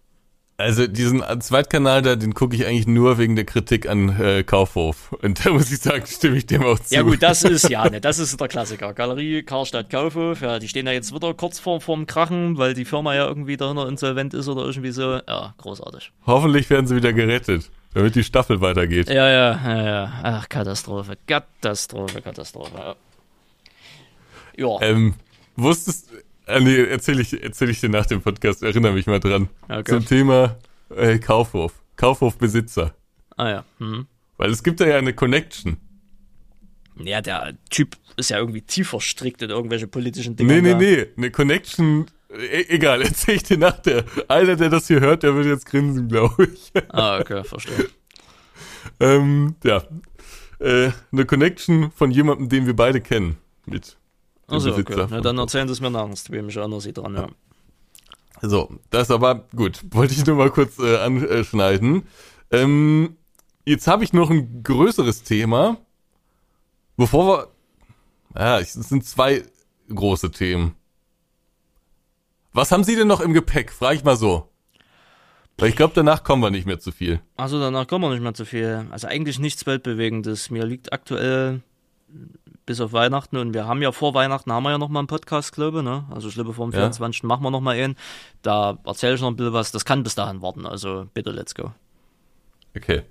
[0.56, 5.12] Also diesen Zweitkanal da, den gucke ich eigentlich nur wegen der Kritik an äh, Kaufhof.
[5.14, 6.93] Und da muss ich sagen, stimme ich dem auch zu.
[6.93, 8.93] Ja gut, das ist ja, ne, das ist der Klassiker.
[8.93, 12.86] Galerie, Karstadt, Kaufhof, ja, die stehen ja jetzt wieder kurz vor vorm Krachen, weil die
[12.86, 15.20] Firma ja irgendwie dahinter insolvent ist oder irgendwie so.
[15.28, 16.12] Ja, großartig.
[16.28, 19.10] Hoffentlich werden sie wieder gerettet, damit die Staffel weitergeht.
[19.10, 20.14] Ja, ja, ja, ja.
[20.22, 22.78] Ach, Katastrophe, Katastrophe, Katastrophe.
[22.78, 22.95] Ja.
[24.56, 24.82] ja.
[24.82, 25.16] Ähm,
[25.56, 26.12] wusstest
[26.45, 29.49] Ah, nee, erzähl ich, erzähl ich dir nach dem Podcast, erinnere mich mal dran.
[29.69, 29.83] Okay.
[29.85, 30.57] Zum Thema
[30.95, 31.73] äh, Kaufhof.
[31.95, 32.93] Kaufhofbesitzer.
[33.37, 33.65] Ah ja.
[33.79, 34.07] Mhm.
[34.37, 35.77] Weil es gibt da ja eine Connection.
[36.97, 40.53] Ja, der Typ ist ja irgendwie tief verstrickt in irgendwelche politischen Dinge.
[40.53, 40.77] Nee, nee, da.
[40.77, 41.07] nee.
[41.17, 42.05] Eine Connection.
[42.29, 44.03] E egal, erzähl ich dir nach der.
[44.27, 46.71] Einer, der das hier hört, der wird jetzt grinsen, glaube ich.
[46.89, 47.89] Ah, okay, verstehe.
[48.99, 49.83] ähm, ja.
[50.59, 53.37] Äh, eine Connection von jemandem, den wir beide kennen.
[53.65, 53.97] Mit
[54.47, 55.07] also, okay.
[55.09, 57.27] Na, dann erzählen Sie es mir nach, dann bin ich anders dran, ja.
[58.41, 59.81] So, das aber gut.
[59.91, 62.03] Wollte ich nur mal kurz äh, anschneiden.
[62.51, 63.15] Ähm,
[63.65, 65.77] jetzt habe ich noch ein größeres Thema.
[66.97, 67.47] Bevor wir.
[68.35, 69.43] Ja, es sind zwei
[69.93, 70.75] große Themen.
[72.51, 73.71] Was haben Sie denn noch im Gepäck?
[73.71, 74.49] Frage ich mal so.
[75.57, 77.21] Weil ich glaube, danach kommen wir nicht mehr zu viel.
[77.35, 78.87] Also danach kommen wir nicht mehr zu viel.
[78.91, 80.49] Also eigentlich nichts Weltbewegendes.
[80.49, 81.61] Mir liegt aktuell
[82.66, 85.07] bis auf Weihnachten und wir haben ja vor Weihnachten haben wir ja noch mal einen
[85.07, 86.05] Podcast, glaube ich, ne?
[86.11, 86.80] Also ich glaube vor dem ja.
[86.80, 87.24] 24.
[87.24, 87.95] machen wir noch mal einen.
[88.41, 89.72] Da erzähle ich noch ein bisschen was.
[89.72, 90.66] Das kann bis dahin warten.
[90.66, 91.72] Also bitte, let's go.
[92.76, 93.03] Okay.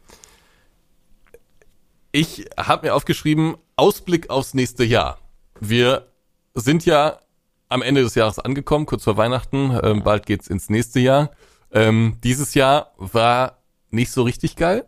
[2.13, 5.19] Ich habe mir aufgeschrieben, Ausblick aufs nächste Jahr.
[5.61, 6.09] Wir
[6.55, 7.21] sind ja
[7.69, 9.79] am Ende des Jahres angekommen, kurz vor Weihnachten.
[9.83, 11.31] Ähm, bald geht's ins nächste Jahr.
[11.71, 14.87] Ähm, dieses Jahr war nicht so richtig geil.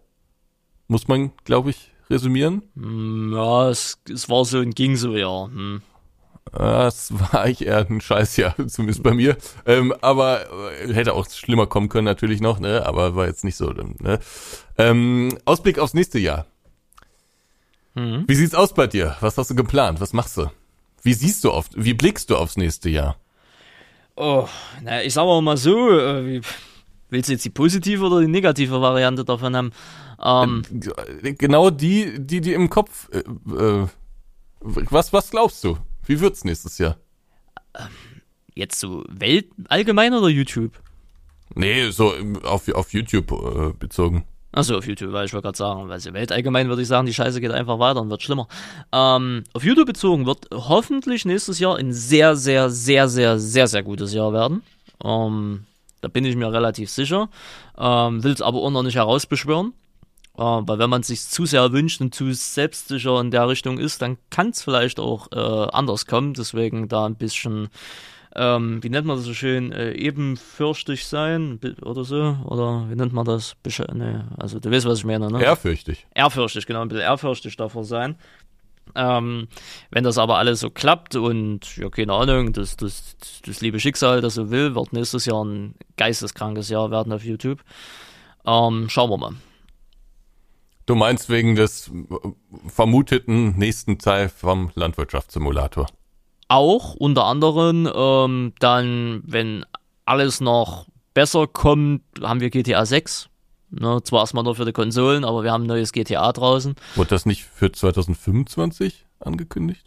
[0.87, 2.63] Muss man, glaube ich, resümieren?
[2.77, 5.47] Hm, ja, es, es war so und ging so, ja.
[5.47, 5.83] Hm.
[6.53, 9.37] Das war eigentlich eher ein Scheißjahr, zumindest bei mir.
[9.67, 10.47] Ähm, aber
[10.81, 12.87] äh, hätte auch schlimmer kommen können natürlich noch, ne?
[12.87, 13.71] Aber war jetzt nicht so.
[13.71, 14.21] Ne?
[14.79, 16.47] Ähm, Ausblick aufs nächste Jahr.
[17.95, 18.25] Mhm.
[18.27, 19.17] Wie sieht's aus bei dir?
[19.21, 20.01] Was hast du geplant?
[20.01, 20.51] Was machst du?
[21.03, 23.17] Wie siehst du auf, wie blickst du aufs nächste Jahr?
[24.17, 24.49] Oh,
[24.83, 26.41] na, ich sag mal so, äh,
[27.11, 29.73] willst du jetzt die positive oder die negative Variante davon haben?
[30.23, 30.63] Ähm,
[31.23, 33.09] äh, genau die, die die im Kopf.
[33.13, 33.87] Äh, äh,
[34.61, 35.77] was, was glaubst du?
[36.07, 36.97] Wie wird's nächstes Jahr?
[37.75, 37.87] Ähm,
[38.55, 40.73] jetzt so Welt allgemein oder YouTube?
[41.55, 44.25] Nee, so auf, auf YouTube äh, bezogen.
[44.53, 47.15] Achso, auf YouTube, weil ich wollte gerade sagen, weil sie weltallgemein würde ich sagen, die
[47.15, 48.47] Scheiße geht einfach weiter und wird schlimmer.
[48.93, 53.83] Ähm, auf YouTube bezogen wird hoffentlich nächstes Jahr ein sehr, sehr, sehr, sehr, sehr, sehr
[53.83, 54.63] gutes Jahr werden.
[55.03, 55.65] Ähm,
[56.05, 57.31] da bin ich mir relativ sicher.
[57.79, 59.73] Ähm, Will es aber auch noch nicht herausbeschwören.
[60.37, 63.79] Äh, weil wenn man es sich zu sehr wünscht und zu selbstsicher in der Richtung
[63.79, 66.35] ist, dann kann es vielleicht auch äh, anders kommen.
[66.35, 67.71] Deswegen da ein bisschen
[68.37, 73.13] ähm, wie nennt man das so schön, äh, ebenfürchtig sein oder so, oder wie nennt
[73.13, 73.55] man das?
[73.63, 75.41] Besch nee, also du weißt, was ich meine, ne?
[75.41, 76.05] Ehrfürchtig.
[76.17, 78.17] Ehrfürchtig, genau, ein bisschen ehrfürchtig davor sein.
[78.95, 79.49] Ähm,
[79.91, 84.21] wenn das aber alles so klappt und ja, keine Ahnung, das, das, das liebe Schicksal,
[84.21, 87.61] das so will, wird nächstes Jahr ein geisteskrankes Jahr werden auf YouTube.
[88.47, 89.33] Ähm, schauen wir mal.
[90.87, 91.91] Du meinst wegen des
[92.67, 95.87] vermuteten nächsten Teil vom Landwirtschaftssimulator?
[96.49, 99.65] auch unter anderem ähm, dann, wenn
[100.05, 103.29] alles noch besser kommt, haben wir GTA 6.
[103.79, 106.75] Ne, zwar erstmal nur für die Konsolen, aber wir haben ein neues GTA draußen.
[106.95, 109.85] Wurde das nicht für 2025 angekündigt?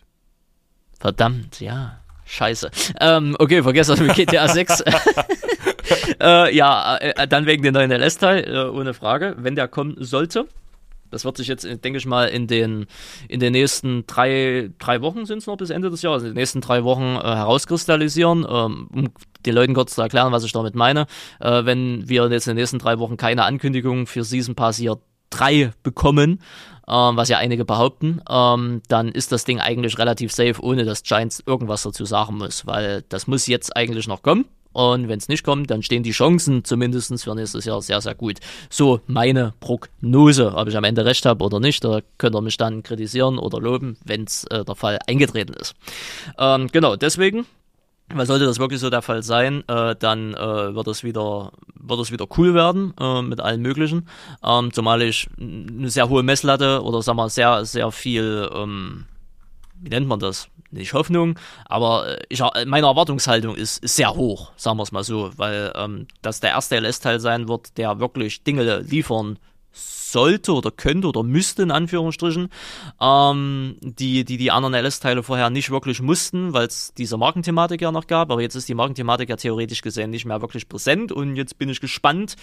[1.00, 2.00] Verdammt, ja.
[2.26, 2.70] Scheiße.
[3.00, 4.82] Ähm, okay, vergesst das mit GTA 6.
[6.22, 10.48] äh, ja, äh, dann wegen dem neuen LS-Teil, äh, ohne Frage, wenn der kommen sollte.
[11.10, 12.86] Das wird sich jetzt, denke ich mal, in den,
[13.30, 16.36] in den nächsten drei, drei Wochen sind es noch bis Ende des Jahres, in den
[16.36, 19.10] nächsten drei Wochen äh, herauskristallisieren, ähm, um
[19.48, 21.08] den Leuten kurz zu erklären, was ich damit meine.
[21.40, 25.00] Äh, wenn wir jetzt in den nächsten drei Wochen keine Ankündigung für Season Pass Year
[25.32, 26.42] 3 bekommen,
[26.88, 31.04] ähm, was ja einige behaupten, ähm, dann ist das Ding eigentlich relativ safe, ohne dass
[31.04, 34.46] Giants irgendwas dazu sagen muss, weil das muss jetzt eigentlich noch kommen.
[34.74, 38.14] Und wenn es nicht kommt, dann stehen die Chancen zumindest für nächstes Jahr sehr, sehr
[38.14, 38.38] gut.
[38.70, 40.54] So meine Prognose.
[40.54, 43.60] Ob ich am Ende recht habe oder nicht, da könnt ihr mich dann kritisieren oder
[43.60, 45.74] loben, wenn es äh, der Fall eingetreten ist.
[46.38, 47.48] Ähm, genau, deswegen
[48.14, 52.00] weil sollte das wirklich so der Fall sein, äh, dann äh, wird es wieder wird
[52.00, 54.08] es wieder cool werden äh, mit allen möglichen.
[54.44, 59.06] Ähm, zumal ich eine sehr hohe Messlatte oder sag mal sehr sehr viel ähm,
[59.82, 60.50] wie nennt man das?
[60.70, 64.92] Nicht Hoffnung, aber äh, ich, äh, meine Erwartungshaltung ist, ist sehr hoch, sagen wir es
[64.92, 69.40] mal so, weil ähm, das der erste LS-Teil sein wird, der wirklich Dinge liefern
[70.12, 72.50] sollte oder könnte oder müsste in Anführungsstrichen,
[73.02, 77.92] ähm, die, die die anderen LS-Teile vorher nicht wirklich mussten, weil es diese Markenthematik ja
[77.92, 81.36] noch gab, aber jetzt ist die Markenthematik ja theoretisch gesehen nicht mehr wirklich präsent und
[81.36, 82.36] jetzt bin ich gespannt,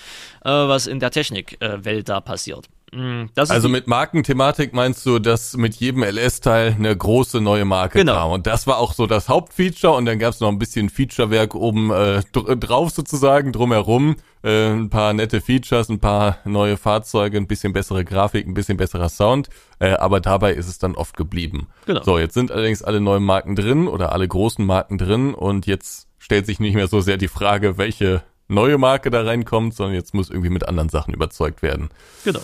[0.45, 2.69] äh, was in der Technikwelt äh, da passiert.
[2.95, 8.15] Mm, also mit Markenthematik meinst du, dass mit jedem LS-Teil eine große neue Marke genau.
[8.15, 8.31] kam.
[8.31, 11.55] Und das war auch so das Hauptfeature und dann gab es noch ein bisschen Featurewerk
[11.55, 14.17] oben äh, drauf sozusagen, drumherum.
[14.45, 18.77] Äh, ein paar nette Features, ein paar neue Fahrzeuge, ein bisschen bessere Grafik, ein bisschen
[18.77, 19.49] besserer Sound.
[19.81, 21.69] Äh, aber dabei ist es dann oft geblieben.
[21.87, 22.03] Genau.
[22.03, 26.07] So, jetzt sind allerdings alle neuen Marken drin oder alle großen Marken drin und jetzt
[26.19, 30.15] stellt sich nicht mehr so sehr die Frage, welche neue Marke da reinkommt, sondern jetzt
[30.15, 31.91] muss irgendwie mit anderen Sachen überzeugt werden.
[32.25, 32.41] Genau.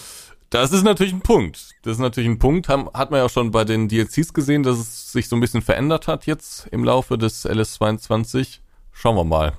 [0.50, 1.70] Das ist natürlich ein Punkt.
[1.82, 2.68] Das ist natürlich ein Punkt.
[2.68, 5.62] Hat man ja auch schon bei den DLCs gesehen, dass es sich so ein bisschen
[5.62, 8.58] verändert hat jetzt im Laufe des LS22.
[8.92, 9.52] Schauen wir mal.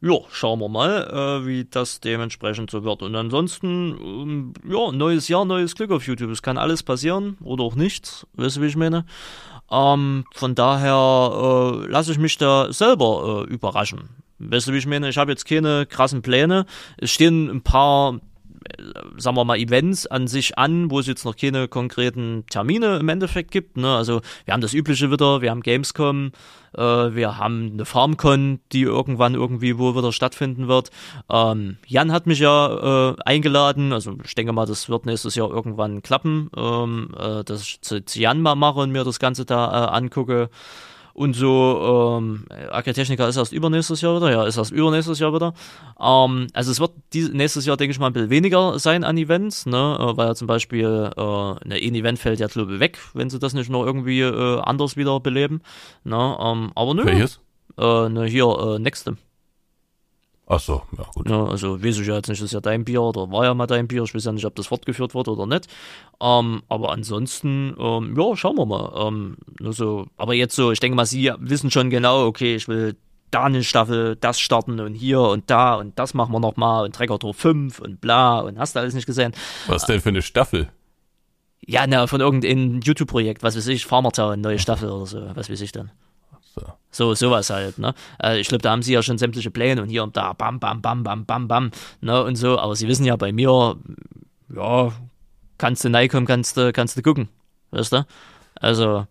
[0.00, 3.02] Ja, schauen wir mal, äh, wie das dementsprechend so wird.
[3.02, 6.30] Und ansonsten, ähm, ja, neues Jahr, neues Glück auf YouTube.
[6.30, 9.06] Es kann alles passieren oder auch nichts, weißt du, wie ich meine?
[9.70, 14.10] Ähm, von daher äh, lasse ich mich da selber äh, überraschen.
[14.38, 15.08] Weißt du, wie ich meine?
[15.08, 16.64] Ich habe jetzt keine krassen Pläne.
[16.98, 18.20] Es stehen ein paar
[19.16, 23.08] sagen wir mal, Events an sich an, wo es jetzt noch keine konkreten Termine im
[23.08, 23.76] Endeffekt gibt.
[23.76, 23.94] Ne?
[23.94, 26.32] Also wir haben das übliche wieder, wir haben Gamescom,
[26.74, 30.90] äh, wir haben eine FarmCon, die irgendwann irgendwie wo wieder stattfinden wird.
[31.30, 35.50] Ähm, Jan hat mich ja äh, eingeladen, also ich denke mal, das wird nächstes Jahr
[35.50, 39.44] irgendwann klappen, ähm, äh, dass ich zu, zu Jan mal mache und mir das Ganze
[39.44, 40.50] da äh, angucke.
[41.18, 45.52] Und so, ähm, Agritechnica ist erst übernächstes Jahr wieder, ja, ist erst übernächstes Jahr wieder.
[46.00, 49.18] Ähm, also es wird dies, nächstes Jahr, denke ich mal, ein bisschen weniger sein an
[49.18, 53.00] Events, ne, äh, weil ja zum Beispiel äh, ein Event fällt ja, glaube ich, weg,
[53.14, 55.60] wenn sie das nicht noch irgendwie äh, anders wieder beleben.
[56.04, 57.04] Ne, ähm, aber nö.
[57.04, 57.40] Welches?
[57.76, 59.18] Äh, ne, hier, äh, Nextem.
[60.50, 61.28] Ach so, ja gut.
[61.28, 63.52] Ja, also weiß ich ja jetzt nicht, das ist ja dein Bier oder war ja
[63.52, 64.02] mal dein Bier.
[64.04, 65.68] Ich weiß ja nicht, ob das fortgeführt wurde oder nicht.
[66.20, 69.08] Ähm, aber ansonsten, ähm, ja, schauen wir mal.
[69.08, 72.66] Ähm, nur so, aber jetzt so, ich denke mal, Sie wissen schon genau, okay, ich
[72.66, 72.96] will
[73.30, 76.94] da eine Staffel, das starten und hier und da und das machen wir nochmal und
[76.94, 79.34] Trecker Tour 5 und bla und hast du alles nicht gesehen.
[79.66, 80.70] Was denn für eine Staffel?
[81.60, 85.50] Ja, na, von irgendeinem YouTube-Projekt, was weiß ich, Farmer Town, neue Staffel oder so, was
[85.50, 85.90] weiß ich dann.
[86.60, 86.72] So.
[86.90, 87.94] so, sowas halt, ne?
[88.22, 90.60] Äh, ich glaube, da haben sie ja schon sämtliche Pläne und hier und da, bam,
[90.60, 92.22] bam, bam, bam, bam, bam, ne?
[92.22, 93.76] Und so, aber sie wissen ja bei mir,
[94.54, 94.92] ja,
[95.58, 97.28] kannst du reinkommen, kannst du, kannst du gucken,
[97.70, 98.06] weißt du?
[98.54, 99.06] Also,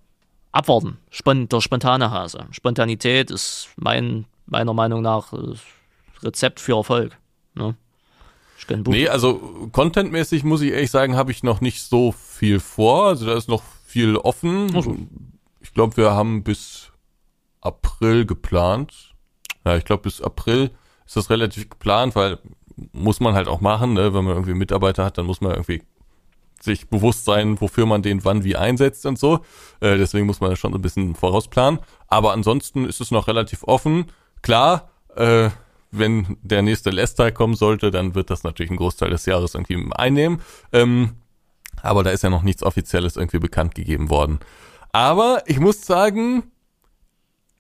[0.52, 0.98] abwarten.
[1.10, 2.46] Spon der spontane Hase.
[2.52, 5.34] Spontanität ist mein, meiner Meinung nach
[6.24, 7.18] Rezept für Erfolg.
[7.54, 7.76] Ne?
[8.58, 8.92] Ich Buch.
[8.92, 13.08] Nee, also contentmäßig muss ich ehrlich sagen, habe ich noch nicht so viel vor.
[13.08, 15.08] Also da ist noch viel offen.
[15.62, 16.92] Ich glaube, wir haben bis
[17.62, 19.14] April geplant.
[19.66, 20.72] Ja, ich glaube, bis April
[21.06, 22.40] ist das relativ geplant, weil
[22.92, 24.14] muss man halt auch machen, ne?
[24.14, 25.82] wenn man irgendwie Mitarbeiter hat, dann muss man irgendwie
[26.62, 29.38] sich bewusst sein, wofür man den wann wie einsetzt und so.
[29.80, 31.80] Äh, deswegen muss man das schon ein bisschen vorausplanen.
[32.08, 34.06] Aber ansonsten ist es noch relativ offen.
[34.42, 35.50] Klar, äh,
[35.92, 39.90] wenn der nächste Lester kommen sollte, dann wird das natürlich einen Großteil des Jahres irgendwie
[39.94, 40.42] einnehmen.
[40.72, 41.16] Ähm,
[41.82, 44.40] aber da ist ja noch nichts Offizielles irgendwie bekannt gegeben worden.
[44.92, 46.44] Aber ich muss sagen,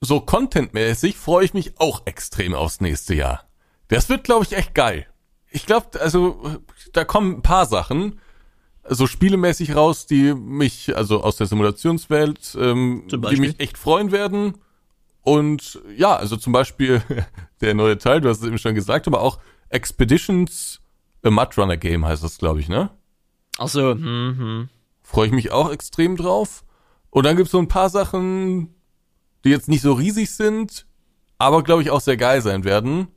[0.01, 3.43] so contentmäßig freue ich mich auch extrem aufs nächste Jahr.
[3.87, 5.07] Das wird, glaube ich, echt geil.
[5.49, 6.59] Ich glaube, also
[6.93, 8.19] da kommen ein paar Sachen
[8.89, 14.57] so spielemäßig raus, die mich, also aus der Simulationswelt, ähm, die mich echt freuen werden.
[15.21, 17.01] Und ja, also zum Beispiel
[17.61, 19.39] der neue Teil, du hast es eben schon gesagt, aber auch
[19.69, 20.79] Expeditions
[21.23, 22.89] a Mud Runner Game heißt das, glaube ich, ne?
[23.57, 24.69] Ach so, mhm.
[25.01, 26.63] Freue ich mich auch extrem drauf.
[27.09, 28.75] Und dann gibt's so ein paar Sachen,
[29.47, 30.85] die jetzt nicht so riesig sind,
[31.37, 33.07] aber glaube ich auch sehr geil sein werden.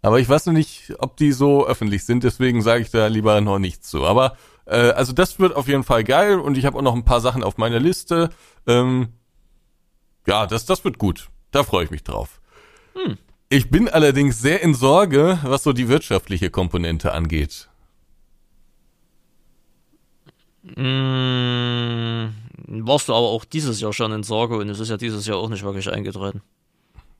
[0.00, 3.40] Aber ich weiß noch nicht, ob die so öffentlich sind, deswegen sage ich da lieber
[3.40, 4.06] noch nichts zu.
[4.06, 7.04] Aber äh, also das wird auf jeden Fall geil und ich habe auch noch ein
[7.04, 8.30] paar Sachen auf meiner Liste.
[8.66, 9.08] Ähm,
[10.26, 11.28] ja, das, das wird gut.
[11.50, 12.40] Da freue ich mich drauf.
[12.94, 13.18] Hm.
[13.48, 17.68] Ich bin allerdings sehr in Sorge, was so die wirtschaftliche Komponente angeht.
[20.62, 22.30] Mmh,
[22.68, 25.38] warst du aber auch dieses Jahr schon in Sorge und es ist ja dieses Jahr
[25.38, 26.42] auch nicht wirklich eingetreten.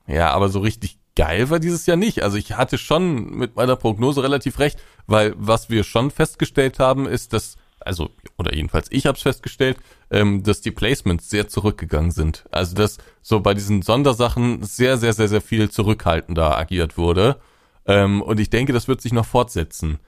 [0.07, 2.23] Ja, aber so richtig geil war dieses Jahr nicht.
[2.23, 7.05] Also ich hatte schon mit meiner Prognose relativ recht, weil was wir schon festgestellt haben,
[7.05, 9.77] ist, dass, also, oder jedenfalls ich habe es festgestellt,
[10.11, 12.45] ähm, dass die Placements sehr zurückgegangen sind.
[12.51, 17.39] Also dass so bei diesen Sondersachen sehr, sehr, sehr, sehr viel zurückhaltender agiert wurde.
[17.85, 19.99] Ähm, und ich denke, das wird sich noch fortsetzen.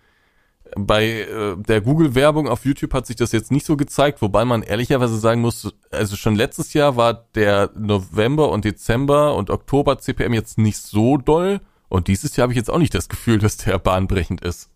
[0.75, 4.63] Bei äh, der Google-Werbung auf YouTube hat sich das jetzt nicht so gezeigt, wobei man
[4.63, 10.33] ehrlicherweise sagen muss, also schon letztes Jahr war der November und Dezember und Oktober CPM
[10.33, 11.59] jetzt nicht so doll
[11.89, 14.69] und dieses Jahr habe ich jetzt auch nicht das Gefühl, dass der bahnbrechend ist.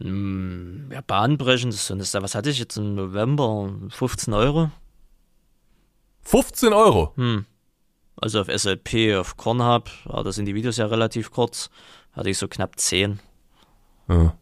[0.00, 3.70] Hm, ja, bahnbrechend ist, ist was hatte ich jetzt im November?
[3.90, 4.70] 15 Euro?
[6.22, 7.12] 15 Euro?
[7.16, 7.44] Hm.
[8.16, 11.70] Also auf SLP, auf Kornhub, da sind die Videos ja relativ kurz,
[12.12, 13.20] hatte ich so knapp 10.
[14.08, 14.36] Ja.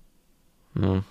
[0.81, 1.03] Ja.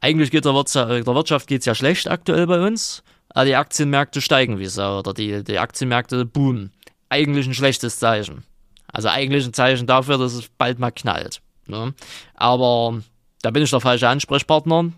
[0.00, 4.20] eigentlich geht der, Wirtschaft, der Wirtschaft geht's ja schlecht aktuell bei uns, aber die Aktienmärkte
[4.20, 6.72] steigen wie Sau oder die, die Aktienmärkte boomen.
[7.08, 8.44] Eigentlich ein schlechtes Zeichen.
[8.92, 11.40] Also eigentlich ein Zeichen dafür, dass es bald mal knallt.
[11.66, 11.94] Ne?
[12.34, 13.02] Aber
[13.42, 14.92] da bin ich der falsche Ansprechpartner.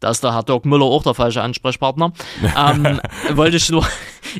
[0.00, 2.12] Da ist der Herr Dirk Müller auch der falsche Ansprechpartner.
[2.56, 3.00] ähm,
[3.32, 3.86] wollte ich nur,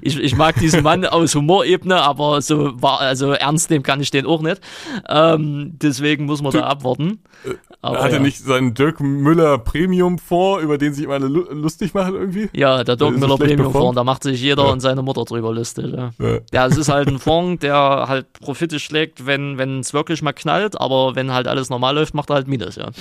[0.03, 4.11] ich, ich mag diesen Mann aus Humorebene, aber so war, also ernst nehmen kann ich
[4.11, 4.61] den auch nicht.
[5.09, 7.21] Ähm, deswegen muss man du, da abwarten.
[7.45, 8.23] Äh, aber, Hat er ja.
[8.23, 12.51] nicht seinen Dirk Müller Premium Fonds, über den sich immer alle lustig machen irgendwie?
[12.53, 14.73] Ja, der Dirk Müller Premium Fonds, da macht sich jeder ja.
[14.73, 15.95] und seine Mutter drüber lustig.
[15.95, 16.11] Ja.
[16.53, 16.67] ja.
[16.67, 21.15] es ist halt ein Fonds, der halt Profite schlägt, wenn es wirklich mal knallt, aber
[21.17, 22.91] wenn halt alles normal läuft, macht er halt Minus, ja.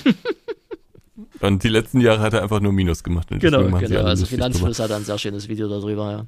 [1.40, 3.28] Und die letzten Jahre hat er einfach nur Minus gemacht.
[3.30, 4.02] Genau, genau.
[4.02, 4.26] Also.
[4.26, 6.26] Finanzfluss hat ein sehr schönes Video darüber, ja.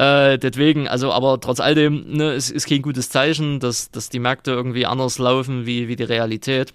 [0.00, 4.18] Äh, deswegen, also aber trotz alledem, ne, es ist kein gutes Zeichen, dass, dass die
[4.18, 6.72] Märkte irgendwie anders laufen wie, wie die Realität.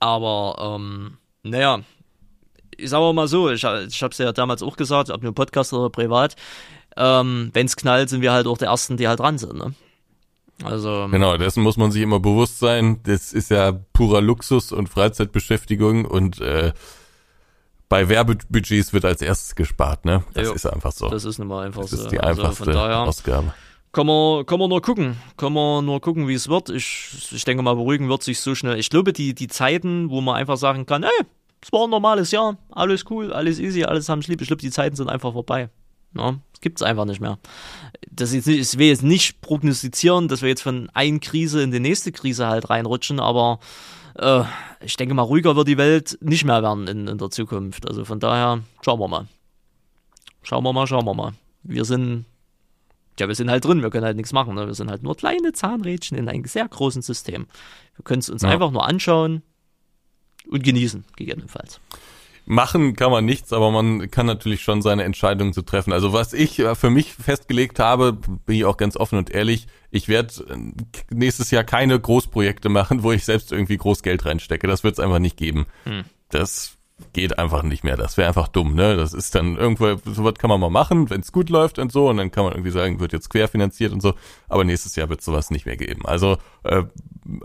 [0.00, 1.82] Aber ähm, naja,
[2.76, 5.72] ich sage mal so, ich, ich habe es ja damals auch gesagt, ob nur Podcast
[5.72, 6.34] oder privat,
[6.96, 9.54] ähm, wenn es knallt, sind wir halt auch die Ersten, die halt dran sind.
[9.54, 9.72] Ne?
[10.64, 12.98] Also Genau, dessen muss man sich immer bewusst sein.
[13.04, 16.72] Das ist ja purer Luxus und Freizeitbeschäftigung und äh,
[17.90, 20.22] bei Werbebudgets wird als erstes gespart, ne?
[20.32, 20.54] Das Jo.
[20.54, 21.08] ist einfach so.
[21.10, 21.96] das ist nun mal einfach Das so.
[22.04, 23.52] ist die also einfachste Ausgabe.
[23.92, 25.16] kann man, kann man nur gucken.
[25.36, 26.70] Kann man nur gucken, wie es wird.
[26.70, 28.78] Ich, ich denke mal, beruhigen wird sich so schnell.
[28.78, 31.10] Ich glaube, die, die Zeiten, wo man einfach sagen kann, ey,
[31.60, 34.40] es war ein normales Jahr, alles cool, alles easy, alles haben lieb.
[34.40, 35.68] Ich glaube, die Zeiten sind einfach vorbei.
[36.16, 37.38] Ja, das gibt's einfach nicht mehr.
[38.10, 41.70] Das jetzt nicht, ich will jetzt nicht prognostizieren, dass wir jetzt von einer Krise in
[41.72, 43.58] die nächste Krise halt reinrutschen, aber
[44.20, 44.44] äh,
[44.84, 47.88] ich denke mal, ruhiger wird die Welt nicht mehr werden in, in der Zukunft.
[47.88, 49.26] Also von daher, schauen wir mal.
[50.42, 51.32] Schauen wir mal, schauen wir mal.
[51.62, 52.24] Wir sind
[53.18, 54.54] ja, wir sind halt drin, wir können halt nichts machen.
[54.54, 54.66] Ne?
[54.66, 57.46] Wir sind halt nur kleine Zahnrädchen in einem sehr großen System.
[57.96, 58.48] Wir können es uns Ja.
[58.48, 59.42] einfach nur anschauen
[60.48, 61.80] und genießen, gegebenenfalls.
[62.50, 65.92] Machen kann man nichts, aber man kann natürlich schon seine Entscheidungen zu treffen.
[65.92, 69.68] Also was ich äh, für mich festgelegt habe, bin ich auch ganz offen und ehrlich,
[69.92, 70.34] ich werde
[71.10, 74.66] nächstes Jahr keine Großprojekte machen, wo ich selbst irgendwie groß Geld reinstecke.
[74.66, 75.66] Das wird es einfach nicht geben.
[75.84, 76.02] Hm.
[76.28, 76.76] Das
[77.12, 77.96] geht einfach nicht mehr.
[77.96, 78.96] Das wäre einfach dumm, ne?
[78.96, 82.08] Das ist dann irgendwo, sowas kann man mal machen, wenn es gut läuft und so,
[82.08, 84.14] und dann kann man irgendwie sagen, wird jetzt querfinanziert und so,
[84.48, 86.06] aber nächstes Jahr wird sowas nicht mehr geben.
[86.06, 86.84] Also äh,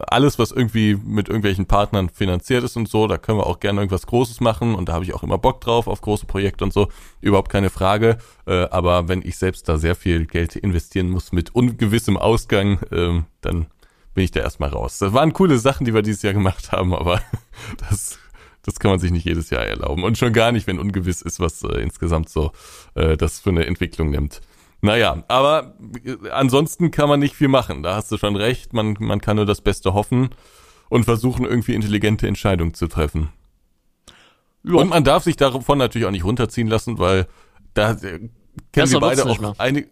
[0.07, 3.81] alles, was irgendwie mit irgendwelchen Partnern finanziert ist und so, da können wir auch gerne
[3.81, 6.73] irgendwas Großes machen und da habe ich auch immer Bock drauf auf große Projekte und
[6.73, 6.89] so,
[7.21, 8.17] überhaupt keine Frage.
[8.45, 13.25] Äh, aber wenn ich selbst da sehr viel Geld investieren muss mit ungewissem Ausgang, ähm,
[13.41, 13.67] dann
[14.13, 14.97] bin ich da erstmal raus.
[14.97, 17.21] Das waren coole Sachen, die wir dieses Jahr gemacht haben, aber
[17.89, 18.17] das
[18.65, 20.03] das kann man sich nicht jedes Jahr erlauben.
[20.03, 22.51] Und schon gar nicht, wenn ungewiss ist, was äh, insgesamt so
[22.95, 24.41] äh, das für eine Entwicklung nimmt.
[24.81, 27.83] Naja, aber äh, ansonsten kann man nicht viel machen.
[27.83, 28.73] Da hast du schon recht.
[28.73, 30.29] Man, man kann nur das Beste hoffen
[30.89, 33.29] und versuchen, irgendwie intelligente Entscheidungen zu treffen.
[34.63, 34.75] Ja.
[34.75, 37.27] Und man darf sich davon natürlich auch nicht runterziehen lassen, weil
[37.75, 38.29] da äh,
[38.71, 39.89] kennen wir beide auch einige.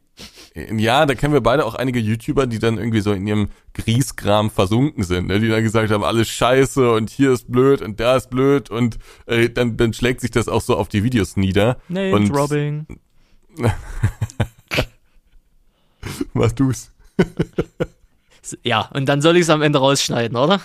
[0.55, 4.51] Ja, da kennen wir beide auch einige YouTuber, die dann irgendwie so in ihrem Griesgram
[4.51, 5.39] versunken sind, ne?
[5.39, 8.99] die dann gesagt haben, alles scheiße und hier ist blöd und da ist blöd und
[9.25, 11.77] äh, dann, dann schlägt sich das auch so auf die Videos nieder.
[11.87, 12.85] Name und Dropping.
[16.33, 16.91] mach du's.
[18.63, 20.59] Ja, und dann soll ich es am Ende rausschneiden, oder?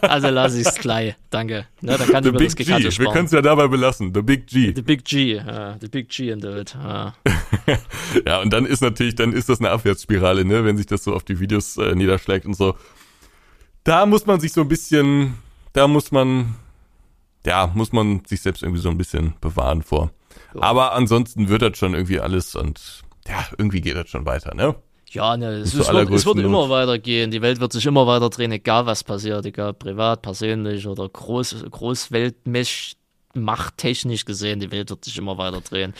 [0.00, 1.14] Also lasse ich es gleich.
[1.30, 1.66] Danke.
[1.80, 2.72] Ne, dann kann The ich mir das Big G.
[2.74, 4.12] Gekatte Wir können es ja dabei belassen.
[4.12, 4.72] The Big G.
[4.74, 6.74] The Big G, ja, the Big G in the it.
[6.74, 7.14] Ja.
[8.26, 11.14] Ja, und dann ist natürlich, dann ist das eine Abwärtsspirale, ne, wenn sich das so
[11.14, 12.76] auf die Videos äh, niederschlägt und so.
[13.84, 15.34] Da muss man sich so ein bisschen,
[15.74, 16.56] da muss man,
[17.46, 20.10] ja, muss man sich selbst irgendwie so ein bisschen bewahren vor.
[20.54, 20.62] Ja.
[20.62, 24.74] Aber ansonsten wird das schon irgendwie alles und ja, irgendwie geht das schon weiter, ne?
[25.10, 27.30] Ja, ne, es, es, wird, es wird immer weitergehen.
[27.30, 31.64] Die Welt wird sich immer weiter drehen, egal was passiert, egal privat, persönlich oder groß,
[31.70, 32.98] Großweltmächt,
[33.34, 35.94] machttechnisch gesehen, die Welt wird sich immer weiter drehen.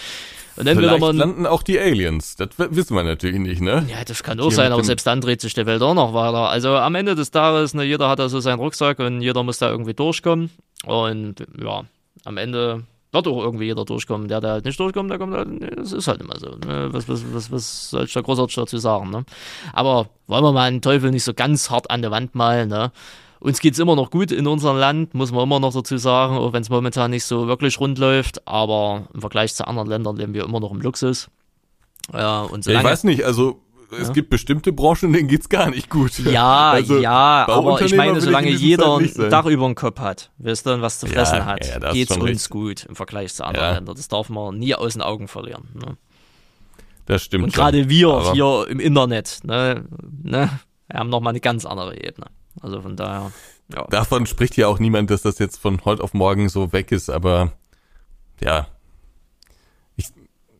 [0.57, 2.37] Und entweder man, landen auch die Aliens.
[2.37, 3.87] Das wissen wir natürlich nicht, ne?
[3.89, 6.49] ja, das kann auch sein, aber selbst dann dreht sich die Welt auch noch weiter.
[6.51, 9.59] Also am Ende des Tages, ne, jeder hat da so seinen Rucksack und jeder muss
[9.59, 10.51] da irgendwie durchkommen.
[10.85, 11.85] Und ja,
[12.25, 14.29] am Ende wird auch irgendwie jeder durchkommen.
[14.29, 16.51] Der, der halt nicht durchkommt, der kommt halt, ne, das ist halt immer so.
[16.67, 16.89] Ne?
[16.93, 19.25] Was, was, was, was soll ich da großartig dazu sagen, ne?
[19.73, 22.93] Aber wollen wir mal den Teufel nicht so ganz hart an der Wand malen, ne?
[23.41, 26.53] Uns geht's immer noch gut in unserem Land, muss man immer noch dazu sagen, auch
[26.53, 28.47] wenn es momentan nicht so wirklich rund läuft.
[28.49, 31.29] Aber im Vergleich zu anderen Ländern leben wir immer noch im Luxus.
[32.13, 33.61] Ja, und Ja, ich solange, weiß nicht, also
[33.93, 34.13] es Ja.
[34.15, 36.19] gibt bestimmte Branchen, denen geht's gar nicht gut.
[36.19, 39.31] Ja, Also, ja, aber ich meine, solange diesem jeder ein.
[39.31, 41.89] Dach über dem Kopf hat, wisst ihr, und was zu Ja, fressen hat, ja, da
[41.89, 42.51] hast geht's uns recht.
[42.51, 43.75] gut im Vergleich zu anderen Ja.
[43.75, 43.95] Ländern.
[43.97, 45.69] Das darf man nie aus den Augen verlieren.
[45.75, 45.97] Ne?
[47.07, 47.45] Das stimmt.
[47.45, 49.85] Und gerade wir Aber- hier im Internet, ne,
[50.23, 50.51] ne,
[50.93, 52.27] haben nochmal eine ganz andere Ebene.
[52.61, 53.31] Also von daher,
[53.75, 53.87] ja.
[53.89, 57.09] Davon spricht ja auch niemand, dass das jetzt von heute auf morgen so weg ist,
[57.09, 57.53] aber
[58.43, 58.67] ja.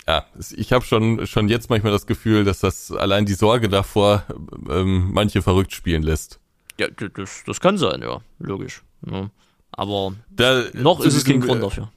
[0.09, 0.25] Ja,
[0.57, 4.25] ich habe schon, schon jetzt manchmal das Gefühl, dass das allein die Sorge davor
[4.71, 6.41] ähm, manche verrückt spielen lässt.
[6.79, 8.83] ja das, das kann sein, ja, logisch.
[9.03, 9.31] Ne?
[9.71, 11.93] Aber Da, noch ist es kein Grund äh, dafür.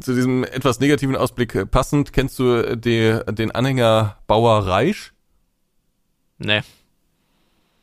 [0.00, 5.12] Zu diesem etwas negativen Ausblick äh, passend, kennst du äh, die, den Anhänger Bauer Reisch?
[6.38, 6.64] Ne.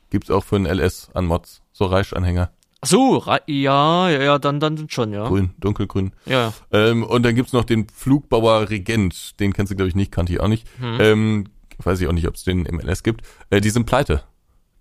[0.10, 1.62] Gibt's auch für einen LS an Mods.
[1.72, 2.52] So Reisch-Anhänger.
[2.82, 5.28] Ach so, ja, ja, ja, dann, dann schon, ja.
[5.28, 6.12] Grün, dunkelgrün.
[6.26, 9.40] Ja, Ähm, und dann gibt's noch den Flugbauer Regent.
[9.40, 10.68] Den kennst du, glaube ich, nicht, kannte ich auch nicht.
[10.80, 10.98] Hm.
[11.00, 11.44] Ähm,
[11.84, 13.22] weiß ich auch nicht, ob es den im LS gibt.
[13.50, 14.24] Äh, die sind pleite.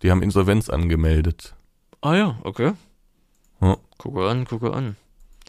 [0.03, 1.55] Die haben Insolvenz angemeldet.
[2.03, 2.73] Ah ja, okay.
[3.63, 3.77] Ja.
[3.97, 4.97] Gucke an, gucke an.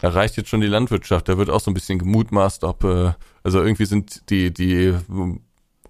[0.02, 1.28] erreicht jetzt schon die Landwirtschaft.
[1.28, 3.12] Da wird auch so ein bisschen gemutmaßt, ob, äh,
[3.44, 4.94] also irgendwie sind die, die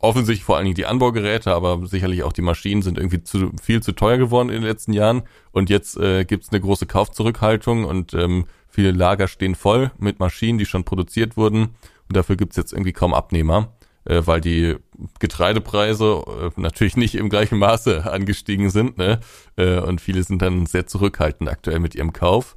[0.05, 3.81] offensichtlich vor allen Dingen die Anbaugeräte, aber sicherlich auch die Maschinen sind irgendwie zu viel
[3.81, 5.23] zu teuer geworden in den letzten Jahren.
[5.51, 10.19] Und jetzt äh, gibt es eine große Kaufzurückhaltung und ähm, viele Lager stehen voll mit
[10.19, 11.75] Maschinen, die schon produziert wurden.
[12.07, 13.73] Und dafür gibt es jetzt irgendwie kaum Abnehmer,
[14.05, 14.75] äh, weil die
[15.19, 18.97] Getreidepreise äh, natürlich nicht im gleichen Maße angestiegen sind.
[18.97, 19.19] Ne?
[19.57, 22.55] Äh, und viele sind dann sehr zurückhaltend aktuell mit ihrem Kauf.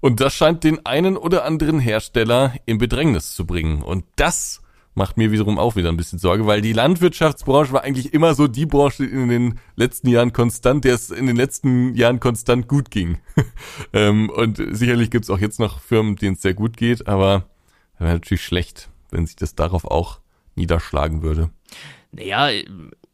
[0.00, 3.82] Und das scheint den einen oder anderen Hersteller in Bedrängnis zu bringen.
[3.82, 4.62] Und das
[4.96, 8.48] macht mir wiederum auch wieder ein bisschen Sorge, weil die Landwirtschaftsbranche war eigentlich immer so
[8.48, 12.66] die Branche, die in den letzten Jahren konstant, der es in den letzten Jahren konstant
[12.66, 13.18] gut ging.
[13.92, 17.46] ähm, und sicherlich gibt's auch jetzt noch Firmen, denen es sehr gut geht, aber
[17.98, 20.20] wäre natürlich schlecht, wenn sich das darauf auch
[20.54, 21.50] niederschlagen würde.
[22.10, 22.48] Naja,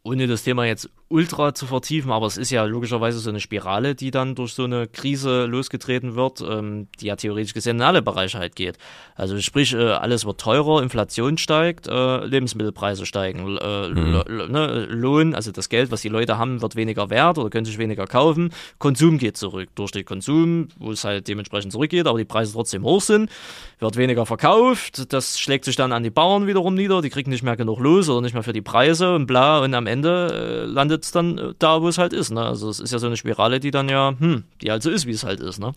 [0.05, 3.95] ohne das Thema jetzt ultra zu vertiefen, aber es ist ja logischerweise so eine Spirale,
[3.95, 8.03] die dann durch so eine Krise losgetreten wird, ähm, die ja theoretisch gesehen in alle
[8.03, 8.79] Bereiche halt geht.
[9.15, 14.23] Also sprich, äh, alles wird teurer, Inflation steigt, äh, Lebensmittelpreise steigen, äh, mhm.
[14.51, 17.79] ne, Lohn, also das Geld, was die Leute haben, wird weniger wert oder können sich
[17.79, 18.51] weniger kaufen.
[18.79, 19.69] Konsum geht zurück.
[19.75, 23.31] Durch den Konsum, wo es halt dementsprechend zurückgeht, aber die Preise trotzdem hoch sind,
[23.79, 25.13] wird weniger verkauft.
[25.13, 28.09] Das schlägt sich dann an die Bauern wiederum nieder, die kriegen nicht mehr genug los
[28.09, 30.67] oder nicht mehr für die Preise und bla und am Ende äh,
[31.03, 32.31] landet es dann äh, da, wo es halt ist.
[32.31, 32.45] Ne?
[32.45, 35.07] Also es ist ja so eine Spirale, die dann ja, hm, die halt so ist,
[35.07, 35.59] wie es halt ist.
[35.59, 35.73] Ne?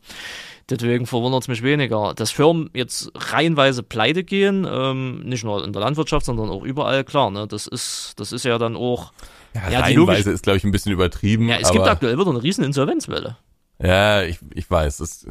[0.70, 2.14] Deswegen verwundert es mich weniger.
[2.16, 7.04] Dass Firmen jetzt reihenweise pleite gehen, ähm, nicht nur in der Landwirtschaft, sondern auch überall,
[7.04, 7.48] klar, ne?
[7.48, 9.12] das, ist, das ist ja dann auch.
[9.54, 11.48] Ja, ja reihenweise ist, glaube ich, ein bisschen übertrieben.
[11.48, 13.38] Ja, es gibt aktuell wieder eine riesen Insolvenzwelle.
[13.82, 14.98] Ja, ich, ich weiß.
[14.98, 15.28] Das,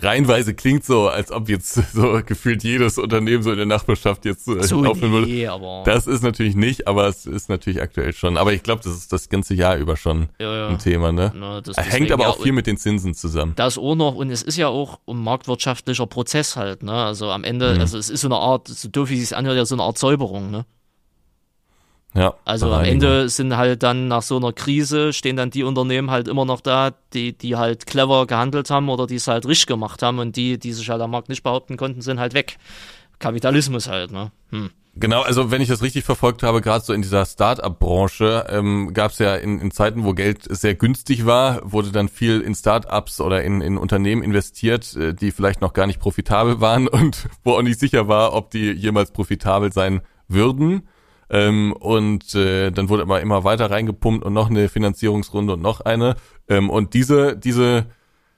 [0.00, 4.48] reihenweise klingt so, als ob jetzt so gefühlt jedes Unternehmen so in der Nachbarschaft jetzt
[4.48, 5.26] äh, so aufhören würde.
[5.26, 8.36] Nee, aber das ist natürlich nicht, aber es ist natürlich aktuell schon.
[8.36, 10.68] Aber ich glaube, das ist das ganze Jahr über schon ja, ja.
[10.68, 11.32] ein Thema, ne?
[11.34, 13.52] Na, das, Hängt aber auch viel mit den Zinsen zusammen.
[13.56, 16.92] Das auch noch, und es ist ja auch ein marktwirtschaftlicher Prozess halt, ne?
[16.92, 17.80] Also am Ende, mhm.
[17.80, 19.82] also es ist so eine Art, so doof wie es sich anhört, ja so eine
[19.82, 20.64] Art Säuberung, ne?
[22.14, 26.10] Ja, also am Ende sind halt dann nach so einer Krise stehen dann die Unternehmen
[26.10, 29.66] halt immer noch da, die, die halt clever gehandelt haben oder die es halt richtig
[29.66, 32.58] gemacht haben und die, die sich halt am Markt nicht behaupten konnten, sind halt weg.
[33.18, 34.30] Kapitalismus halt, ne?
[34.50, 34.70] Hm.
[34.94, 39.12] Genau, also wenn ich das richtig verfolgt habe, gerade so in dieser Start-up-Branche, ähm, gab
[39.12, 43.22] es ja in, in Zeiten, wo Geld sehr günstig war, wurde dann viel in Start-ups
[43.22, 47.52] oder in, in Unternehmen investiert, äh, die vielleicht noch gar nicht profitabel waren und wo
[47.52, 50.86] auch nicht sicher war, ob die jemals profitabel sein würden.
[51.32, 55.80] Ähm, und äh, dann wurde immer, immer weiter reingepumpt und noch eine Finanzierungsrunde und noch
[55.80, 56.14] eine.
[56.46, 57.86] Ähm, und diese, diese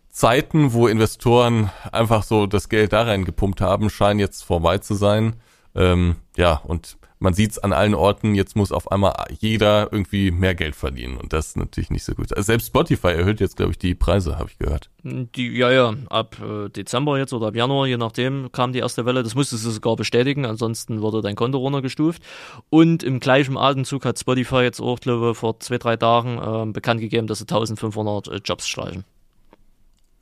[0.08, 5.34] Zeiten, wo Investoren einfach so das Geld da reingepumpt haben, scheinen jetzt vorbei zu sein.
[5.74, 10.30] Ähm, ja, und man sieht es an allen Orten, jetzt muss auf einmal jeder irgendwie
[10.30, 12.32] mehr Geld verdienen und das ist natürlich nicht so gut.
[12.36, 14.90] Also selbst Spotify erhöht jetzt, glaube ich, die Preise, habe ich gehört.
[15.02, 19.06] Die, ja, ja, ab äh, Dezember jetzt oder ab Januar, je nachdem, kam die erste
[19.06, 19.22] Welle.
[19.22, 22.22] Das musstest du sogar bestätigen, ansonsten wurde dein Konto runtergestuft.
[22.68, 26.72] Und im gleichen Atemzug hat Spotify jetzt auch, glaube ich, vor zwei, drei Tagen äh,
[26.72, 29.04] bekannt gegeben, dass sie 1500 äh, Jobs streichen.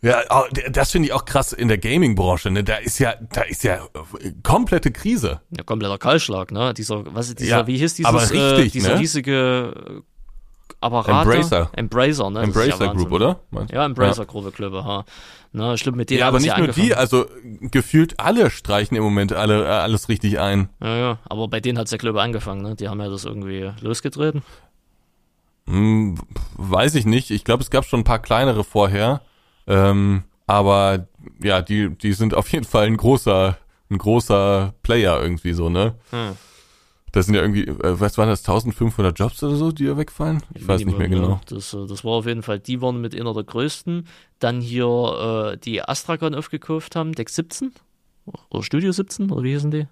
[0.03, 0.21] Ja,
[0.71, 2.51] das finde ich auch krass in der Gaming-Branche.
[2.51, 2.65] Ne?
[2.65, 5.41] Da ist ja, da ist ja äh, komplette Krise.
[5.57, 6.75] Ja, kompletter Kahlschlag, ne?
[6.75, 8.99] Dieser, was ist dieser, ja, wie hieß dieses, aber richtig, äh, dieser ne?
[8.99, 10.03] riesige
[10.81, 11.25] Apparat?
[11.25, 11.71] Embracer.
[11.75, 12.43] Embracer, ne?
[12.43, 13.41] Embracer ja Group, oder?
[13.71, 15.05] Ja, Embracer Gruppe, glaube ha.
[15.53, 16.21] Ne, schlimm mit denen.
[16.21, 17.27] Ja, aber nicht nur die, also
[17.61, 20.71] gefühlt alle streichen im Moment alle äh, alles richtig ein.
[20.81, 22.75] Ja, ja, aber bei denen hat's ja glaube angefangen, ne?
[22.75, 24.43] Die haben ja das irgendwie losgetreten.
[25.69, 26.19] Hm,
[26.57, 27.31] weiß ich nicht.
[27.31, 29.21] Ich glaube, es gab schon ein paar kleinere vorher.
[29.67, 31.09] Ähm, aber
[31.43, 33.57] ja, die, die sind auf jeden Fall ein großer,
[33.91, 35.95] ein großer Player irgendwie so, ne?
[36.11, 36.37] Hm.
[37.13, 40.43] Das sind ja irgendwie, äh, was waren das, 1500 Jobs oder so, die da wegfallen?
[40.55, 41.29] Ich weiß nicht mehr genau.
[41.29, 44.07] Ja, das, äh, das war auf jeden Fall, die waren mit einer der größten.
[44.39, 47.73] Dann hier äh, die Astragon aufgekauft haben, Deck 17
[48.49, 49.87] oder Studio 17 oder wie hießen die?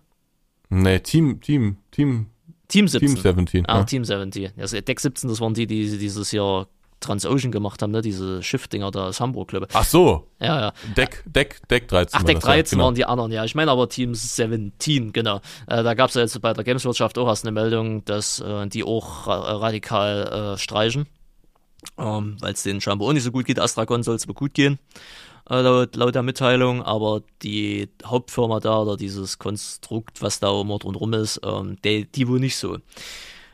[0.70, 2.26] Nee, Team, Team, Team.
[2.68, 3.16] Team 17.
[3.16, 3.66] Team 17.
[3.66, 3.84] Ah, ja.
[3.84, 4.52] Team 17.
[4.56, 6.68] Also Deck 17, das waren die, die dieses Jahr
[7.00, 8.02] Transocean gemacht haben, ne?
[8.02, 9.74] diese Schiffdinger da aus Hamburg, glaube ich.
[9.74, 10.28] Ach so.
[10.38, 10.72] Ja, ja.
[10.96, 12.20] Deck, Deck, Deck 13.
[12.20, 12.84] Ach, Deck 13 genau.
[12.86, 13.44] waren die anderen, ja.
[13.44, 15.40] Ich meine aber Team 17, genau.
[15.66, 18.66] Äh, da gab es ja jetzt bei der Gameswirtschaft auch erst eine Meldung, dass äh,
[18.68, 21.06] die auch ra radikal äh, streichen.
[21.98, 23.58] Ähm, Weil es denen scheinbar auch nicht so gut geht.
[23.58, 24.78] Astragon soll es aber gut gehen,
[25.48, 26.82] äh, laut, laut der Mitteilung.
[26.82, 32.28] Aber die Hauptfirma da oder dieses Konstrukt, was da immer drumherum ist, ähm, die, die
[32.28, 32.78] wohl nicht so.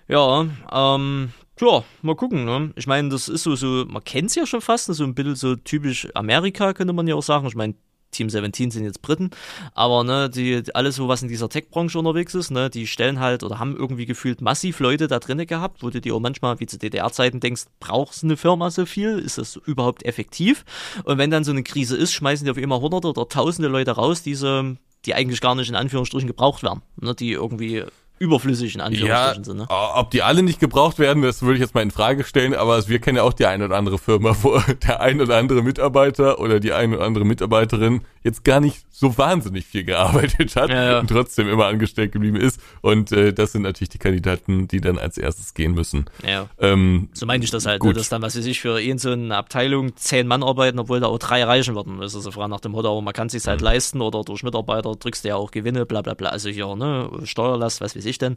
[0.09, 2.45] Ja, ähm, ja, mal gucken.
[2.45, 2.73] Ne?
[2.77, 5.37] Ich meine, das ist so, so man kennt es ja schon fast, so ein bisschen
[5.37, 7.47] so typisch Amerika, könnte man ja auch sagen.
[7.47, 7.75] Ich meine,
[8.11, 9.31] Team 17 sind jetzt Briten,
[9.75, 13.43] aber ne, die, alles so, was in dieser Tech-Branche unterwegs ist, ne, die stellen halt
[13.43, 16.67] oder haben irgendwie gefühlt massiv Leute da drinnen gehabt, wo du dir auch manchmal wie
[16.67, 19.19] zu DDR-Zeiten denkst, brauchst eine Firma so viel?
[19.19, 20.65] Ist das überhaupt effektiv?
[21.05, 23.93] Und wenn dann so eine Krise ist, schmeißen die auf immer hunderte oder tausende Leute
[23.93, 27.85] raus, diese, die eigentlich gar nicht in Anführungsstrichen gebraucht werden, ne, die irgendwie
[28.19, 29.57] überflüssig in Anführungsstrichen ja, sind.
[29.59, 29.67] Ne?
[29.69, 32.87] Ob die alle nicht gebraucht werden, das würde ich jetzt mal in Frage stellen, aber
[32.89, 36.41] wir kennen ja auch die eine oder andere Firma, wo der ein oder andere Mitarbeiter
[36.41, 40.93] oder die eine oder andere Mitarbeiterin jetzt gar nicht so wahnsinnig viel gearbeitet hat Ja,
[40.93, 40.99] ja.
[41.01, 42.61] und trotzdem immer angestellt geblieben ist.
[42.81, 46.07] Und äh, das sind natürlich die Kandidaten, die dann als erstes gehen müssen.
[46.27, 46.49] Ja.
[46.59, 49.11] Ähm, So meine ich das halt, ne, dass dann, was weiß ich, für ihn so
[49.11, 52.01] eine Abteilung zehn Mann arbeiten, obwohl da auch drei reichen würden.
[52.01, 54.43] Das ist so frei nach dem Motto, aber man kann sich halt leisten oder durch
[54.43, 56.31] Mitarbeiter drückst du ja auch Gewinne, bla bla bla.
[56.31, 58.37] Also hier, ne, Steuerlast, was weiß ich denn.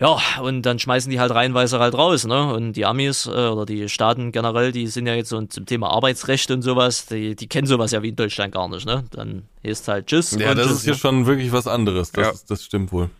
[0.00, 2.52] Ja, und dann schmeißen die halt reihenweise halt raus, ne?
[2.54, 5.90] Und die Amis äh, oder die Staaten generell, die sind ja jetzt so zum Thema
[5.90, 9.04] Arbeitsrecht und sowas, die, die kennen sowas ja wie in Deutschland gar nicht, ne?
[9.10, 10.30] Dann ist halt Tschüss.
[10.38, 10.98] ja, das tschüss, ist hier ne?
[11.00, 12.12] schon wirklich was anderes.
[12.12, 12.32] Das, Ja.
[12.32, 13.10] ist, das stimmt wohl.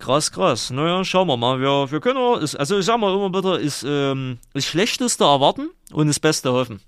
[0.00, 0.70] Krass, krass.
[0.70, 1.60] Naja, schauen wir mal.
[1.60, 5.22] Wir, wir können, auch- ist, also ich sag mal immer wieder, ist ähm, das Schlechteste
[5.24, 6.80] erwarten und das Beste hoffen.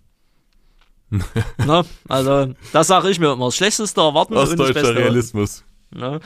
[1.59, 3.47] Na, also, das sage ich mir immer.
[3.47, 4.97] Das Schlechteste erwarten und das Beste hoffen.
[4.97, 5.65] Realismus.
[5.91, 6.21] Ne?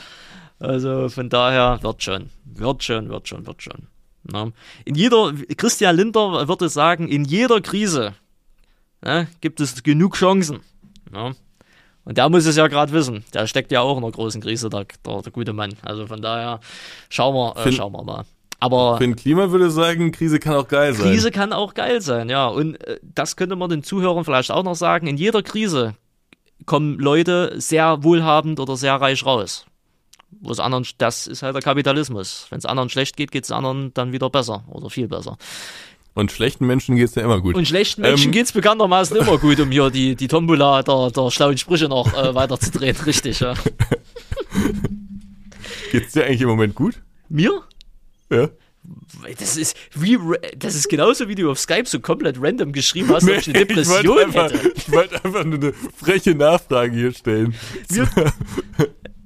[0.59, 3.87] Also von daher wird schon, wird schon, wird schon, wird schon.
[4.23, 4.53] Ne?
[4.85, 8.13] In jeder, Christian Linder würde sagen, in jeder Krise
[9.03, 10.61] ne, gibt es genug Chancen.
[11.11, 11.35] Ne?
[12.05, 13.23] Und der muss es ja gerade wissen.
[13.33, 15.73] Der steckt ja auch in einer großen Krise, der, der, der gute Mann.
[15.81, 16.59] Also von daher
[17.09, 18.25] schauen wir, äh, Finn- schauen wir mal.
[18.59, 21.07] Aber Finn Klima würde sagen, Krise kann auch geil sein.
[21.11, 22.47] Krise kann auch geil sein, ja.
[22.47, 25.07] Und äh, das könnte man den Zuhörern vielleicht auch noch sagen.
[25.07, 25.95] In jeder Krise
[26.65, 29.65] kommen Leute sehr wohlhabend oder sehr reich raus.
[30.41, 32.47] Wo es anderen, das ist halt der Kapitalismus.
[32.49, 35.37] Wenn es anderen schlecht geht, geht es anderen dann wieder besser oder viel besser.
[36.13, 37.55] Und schlechten Menschen geht's ja immer gut.
[37.55, 38.31] Und schlechten Menschen Ähm.
[38.31, 42.33] geht's bekanntermaßen immer gut, um hier die, die Tombola der, der schlauen Sprüche noch äh,
[42.33, 42.95] weiterzudrehen.
[43.05, 43.53] Richtig, ja.
[45.91, 47.01] Geht's dir eigentlich im Moment gut?
[47.27, 47.61] Mir?
[48.29, 48.49] Ja.
[49.39, 50.17] Das ist wie
[50.57, 53.59] das ist genauso wie du auf Skype so komplett random geschrieben hast, ob ich eine
[53.61, 54.73] ich Depression wollte einfach, hätte.
[54.75, 57.55] ich wollte einfach nur eine freche Nachfrage hier stellen.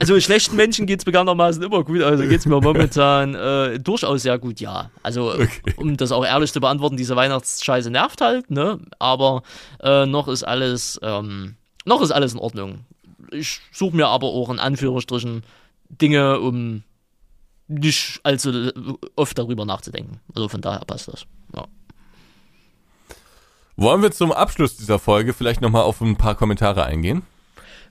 [0.02, 4.62] Also schlechten Menschen geht's bekanntermaßen immer gut, also geht's mir momentan äh, durchaus sehr gut,
[4.62, 4.90] ja.
[5.04, 5.50] Also Okay.
[5.76, 8.80] um das auch ehrlich zu beantworten, diese Weihnachtsscheiße nervt halt, ne?
[8.98, 9.44] Aber
[9.84, 12.86] äh, noch ist alles, ähm, noch ist alles in Ordnung.
[13.32, 15.44] Ich suche mir aber auch in Anführungsstrichen
[15.90, 16.84] Dinge, um
[17.70, 18.72] nicht allzu
[19.16, 20.20] oft darüber nachzudenken.
[20.36, 21.26] Also von daher passt das.
[21.56, 21.66] Ja.
[23.78, 27.22] Wollen wir zum Abschluss dieser Folge vielleicht nochmal auf ein paar Kommentare eingehen?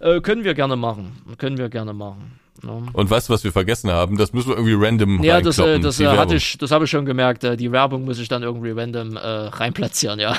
[0.00, 1.22] Äh, können wir gerne machen.
[1.38, 2.38] Können wir gerne machen.
[2.62, 2.82] Ja.
[2.92, 4.18] Und weißt du, was wir vergessen haben?
[4.18, 6.90] Das müssen wir irgendwie random Ja, das, äh, das äh, hatte ich, das habe ich
[6.90, 7.44] schon gemerkt.
[7.44, 10.36] Äh, die Werbung muss ich dann irgendwie random äh, reinplatzieren, ja.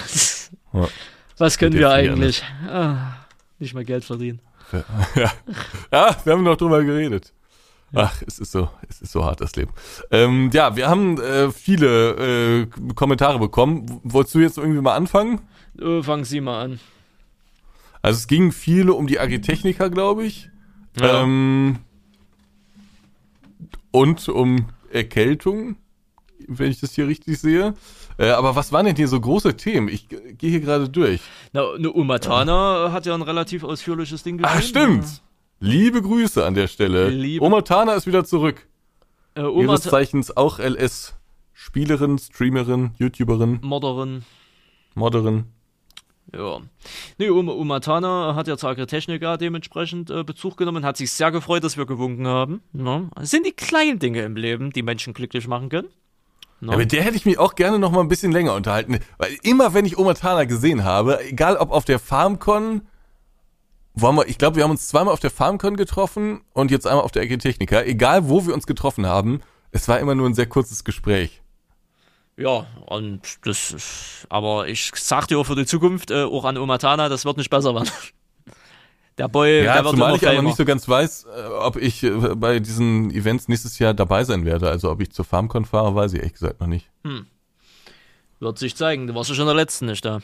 [0.74, 0.88] Ja.
[1.38, 2.14] Was können wir Definieren.
[2.16, 2.44] eigentlich?
[2.68, 3.16] Ah,
[3.58, 4.42] nicht mal Geld verdienen.
[5.16, 5.32] ja.
[5.92, 7.34] ja, wir haben noch drüber geredet.
[7.94, 9.72] Ach, es ist so, es ist so hart das Leben.
[10.12, 14.00] Ähm, ja, wir haben äh, viele äh, Kommentare bekommen.
[14.04, 15.42] Wolltest du jetzt irgendwie mal anfangen?
[15.80, 16.80] Äh, fangen Sie mal an.
[18.02, 20.50] Also es ging viele um die Agritechniker, glaube ich.
[21.00, 21.24] Ja.
[21.24, 21.80] Ähm,
[23.92, 25.76] und um Erkältung,
[26.48, 27.74] wenn ich das hier richtig sehe.
[28.18, 29.88] Äh, aber was waren denn hier so große Themen?
[29.88, 31.22] Ich gehe hier gerade durch.
[31.54, 34.58] Na, ne Umatana hat ja ein relativ ausführliches Ding geschrieben.
[34.58, 35.22] Ah, stimmt.
[35.60, 37.10] Liebe Grüße an der Stelle.
[37.10, 38.68] Liebe- Oma Tana ist wieder zurück.
[39.36, 41.16] Äh, Ihres Umata Zeichens auch LS.
[41.54, 44.24] Spielerin, Streamerin, YouTuberin, Morderin.
[44.96, 45.44] Modderin.
[46.34, 46.60] Ja.
[47.18, 51.64] Nee, um, Umatana hat ja zur Agritechnica dementsprechend äh, Bezug genommen, hat sich sehr gefreut,
[51.64, 52.62] dass wir gewunken haben.
[52.72, 53.10] Ne?
[53.20, 55.90] Es sind die kleinen Dinge im Leben, die Menschen glücklich machen können.
[56.62, 56.72] Ne?
[56.74, 59.00] Ja, mit der hätte ich mich auch gerne noch mal ein bisschen länger unterhalten.
[59.18, 62.82] Weil immer, wenn ich Oma Tana gesehen habe, egal ob auf der FarmCon,
[64.02, 66.86] wo haben wir, ich glaube, wir haben uns zweimal auf der FarmCon getroffen und jetzt
[66.88, 67.82] einmal auf der Agritechnica.
[67.82, 69.42] Egal, wo wir uns getroffen haben,
[69.72, 71.42] es war immer nur ein sehr kurzes Gespräch.
[72.38, 76.58] Ja, und das ist, aber ich sag dir auch für die Zukunft, äh, auch an
[76.58, 77.90] Umatana, das wird nicht besser werden.
[79.18, 80.42] Der Boy, Ja, der wird zumal ich famer.
[80.44, 84.46] nicht so ganz weiß, äh, ob ich äh, bei diesen Events nächstes Jahr dabei sein
[84.46, 84.70] werde.
[84.70, 86.90] Also ob ich zur FarmCon fahre, weiß ich ehrlich gesagt noch nicht.
[88.40, 89.08] Wird sich zeigen.
[89.08, 90.22] Du warst ja schon der Letzte nicht da.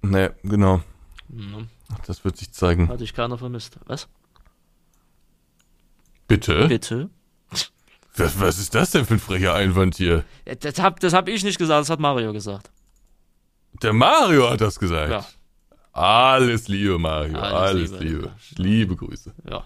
[0.00, 0.80] Nee, genau.
[1.30, 1.66] Ja,
[2.06, 2.88] Das wird sich zeigen.
[2.88, 3.78] hat dich keiner vermisst.
[3.86, 4.08] Was?
[6.26, 6.68] Bitte?
[6.68, 7.10] Bitte?
[8.16, 10.24] Was, was ist das denn für ein frecher Einwand hier?
[10.46, 12.70] Ja, Das hab, das hab ich nicht gesagt, das hat Mario gesagt.
[13.82, 15.10] Der Mario hat das gesagt.
[15.10, 15.24] Ja,
[15.92, 17.38] Alles Liebe, Mario.
[17.38, 18.04] Alles Alles, Liebe.
[18.04, 18.32] Liebe.
[18.56, 19.32] Liebe Grüße.
[19.48, 19.64] ja.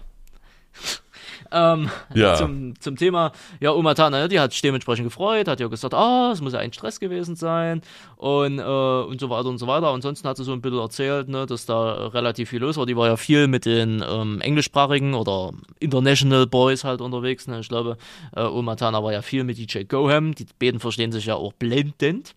[1.53, 2.35] Ähm, Ja.
[2.35, 6.31] zum, zum Thema, ja, Oma Tana, die hat sich dementsprechend gefreut, hat ja gesagt, ah,
[6.33, 7.81] es muss ja ein Stress gewesen sein
[8.17, 9.87] und, äh, und so weiter und so weiter.
[9.87, 12.85] Ansonsten hat sie so ein bisschen erzählt, ne, dass da relativ viel los war.
[12.85, 17.47] Die war ja viel mit den ähm, englischsprachigen oder International Boys halt unterwegs.
[17.47, 17.59] Ne?
[17.59, 17.97] Ich glaube,
[18.35, 20.33] äh, Oma Tana war ja viel mit DJ Goham.
[20.33, 22.33] Die beiden verstehen sich ja auch blendend.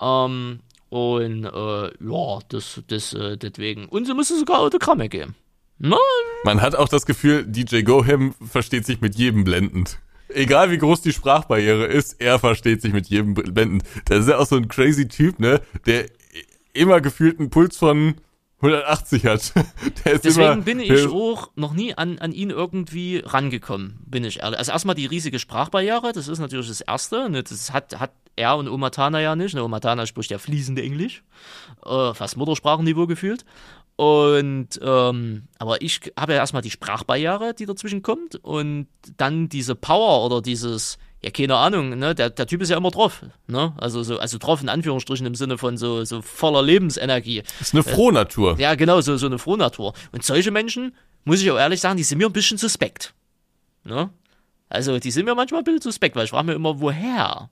[0.00, 0.60] Ähm,
[0.90, 3.86] und äh, ja, das, das äh, deswegen.
[3.86, 5.34] Und sie musste sogar Autogramme geben.
[5.78, 5.96] Na,
[6.44, 9.98] Man hat auch das Gefühl, DJ Goham versteht sich mit jedem blendend.
[10.28, 13.84] Egal wie groß die Sprachbarriere ist, er versteht sich mit jedem blendend.
[14.06, 15.60] Das ist ja auch so ein crazy Typ, ne?
[15.86, 16.06] Der
[16.72, 18.16] immer gefühlt einen Puls von
[18.60, 19.52] 180 hat.
[20.04, 24.58] Deswegen immer, bin ich auch noch nie an, an ihn irgendwie rangekommen, bin ich ehrlich.
[24.58, 27.28] Also erstmal die riesige Sprachbarriere, das ist natürlich das Erste.
[27.28, 27.42] Ne?
[27.42, 29.54] Das hat, hat er und Oma Tana ja nicht.
[29.54, 29.62] Ne?
[29.62, 31.22] Oma Tana spricht ja fließend Englisch,
[31.84, 33.44] äh, fast Muttersprachenniveau gefühlt.
[33.96, 39.74] Und ähm, aber ich habe ja erstmal die Sprachbarriere, die dazwischen kommt, und dann diese
[39.74, 43.72] Power oder dieses, ja, keine Ahnung, ne, der, der Typ ist ja immer drauf, ne?
[43.78, 47.42] Also so, also drauf in Anführungsstrichen im Sinne von so, so voller Lebensenergie.
[47.58, 48.56] ist eine Frohnatur.
[48.58, 49.94] Ja, genau, so, so eine Frohnatur.
[50.12, 50.94] Und solche Menschen,
[51.24, 53.14] muss ich auch ehrlich sagen, die sind mir ein bisschen suspekt.
[53.82, 54.10] Ne?
[54.68, 57.48] Also, die sind mir manchmal ein bisschen suspekt, weil ich frage mir immer, woher?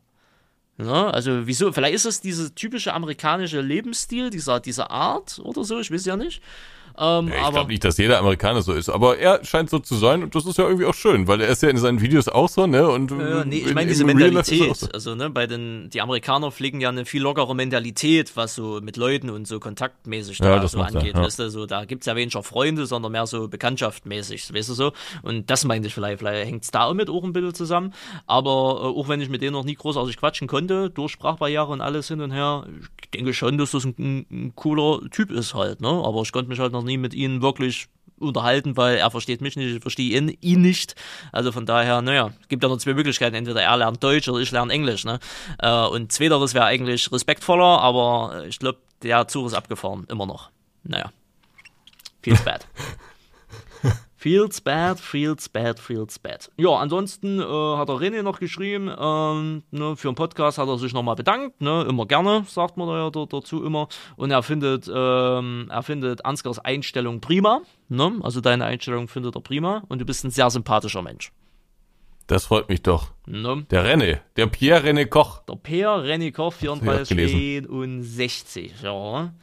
[0.77, 1.15] Ne?
[1.15, 1.73] Also, wieso?
[1.73, 6.17] Vielleicht ist es dieser typische amerikanische Lebensstil, dieser, dieser Art oder so, ich weiß ja
[6.17, 6.43] nicht.
[6.97, 9.97] Ähm, Ja, ich glaube nicht, dass jeder Amerikaner so ist, aber er scheint so zu
[9.97, 12.29] sein und das ist ja irgendwie auch schön, weil er ist ja in seinen Videos
[12.29, 12.89] auch so, ne?
[12.89, 14.77] Und Ja, nee, ich in- meine diese Mentalität.
[14.77, 14.89] so.
[14.93, 18.97] Also, ne, bei den, die Amerikaner pflegen ja eine viel lockere Mentalität, was so mit
[18.97, 21.17] Leuten und so kontaktmäßig Ja, da das so macht er, angeht.
[21.17, 21.23] ja.
[21.25, 24.93] Weißt du, so, da gibt's ja weniger Freunde, sondern mehr so bekanntschaftmäßig, weißt du so.
[25.23, 27.93] Und das meinte ich vielleicht, vielleicht hängt's da auch mit auch ein bisschen zusammen.
[28.27, 31.81] Aber äh, auch wenn ich mit denen noch nie großartig quatschen konnte, durch Sprachbarriere und
[31.81, 32.67] alles hin und her,
[33.03, 35.89] ich denke schon, dass das ein, ein, ein cooler Typ ist halt, ne?
[35.89, 37.89] Aber ich konnte mich halt noch nie mit ihnen wirklich
[38.19, 40.95] unterhalten, weil er versteht mich nicht, ich verstehe ihn, ihn nicht.
[41.33, 43.35] Also von daher, naja, gibt ja nur zwei Möglichkeiten.
[43.35, 45.05] Entweder er lernt Deutsch oder ich lerne Englisch.
[45.05, 45.19] Ne?
[45.59, 50.51] Äh, und zweiteres wäre eigentlich respektvoller, aber ich glaube, der Zug ist abgefahren, immer noch.
[50.85, 51.13] Naja.
[52.23, 52.67] Feels bad.
[54.25, 56.51] feels bad, feels bad, feels bad.
[56.57, 60.79] Ja, ansonsten äh, hat der René noch geschrieben, ähm, ne, für den Podcast hat er
[60.79, 63.87] sich nochmal bedankt, ne, immer gerne, sagt man da ja da- dazu immer.
[64.17, 67.61] Und er findet, ähm, er findet Ansgars Einstellung prima,
[67.91, 71.31] ne, also deine Einstellung findet er prima und du bist ein sehr sympathischer Mensch.
[72.27, 73.09] Das freut mich doch.
[73.27, 73.67] Ne?
[73.71, 75.41] Der René, der Pierre René Koch.
[75.47, 77.39] Der Peer René Koch, ich auch gelesen.
[77.39, 79.35] 34, ja.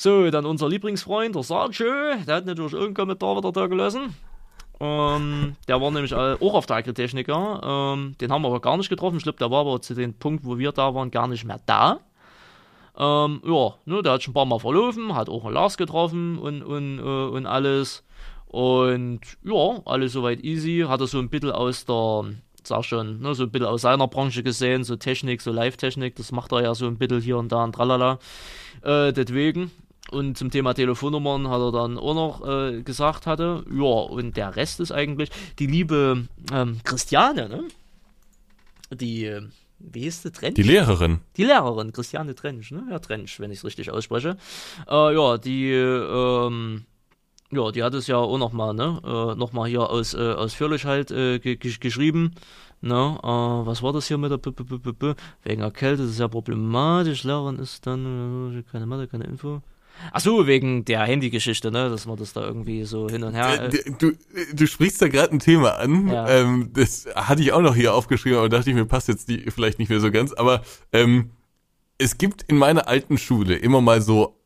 [0.00, 1.84] So, dann unser Lieblingsfreund, der Sergio,
[2.26, 4.14] der hat natürlich irgendeinen Kommentar wieder da gelassen.
[4.80, 7.60] Ähm, der war nämlich auch auf der Agritechniker.
[7.62, 9.18] Ähm, den haben wir aber gar nicht getroffen.
[9.18, 11.60] Ich glaube, der war aber zu dem Punkt, wo wir da waren, gar nicht mehr
[11.66, 12.00] da.
[12.96, 16.38] Ähm, ja, ne, der hat schon ein paar Mal verlaufen, hat auch einen Lars getroffen
[16.38, 18.02] und, und, äh, und alles.
[18.46, 20.86] Und ja, alles soweit easy.
[20.88, 22.24] Hat er so ein bisschen aus der,
[22.64, 26.32] sag schon, ne, so ein bisschen aus seiner Branche gesehen, so Technik, so Live-Technik, das
[26.32, 28.18] macht er ja so ein bisschen hier und da und tralala.
[28.82, 29.70] Äh, deswegen.
[30.10, 33.64] Und zum Thema Telefonnummern hat er dann auch noch äh, gesagt hatte.
[33.72, 37.64] Ja, und der Rest ist eigentlich die liebe ähm, Christiane, ne?
[38.92, 39.42] Die, äh,
[39.78, 40.54] wie hieß die Trench?
[40.54, 41.20] Die Lehrerin.
[41.36, 42.86] Die Lehrerin, Christiane Trench, ne?
[42.90, 44.36] Ja, Trench, wenn ich es richtig ausspreche.
[44.88, 46.84] Äh, ja, die, ähm,
[47.52, 49.00] ja, die hat es ja auch nochmal, ne?
[49.04, 52.34] Äh, nochmal hier aus, äh, ausführlich halt äh, ge ge geschrieben.
[52.82, 53.18] Ne?
[53.22, 53.26] Äh,
[53.66, 55.16] was war das hier mit der B -B -B -B -B?
[55.42, 57.24] Wegen Erkältung ist es sehr problematisch.
[57.24, 59.62] Lehrerin ist dann keine Mathe, keine Info.
[60.12, 61.90] Ach so, wegen der Handygeschichte, ne?
[61.90, 63.70] Dass man das da irgendwie so hin und her.
[63.72, 64.12] Äh, Äh, Du,
[64.52, 66.08] du sprichst da gerade ein Thema an.
[66.08, 66.28] Ja.
[66.28, 69.50] Ähm, das hatte ich auch noch hier aufgeschrieben, aber dachte ich mir, passt jetzt die,
[69.50, 70.32] vielleicht nicht mehr so ganz.
[70.32, 70.62] Aber
[70.92, 71.30] ähm,
[71.98, 74.36] es gibt in meiner alten Schule immer mal so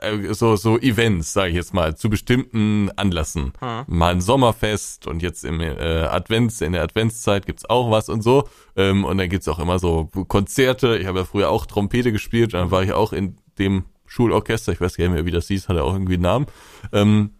[0.00, 3.52] äh, so so Events, sage ich jetzt mal, zu bestimmten Anlassen.
[3.60, 3.84] Ah.
[3.86, 8.22] Mal ein Sommerfest und jetzt im äh, Advents in der Adventszeit gibt's auch was und
[8.22, 8.48] so.
[8.76, 10.96] Ähm, und dann gibt's auch immer so Konzerte.
[10.96, 14.72] Ich habe ja früher auch Trompete gespielt, dann war ich auch in dem Schulorchester.
[14.72, 16.46] Ich weiß gar nicht mehr, wie das hieß, hatte auch irgendwie einen Namen.
[16.92, 17.30] Ähm,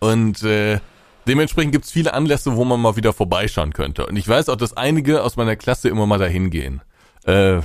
[0.00, 0.80] und äh,
[1.26, 4.06] dementsprechend gibt's viele Anlässe, wo man mal wieder vorbeischauen könnte.
[4.06, 6.82] Und ich weiß auch, dass einige aus meiner Klasse immer mal dahin gehen.
[7.24, 7.62] Äh,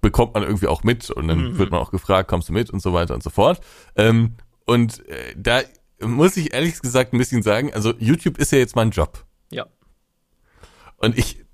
[0.00, 2.80] bekommt man irgendwie auch mit und dann wird man auch gefragt, kommst du mit und
[2.80, 3.60] so weiter und so fort.
[3.96, 4.34] Ähm,
[4.66, 5.60] und äh, da
[6.00, 9.24] muss ich ehrlich gesagt ein bisschen sagen, also YouTube ist ja jetzt mein Job.
[10.96, 11.44] Und ich,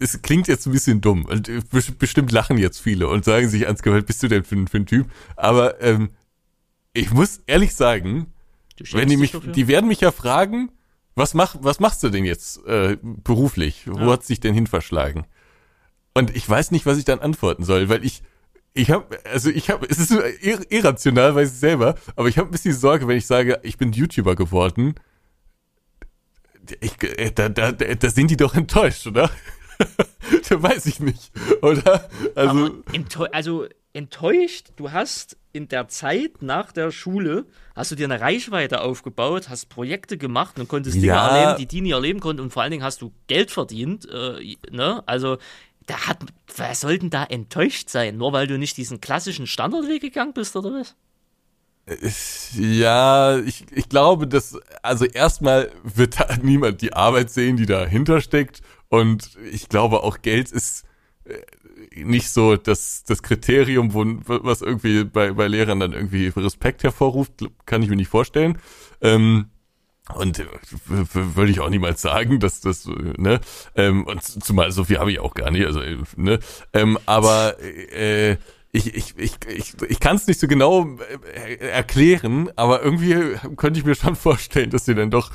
[0.00, 3.66] es klingt jetzt ein bisschen dumm und bes- bestimmt lachen jetzt viele und sagen sich
[3.66, 5.08] ans Gehört, bist du denn für, ein- für ein Typ?
[5.36, 6.10] Aber ähm,
[6.92, 8.32] ich muss ehrlich sagen,
[8.92, 9.52] wenn die mich, dafür?
[9.52, 10.70] die werden mich ja fragen,
[11.14, 13.82] was mach, was machst du denn jetzt äh, beruflich?
[13.86, 14.12] Wo Ja.
[14.12, 15.26] hat's dich denn hin verschlagen?
[16.14, 18.22] Und ich weiß nicht, was ich dann antworten soll, weil ich,
[18.72, 22.48] ich habe, also ich habe, es ist ir irrational, weiß ich selber, aber ich habe
[22.48, 24.94] ein bisschen Sorge, wenn ich sage, ich bin YouTuber geworden,
[26.80, 29.30] ich, äh, da, da, da sind die doch enttäuscht, oder?
[30.48, 31.30] da weiß ich nicht,
[31.62, 32.08] oder?
[32.34, 38.04] Also, enttäu also enttäuscht, du hast in der Zeit nach der Schule, hast du dir
[38.04, 41.02] eine Reichweite aufgebaut, hast Projekte gemacht und konntest ja.
[41.02, 44.08] Dinge erleben, die die nie erleben konnten und vor allen Dingen hast du Geld verdient,
[44.08, 45.02] äh, ne?
[45.06, 45.38] Also
[45.86, 46.18] da hat,
[46.56, 48.16] wer sollten da enttäuscht sein?
[48.16, 50.94] Nur weil du nicht diesen klassischen Standardweg gegangen bist, oder was?
[52.54, 58.20] Ja, ich, ich glaube, dass, also erstmal wird da niemand die Arbeit sehen, die dahinter
[58.20, 58.62] steckt.
[58.88, 60.84] Und ich glaube auch Geld ist
[61.24, 61.34] äh,
[62.04, 64.04] nicht so das, das Kriterium, wo,
[64.44, 67.32] was irgendwie bei, bei Lehrern dann irgendwie Respekt hervorruft,
[67.66, 68.58] kann ich mir nicht vorstellen.
[69.00, 69.46] Ähm,
[70.14, 70.46] und äh,
[70.86, 73.40] würde ich auch niemals sagen, dass das, ne,
[73.76, 75.80] ähm, und zumal so viel habe ich auch gar nicht, also,
[76.16, 76.40] ne,
[76.72, 78.36] ähm, aber äh,
[78.72, 80.86] ich, ich, ich, ich, ich kann es nicht so genau
[81.34, 85.32] äh, erklären, aber irgendwie könnte ich mir schon vorstellen, dass sie dann doch,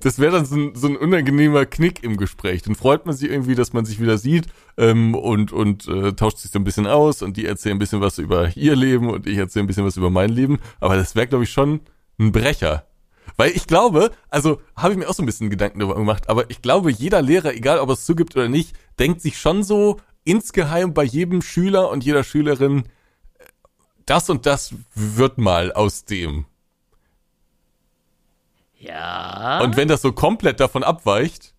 [0.00, 2.62] das wäre dann so ein, so ein unangenehmer Knick im Gespräch.
[2.62, 6.38] Dann freut man sich irgendwie, dass man sich wieder sieht ähm, und, und äh, tauscht
[6.38, 9.28] sich so ein bisschen aus und die erzählen ein bisschen was über ihr Leben und
[9.28, 10.58] ich erzähle ein bisschen was über mein Leben.
[10.80, 11.80] Aber das wäre, glaube ich, schon
[12.18, 12.86] ein Brecher.
[13.36, 16.50] Weil ich glaube, also habe ich mir auch so ein bisschen Gedanken darüber gemacht, aber
[16.50, 19.98] ich glaube, jeder Lehrer, egal ob er es zugibt oder nicht, denkt sich schon so
[20.26, 22.84] insgeheim bei jedem Schüler und jeder Schülerin,
[24.04, 26.44] das und das wird mal aus dem.
[28.78, 29.60] Ja.
[29.62, 31.54] Und wenn das so komplett davon abweicht.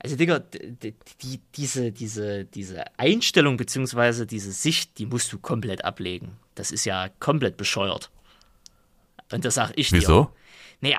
[0.00, 5.84] Also, Digga, die, die, diese, diese, diese Einstellung beziehungsweise diese Sicht, die musst du komplett
[5.84, 6.38] ablegen.
[6.54, 8.10] Das ist ja komplett bescheuert.
[9.32, 9.98] Und das sag ich dir.
[9.98, 10.30] Wieso?
[10.80, 10.98] Naja.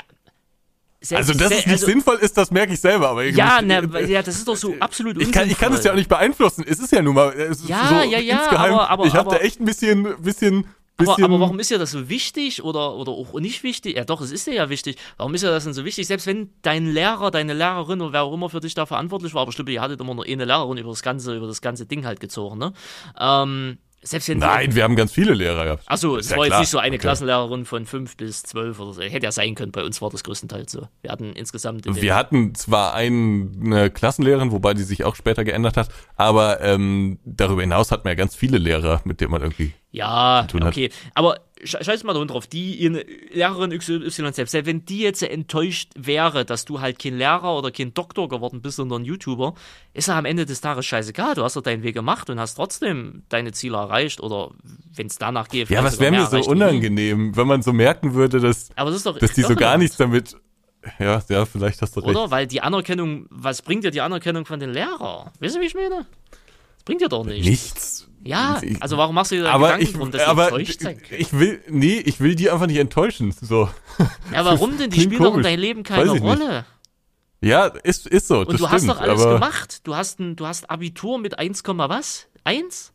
[1.13, 3.09] Also, dass es nicht also, sinnvoll ist, das merke ich selber.
[3.09, 5.91] Aber ja, na, ja, das ist doch so absolut ich kann, ich kann es ja
[5.91, 6.65] auch nicht beeinflussen.
[6.67, 7.31] Es ist ja nun mal.
[7.33, 10.65] Es ja, so ja, ja, insgeheim, aber, aber, ich habe da echt ein bisschen, bisschen
[10.99, 13.95] aber, aber, warum ist ja das so wichtig oder, oder auch nicht wichtig?
[13.95, 14.97] Ja, doch, es ist dir ja wichtig.
[15.17, 16.07] Warum ist ja das denn so wichtig?
[16.07, 19.43] Selbst wenn dein Lehrer, deine Lehrerin oder wer auch immer für dich da verantwortlich war,
[19.43, 22.05] aber stimmt, ihr hattet immer nur eine Lehrerin über das ganze, über das ganze Ding
[22.05, 22.73] halt gezogen, ne?
[23.17, 25.83] Ähm, selbst wenn Nein, wir haben ganz viele Lehrer gehabt.
[25.85, 26.57] Achso, es ja war klar.
[26.57, 26.99] jetzt nicht so eine okay.
[26.99, 29.01] Klassenlehrerin von fünf bis zwölf oder so.
[29.01, 30.87] Hätte ja sein können, bei uns war das größtenteils so.
[31.01, 31.85] Wir hatten insgesamt.
[31.85, 37.61] Wir hatten zwar eine Klassenlehrerin, wobei die sich auch später geändert hat, aber ähm, darüber
[37.61, 39.73] hinaus hatten wir ja ganz viele Lehrer, mit denen man irgendwie.
[39.91, 40.91] Ja, okay.
[41.15, 46.65] Aber scheiß mal drauf, die ihre Lehrerin XY selbst, wenn die jetzt enttäuscht wäre, dass
[46.65, 49.55] du halt kein Lehrer oder kein Doktor geworden bist, sondern YouTuber,
[49.93, 51.35] ist ja am Ende des Tages scheißegal.
[51.35, 54.51] Du hast doch deinen Weg gemacht und hast trotzdem deine Ziele erreicht oder
[54.93, 55.69] wenn es danach geht.
[55.69, 59.05] Ja, was wäre mir so unangenehm, wenn man so merken würde, dass, Aber das ist
[59.05, 60.35] doch dass die so gar nichts damit
[60.97, 62.15] ja, ja, vielleicht hast du recht.
[62.15, 62.31] Oder?
[62.31, 65.29] Weil die Anerkennung, was bringt dir die Anerkennung von den Lehrern?
[65.39, 66.05] Weißt du, wie ich meine?
[66.77, 67.45] Das bringt dir doch nichts.
[67.45, 68.08] Nichts.
[68.23, 71.01] Ja, also warum machst du dir da aber Gedanken ich, drum, dass aber enttäuscht sein
[71.17, 73.69] Ich will, nee, ich will die einfach nicht enttäuschen, so.
[74.33, 74.89] Ja, warum denn?
[74.89, 76.57] Die spielen doch in deinem Leben keine Rolle.
[76.57, 76.65] Nicht.
[77.41, 78.39] Ja, ist, ist so.
[78.39, 79.87] Und du stimmt, hast doch alles gemacht.
[79.87, 82.27] Du hast, ein, du hast Abitur mit 1, was?
[82.43, 82.91] 1?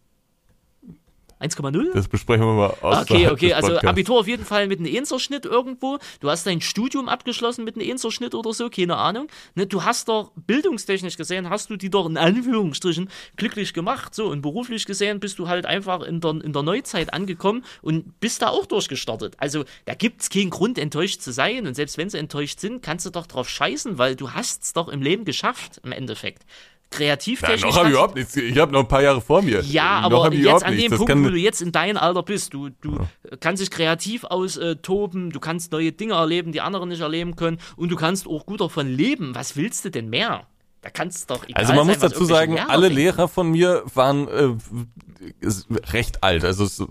[1.41, 1.93] 1,0?
[1.93, 3.03] Das besprechen wir mal aus.
[3.03, 5.99] Okay, okay, also Abitur auf jeden Fall mit einem Einserschnitt irgendwo.
[6.21, 9.29] Du hast dein Studium abgeschlossen mit einem Einserschnitt oder so, keine Ahnung.
[9.55, 14.15] Ne, du hast doch bildungstechnisch gesehen, hast du die doch in Anführungsstrichen glücklich gemacht.
[14.15, 18.21] So, und beruflich gesehen bist du halt einfach in der, in der Neuzeit angekommen und
[18.21, 19.35] bist da auch durchgestartet.
[19.39, 21.67] Also da gibt es keinen Grund, enttäuscht zu sein.
[21.67, 24.73] Und selbst wenn sie enttäuscht sind, kannst du doch drauf scheißen, weil du hast es
[24.73, 26.45] doch im Leben geschafft, im Endeffekt
[26.91, 27.63] kreativtechnisch.
[27.63, 28.37] Ja, noch habe ich überhaupt nichts.
[28.37, 29.63] Ich habe noch ein paar Jahre vor mir.
[29.63, 32.93] Ja, aber jetzt an dem Punkt, wo du jetzt in deinem Alter bist, du, du
[32.99, 33.37] ja.
[33.41, 37.91] kannst dich kreativ austoben, du kannst neue Dinge erleben, die andere nicht erleben können und
[37.91, 39.35] du kannst auch gut davon leben.
[39.35, 40.47] Was willst du denn mehr?
[40.83, 42.97] Da kannst doch egal Also man sein, muss dazu sagen, Lehrer alle denken.
[42.97, 45.49] Lehrer von mir waren äh,
[45.93, 46.45] recht alt.
[46.45, 46.87] Also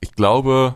[0.00, 0.74] ich glaube,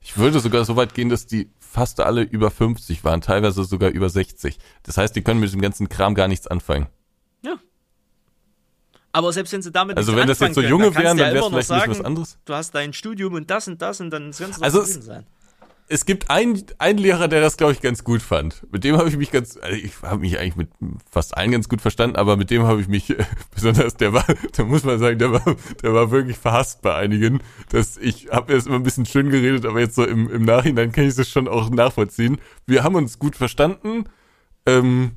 [0.00, 3.90] ich würde sogar so weit gehen, dass die fast alle über 50 waren, teilweise sogar
[3.90, 4.56] über 60.
[4.84, 6.86] Das heißt, die können mit dem ganzen Kram gar nichts anfangen.
[9.16, 11.38] Aber selbst wenn sie damit Also wenn das jetzt so können, junge wären, dann wäre
[11.38, 12.38] es vielleicht sagen, was anderes.
[12.44, 15.24] Du hast dein Studium und das und das und dann kannst du also es, sein.
[15.88, 18.70] Es gibt einen, einen Lehrer, der das, glaube ich, ganz gut fand.
[18.70, 20.68] Mit dem habe ich mich ganz, also ich habe mich eigentlich mit
[21.10, 23.16] fast allen ganz gut verstanden, aber mit dem habe ich mich
[23.54, 27.40] besonders, der war, da muss man sagen, der war, der war wirklich verhasst bei einigen.
[27.70, 30.92] Dass ich habe erst immer ein bisschen schön geredet, aber jetzt so im, im Nachhinein
[30.92, 32.36] kann ich das schon auch nachvollziehen.
[32.66, 34.04] Wir haben uns gut verstanden
[34.66, 35.12] ähm,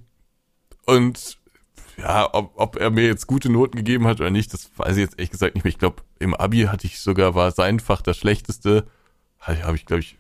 [0.86, 1.39] und
[2.02, 5.02] ja, ob, ob er mir jetzt gute Noten gegeben hat oder nicht, das weiß ich
[5.02, 5.72] jetzt ehrlich gesagt nicht mehr.
[5.72, 8.86] Ich glaube, im Abi hatte ich sogar, war sein Fach das schlechteste.
[9.40, 10.18] Habe ich, glaube ich,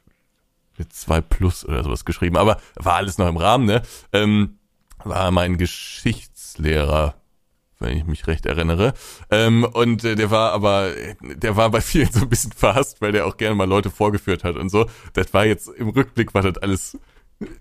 [0.77, 2.37] mit zwei plus oder sowas geschrieben.
[2.37, 3.81] Aber war alles noch im Rahmen, ne?
[4.13, 4.59] Ähm,
[5.03, 7.15] war mein Geschichtslehrer,
[7.79, 8.93] wenn ich mich recht erinnere.
[9.29, 10.91] Ähm, und äh, der war aber,
[11.21, 14.43] der war bei vielen so ein bisschen verhasst, weil der auch gerne mal Leute vorgeführt
[14.43, 14.89] hat und so.
[15.13, 16.97] Das war jetzt, im Rückblick war das alles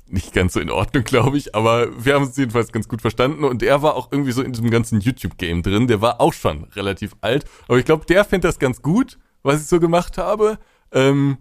[0.06, 3.44] nicht ganz so in Ordnung, glaube ich, aber wir haben uns jedenfalls ganz gut verstanden
[3.44, 5.86] und er war auch irgendwie so in diesem ganzen YouTube-Game drin.
[5.86, 9.60] Der war auch schon relativ alt, aber ich glaube, der findet das ganz gut, was
[9.60, 10.58] ich so gemacht habe.
[10.92, 11.38] Ähm,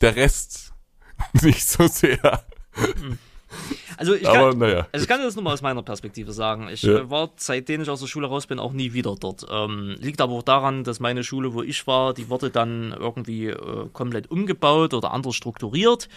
[0.00, 0.72] der Rest
[1.42, 2.44] nicht so sehr.
[3.98, 6.68] Also ich, Aber, kann, naja, also ich kann das nur mal aus meiner Perspektive sagen.
[6.72, 6.98] Ich Ja.
[6.98, 9.44] äh, war, seitdem ich aus der Schule raus bin, auch nie wieder dort.
[9.50, 13.46] Ähm, liegt aber auch daran, dass meine Schule, wo ich war, die wurde dann irgendwie
[13.48, 16.08] äh, komplett umgebaut oder anders strukturiert.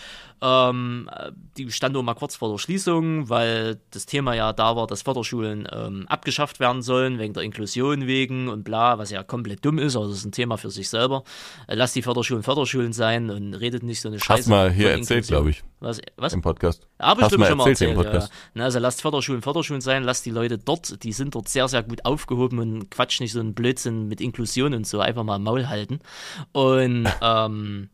[0.43, 4.75] Ähm, äh, die stand nur mal kurz vor der Schließung, weil das Thema ja da
[4.75, 9.23] war, dass Förderschulen ähm, abgeschafft werden sollen, wegen der Inklusion wegen und bla, was ja
[9.23, 11.23] komplett dumm ist, also das ist ein Thema für sich selber.
[11.67, 14.39] Äh, lasst die Förderschulen Förderschulen sein und redet nicht so eine Scheiße.
[14.41, 15.99] hast mal hier erzählt, glaube ich, Was?
[16.17, 16.33] was?
[16.33, 16.87] im Podcast.
[16.97, 18.03] Aber Hast bestimmt mal schon mal erzählt im ja.
[18.03, 18.33] Podcast.
[18.53, 21.83] Na, also lasst Förderschulen Förderschulen sein, lasst die Leute dort, die sind dort sehr, sehr
[21.83, 25.67] gut aufgehoben und quatsch nicht so einen Blödsinn mit Inklusion und so, einfach mal Maul
[25.67, 25.99] halten.
[26.51, 27.89] Und ähm,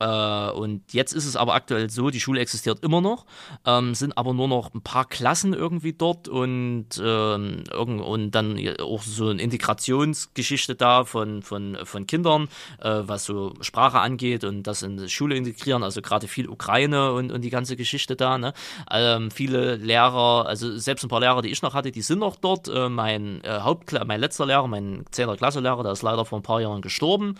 [0.00, 3.26] äh, und jetzt ist es aber aktuell so, die Schule existiert immer noch,
[3.66, 8.58] ähm, sind aber nur noch ein paar Klassen irgendwie dort und, ähm, irgend, und dann
[8.80, 12.48] auch so eine Integrationsgeschichte da von, von, von Kindern,
[12.80, 17.12] äh, was so Sprache angeht und das in die Schule integrieren, also gerade viel Ukraine
[17.12, 18.38] und, und die ganze Geschichte da.
[18.38, 18.52] Ne?
[18.90, 22.36] Ähm, viele Lehrer, also selbst ein paar Lehrer, die ich noch hatte, die sind noch
[22.36, 22.68] dort.
[22.68, 25.36] Äh, mein äh, Hauptkla mein letzter Lehrer, mein 10.
[25.36, 27.36] Klasse Lehrer, der ist leider vor ein paar Jahren gestorben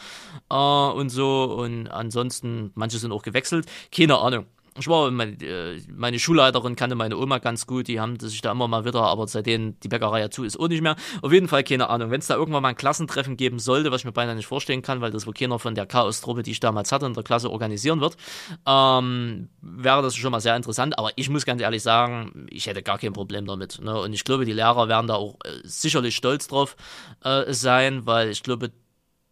[0.50, 1.44] äh, und so.
[1.44, 3.66] Und ansonsten, manche sind auch gewechselt.
[3.90, 4.46] Keine Ahnung.
[4.78, 8.52] Ich war, meine, äh, meine Schulleiterin kannte meine Oma ganz gut, die haben sich da
[8.52, 10.94] immer mal wieder, aber seitdem die Bäckerei ja zu ist, auch nicht mehr.
[11.22, 12.10] Auf jeden Fall keine Ahnung.
[12.10, 14.82] Wenn es da irgendwann mal ein Klassentreffen geben sollte, was ich mir beinahe nicht vorstellen
[14.82, 17.50] kann, weil das wohl keiner von der Chaos-Truppe, die ich damals hatte in der Klasse,
[17.50, 18.16] organisieren wird,
[18.64, 20.98] ähm, wäre das schon mal sehr interessant.
[20.98, 23.80] Aber ich muss ganz ehrlich sagen, ich hätte gar kein Problem damit.
[23.82, 24.00] Ne?
[24.00, 26.76] Und ich glaube, die Lehrer werden da auch äh, sicherlich stolz drauf
[27.24, 28.70] äh, sein, weil ich glaube,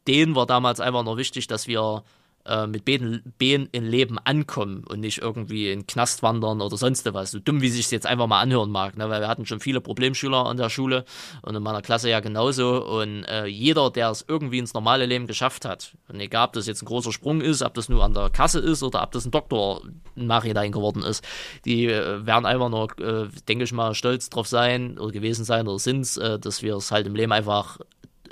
[0.09, 2.03] denen war damals einfach noch wichtig, dass wir
[2.49, 7.13] äh, mit Behen, Behen im Leben ankommen und nicht irgendwie in Knast wandern oder sonst
[7.13, 7.31] was.
[7.31, 9.09] So dumm, wie sich jetzt einfach mal anhören mag, ne?
[9.09, 11.05] weil wir hatten schon viele Problemschüler an der Schule
[11.43, 12.85] und in meiner Klasse ja genauso.
[12.85, 16.67] Und äh, jeder, der es irgendwie ins normale Leben geschafft hat, und egal, ob das
[16.67, 19.25] jetzt ein großer Sprung ist, ob das nur an der Kasse ist oder ob das
[19.25, 19.83] ein Doktor
[20.17, 21.25] im Nachhinein geworden ist,
[21.65, 25.69] die äh, werden einfach nur, äh, denke ich mal, stolz drauf sein oder gewesen sein
[25.69, 27.79] oder sind äh, dass wir es halt im Leben einfach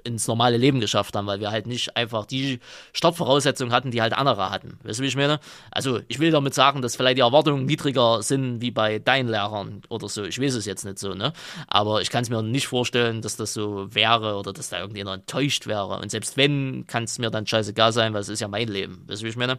[0.06, 2.60] ins normale Leben geschafft haben, weil wir halt nicht einfach die
[2.92, 4.78] Startvoraussetzungen hatten, die halt andere hatten.
[4.84, 5.40] Weißt du, wie ich meine?
[5.70, 9.82] Also ich will damit sagen, dass vielleicht die Erwartungen niedriger sind wie bei deinen Lehrern
[9.88, 10.24] oder so.
[10.24, 11.32] Ich weiß es jetzt nicht so, ne?
[11.66, 15.22] Aber ich kann es mir nicht vorstellen, dass das so wäre oder dass da irgendjemand
[15.22, 15.98] enttäuscht wäre.
[15.98, 19.04] Und selbst wenn, kann es mir dann scheißegal sein, weil es ist ja mein Leben.
[19.06, 19.58] Weißt du, wie ich meine?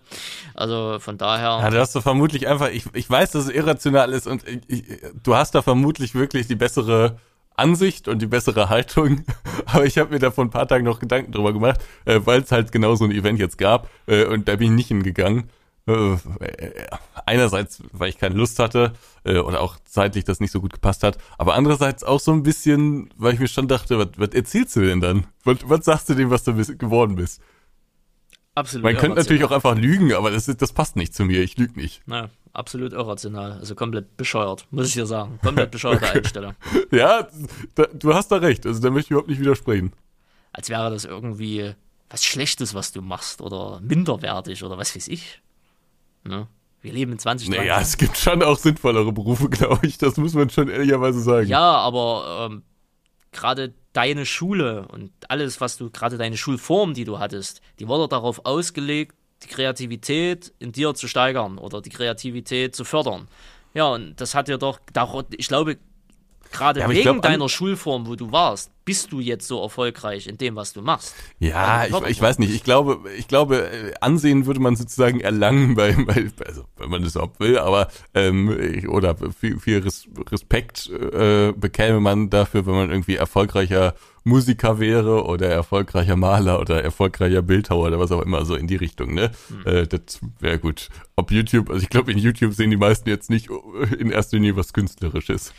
[0.54, 1.60] Also von daher.
[1.62, 4.62] Ja, du hast doch vermutlich einfach, ich, ich weiß, dass es irrational ist und ich,
[4.68, 4.84] ich,
[5.24, 7.20] du hast da vermutlich wirklich die bessere
[7.58, 9.26] Ansicht und die bessere Haltung,
[9.66, 12.42] aber ich habe mir da vor ein paar Tagen noch Gedanken drüber gemacht, äh, weil
[12.42, 15.50] es halt genau so ein Event jetzt gab äh, und da bin ich nicht hingegangen.
[15.88, 16.88] Äh, äh,
[17.26, 18.94] einerseits, weil ich keine Lust hatte
[19.24, 22.44] äh, oder auch zeitlich das nicht so gut gepasst hat, aber andererseits auch so ein
[22.44, 25.28] bisschen, weil ich mir schon dachte, was, was erzählst du denn dann?
[25.44, 27.42] Was, was sagst du dem, was du bist, geworden bist?
[28.58, 31.58] absolut Man könnte natürlich auch einfach lügen, aber das, das passt nicht zu mir, ich
[31.58, 32.02] lüge nicht.
[32.08, 33.54] Naja, absolut irrational.
[33.54, 35.40] Also komplett bescheuert, muss ich dir sagen.
[35.44, 36.54] Komplett bescheuerte Einstellung.
[36.92, 37.28] Ja,
[37.76, 38.66] da, du hast da recht.
[38.66, 39.94] Also da möchte ich überhaupt nicht widersprechen.
[40.54, 41.74] als wäre das irgendwie
[42.10, 45.42] was Schlechtes, was du machst oder minderwertig oder was weiß ich.
[46.24, 46.48] Ne?
[46.82, 49.98] Wir leben in 20 Naja, es gibt schon auch sinnvollere Berufe, glaube ich.
[49.98, 51.48] Das muss man schon ehrlicherweise sagen.
[51.48, 52.64] Ja, aber ähm,
[53.32, 58.08] gerade deine Schule und alles, was du, gerade deine Schulform, die du hattest, die wurde
[58.08, 63.28] darauf ausgelegt, die Kreativität in dir zu steigern oder die Kreativität zu fördern.
[63.74, 64.80] Ja, und das hat dir doch,
[65.38, 65.78] ich glaube,
[66.52, 70.38] gerade Ja, wegen glaub, deiner Schulform, wo du warst, bist du jetzt so erfolgreich in
[70.38, 71.14] dem, was du machst.
[71.40, 72.54] Ja, ich, ich weiß nicht.
[72.56, 77.04] Ich glaube, ich glaube, äh, Ansehen würde man sozusagen erlangen, bei, bei also wenn man
[77.04, 82.66] das überhaupt will, aber ähm, ich- oder viel, viel Res- Respekt äh, bekäme man dafür,
[82.66, 83.94] wenn man irgendwie erfolgreicher
[84.28, 88.76] Musiker wäre oder erfolgreicher Maler oder erfolgreicher Bildhauer oder was auch immer, so in die
[88.76, 89.32] Richtung, ne?
[89.66, 90.90] Äh, das wäre gut.
[91.16, 93.50] Ob YouTube, also ich glaube, in YouTube sehen die meisten jetzt nicht
[93.98, 95.54] in erster Linie was Künstlerisches.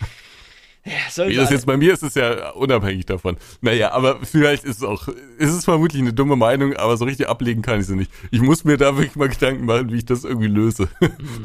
[1.10, 3.36] Sollen Wie das jetzt bei mir ist, ist ja unabhängig davon.
[3.60, 5.08] Naja, aber vielleicht ist es auch,
[5.38, 8.10] ist es vermutlich eine dumme Meinung, aber so richtig ablegen kann ich sie nicht.
[8.30, 10.88] Ich muss mir da wirklich mal Gedanken machen, wie ich das irgendwie löse.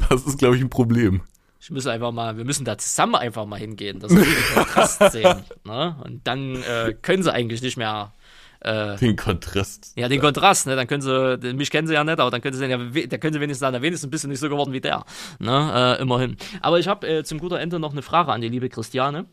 [0.08, 1.22] Das ist, glaube ich, ein Problem.
[1.64, 5.02] Ich muss einfach mal, wir müssen da zusammen einfach mal hingehen, dass wir den Kontrast
[5.12, 5.44] sehen.
[5.64, 5.96] Ne?
[6.04, 8.12] Und dann äh, können sie eigentlich nicht mehr.
[8.60, 9.94] Äh, Den Kontrast.
[9.96, 10.76] ja, den Kontrast, ne?
[10.76, 13.16] Dann können sie, mich kennen sie ja nicht, aber dann können sie sehen, ja, da
[13.16, 15.06] können sie wenigstens sagen, wenigstens bist du nicht so geworden wie der.
[15.38, 15.96] Ne?
[15.98, 16.36] Äh, immerhin.
[16.60, 19.24] Aber ich habe äh, zum guten Ende noch eine Frage an die liebe Christiane,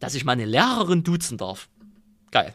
[0.00, 1.70] dass ich meine Lehrerin duzen darf.
[2.30, 2.54] Geil.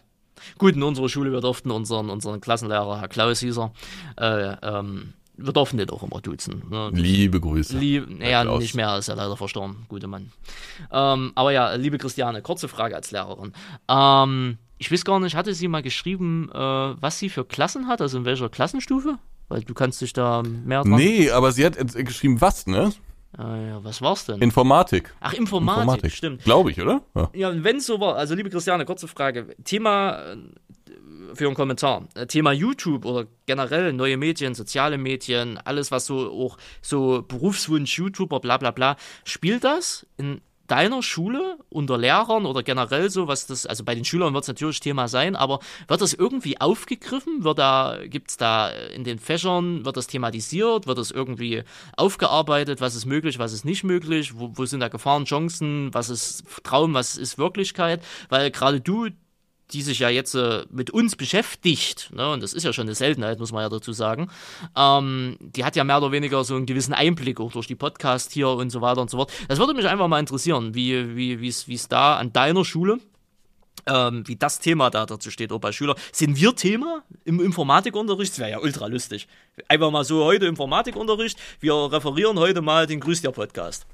[0.60, 3.72] Gut, in unserer Schule, wir durften unseren, unseren Klassenlehrer, Herr Klaus hieß er,
[4.20, 6.64] äh, ähm, wir dürfen den auch immer duzen.
[6.70, 6.90] Ne?
[6.94, 7.78] Liebe Grüße.
[7.78, 10.32] Lieb, naja, nicht mehr, ist ja leider verstorben, gute Mann.
[10.92, 13.54] Ähm, aber ja, liebe Christiane, kurze Frage als Lehrerin.
[13.90, 18.02] Ähm, ich weiß gar nicht, hatte sie mal geschrieben, äh, was sie für Klassen hat,
[18.02, 19.18] also in welcher Klassenstufe?
[19.48, 20.96] Weil du kannst dich da mehr dran.
[20.96, 22.92] Nee, aber sie hat geschrieben, was, ne?
[23.38, 24.42] Äh, ja, was war's denn?
[24.42, 25.14] Informatik.
[25.20, 26.44] Ach, Informatik, stimmt.
[26.44, 27.02] Glaube ich, oder?
[27.16, 27.30] Ja.
[27.34, 29.56] Ja, wenn es so war, also liebe Christiane, kurze Frage.
[29.64, 30.38] Thema äh,
[31.36, 32.08] für einen Kommentar.
[32.16, 37.98] Äh, Thema YouTube oder generell neue Medien, soziale Medien, alles, was so auch so Berufswunsch,
[37.98, 38.98] YouTuber, bla bla bla.
[39.24, 44.06] Spielt das in deiner Schule unter Lehrern oder generell so, was das, also bei den
[44.06, 47.44] Schülern wird es natürlich Thema sein, aber wird das irgendwie aufgegriffen?
[47.44, 51.64] Wird da, gibt es da in den Fächern, wird das thematisiert, wird das irgendwie
[51.98, 56.10] aufgearbeitet, was ist möglich, was ist nicht möglich, wo, wo sind da Gefahren, Chancen, was
[56.10, 58.04] ist Traum, was ist Wirklichkeit?
[58.30, 59.10] Weil gerade du,
[59.72, 62.96] die sich ja jetzt äh, mit uns beschäftigt, ne, und das ist ja schon eine
[62.96, 64.30] Seltenheit, muss man ja dazu sagen,
[64.76, 68.32] ähm, die hat ja mehr oder weniger so einen gewissen Einblick auch durch die Podcast
[68.32, 69.32] hier und so weiter und so fort.
[69.48, 73.00] Das würde mich einfach mal interessieren, wie wie wie es da an deiner Schule
[73.88, 75.98] ähm, wie das Thema da dazu steht, auch bei Schülern.
[76.12, 78.34] Sind wir Thema im Informatikunterricht?
[78.34, 79.28] Das wäre ja ultra lustig.
[79.68, 81.38] Einfach mal so heute Informatikunterricht.
[81.60, 83.86] Wir referieren heute mal den Grüß dir Podcast.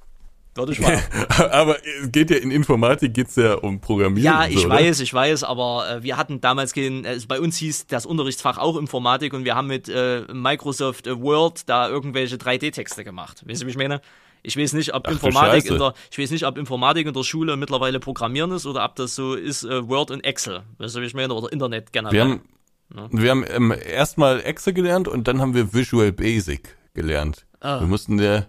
[0.53, 1.02] Würde ich mal.
[1.52, 4.23] aber es geht ja in Informatik geht's ja um Programmieren.
[4.23, 4.76] Ja, ich so, oder?
[4.76, 8.57] weiß, ich weiß, aber äh, wir hatten damals kein, also bei uns hieß das Unterrichtsfach
[8.57, 13.44] auch Informatik und wir haben mit äh, Microsoft äh, Word da irgendwelche 3D-Texte gemacht.
[13.48, 14.02] Weißt du, wie ich meine?
[14.44, 17.23] Ich weiß nicht, ob Ach Informatik in der, ich weiß nicht, ob Informatik in der
[17.23, 20.64] Schule mittlerweile Programmieren ist oder ob das so ist äh, Word und Excel.
[20.80, 21.34] Weißt du, wie ich meine?
[21.34, 22.14] Oder Internet generell.
[22.14, 27.45] Wir haben, wir haben ähm, erstmal Excel gelernt und dann haben wir Visual Basic gelernt.
[27.61, 27.80] Ah.
[27.80, 28.48] Wir mussten der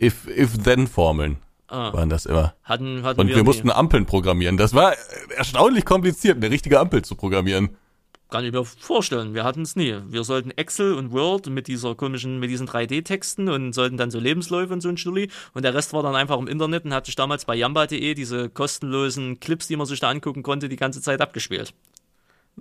[0.00, 1.92] If-Then-Formeln Ah.
[1.92, 2.54] waren das immer.
[2.62, 4.56] hatten, hatten Und wir, wir mussten Ampeln programmieren.
[4.56, 4.94] Das war
[5.36, 7.70] erstaunlich kompliziert, eine richtige Ampel zu programmieren.
[8.30, 9.34] Kann ich mir vorstellen.
[9.34, 9.96] Wir hatten es nie.
[10.08, 14.18] Wir sollten Excel und Word mit dieser komischen, mit diesen 3D-Texten und sollten dann so
[14.18, 15.28] Lebensläufe und so ein Stulli.
[15.54, 18.48] Und der Rest war dann einfach im Internet und hat sich damals bei jamba.de diese
[18.48, 21.72] kostenlosen Clips, die man sich da angucken konnte, die ganze Zeit abgespielt.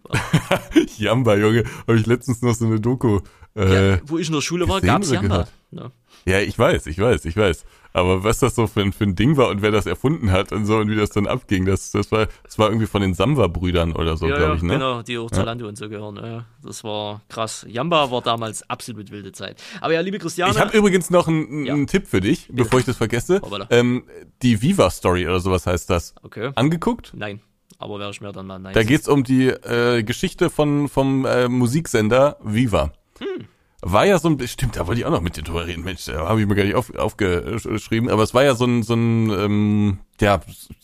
[0.98, 3.22] Jamba, Junge, habe ich letztens noch so eine Doku.
[3.56, 5.48] Äh, ja, wo ich in der Schule war, gab's oder Jamba.
[5.72, 5.92] Ja.
[6.28, 7.66] Ja, ich weiß, ich weiß, ich weiß.
[7.94, 10.52] Aber was das so für ein, für ein Ding war und wer das erfunden hat
[10.52, 13.14] und so und wie das dann abging, das, das war, das war irgendwie von den
[13.14, 14.74] Samba-Brüdern oder so, ja, glaube ja, ich, ne?
[14.74, 16.18] genau, die auch Zalando und so gehören.
[16.18, 17.66] Ja, das war krass.
[17.70, 19.62] Jamba war damals absolut wilde Zeit.
[19.80, 21.74] Aber ja, liebe Christiane, Ich habe übrigens noch einen, Ja.
[21.74, 23.36] einen Tipp für dich, bevor ich das vergesse.
[23.42, 23.68] Hoppala.
[23.70, 24.04] Ähm,
[24.42, 26.16] die Viva-Story oder sowas heißt das.
[26.24, 27.14] okay, Angeguckt?
[27.16, 27.40] nein,
[27.78, 28.74] aber werde ich mir dann mal nein.
[28.74, 32.92] Da geht's um die äh, Geschichte von vom äh, Musiksender Viva.
[33.20, 33.46] Hm.
[33.88, 36.06] War ja so ein, stimmt, da wollte ich auch noch mit dir drüber reden, Mensch,
[36.06, 38.96] da habe ich mir gar nicht auf, aufgeschrieben, aber es war ja so ein, so
[38.96, 40.42] ein, ähm, ja,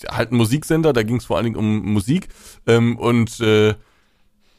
[0.07, 2.27] halt ein Musiksender, da ging es vor allen Dingen um Musik
[2.67, 3.73] ähm, und äh,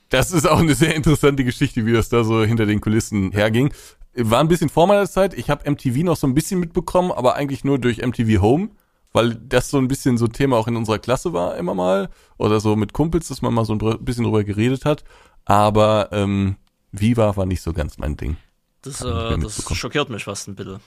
[0.09, 3.73] das ist auch eine sehr interessante Geschichte, wie das da so hinter den Kulissen herging.
[4.17, 7.37] War ein bisschen vor meiner Zeit, ich habe MTV noch so ein bisschen mitbekommen, aber
[7.37, 8.71] eigentlich nur durch MTV Home,
[9.13, 12.09] weil das so ein bisschen so Thema auch in unserer Klasse war immer mal
[12.39, 15.05] oder so mit Kumpels, dass man mal so ein bisschen drüber geredet hat,
[15.45, 16.57] aber ähm,
[16.93, 18.37] Viva war nicht so ganz mein Ding.
[18.83, 20.81] Das, äh, das schockiert mich fast ein bisschen.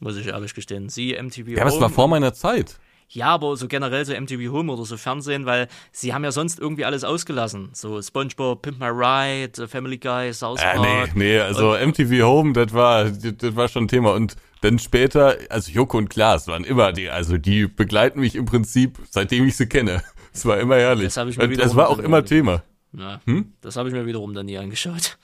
[0.00, 0.88] Muss ich ehrlich gestehen.
[0.88, 2.78] Sie, MTV Ja, aber es war vor meiner Zeit.
[3.10, 6.58] Ja, aber so generell so MTV Home oder so Fernsehen, weil sie haben ja sonst
[6.58, 7.68] irgendwie alles ausgelassen.
[7.72, 11.14] So SpongeBob, Pimp My Ride, Family Guy, South Äh, Park.
[11.14, 14.14] nee, nee, also MTV Home, das war, das war schon Thema.
[14.14, 18.46] Und dann später, also Joko und Klaas waren immer die, also die begleiten mich im
[18.46, 20.02] Prinzip, seitdem ich sie kenne.
[20.36, 21.14] Es war immer herrlich.
[21.14, 22.64] Das ich mir Und das war auch immer Thema.
[22.96, 23.52] Ja, Hm?
[23.60, 25.18] Das habe ich mir wiederum dann nie angeschaut.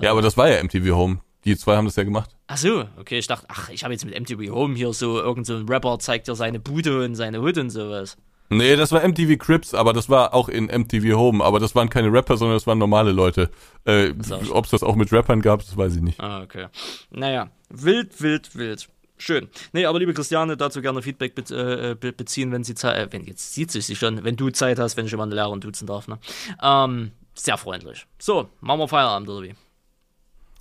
[0.00, 1.20] Ja, aber das war ja MTV Home.
[1.44, 2.30] Die zwei haben das ja gemacht.
[2.48, 5.46] Ach so, okay, ich dachte, ach, ich habe jetzt mit MTV Home hier so, irgend
[5.46, 8.16] so ein Rapper zeigt dir seine Bude und seine Hood und sowas.
[8.50, 11.42] Nee, das war MTV Crips, aber das war auch in MTV Home.
[11.42, 13.48] Aber das waren keine Rapper, sondern das waren normale Leute.
[13.84, 14.12] Äh,
[14.50, 16.18] Ob es das auch mit Rappern gab, das weiß ich nicht.
[16.20, 16.66] Ah, okay.
[17.10, 18.88] Naja, wild, wild, wild.
[19.20, 19.48] Schön.
[19.74, 23.12] Nee, aber liebe Christiane, dazu gerne Feedback be äh, be beziehen, wenn sie Zeit, äh,
[23.12, 25.60] wenn jetzt sieht sich sie schon, wenn du Zeit hast, wenn ich immer eine Lehrerin
[25.60, 26.18] duzen darf, ne?
[26.62, 28.06] Ähm, sehr freundlich.
[28.18, 29.54] So, machen wir Feierabend, oder wie?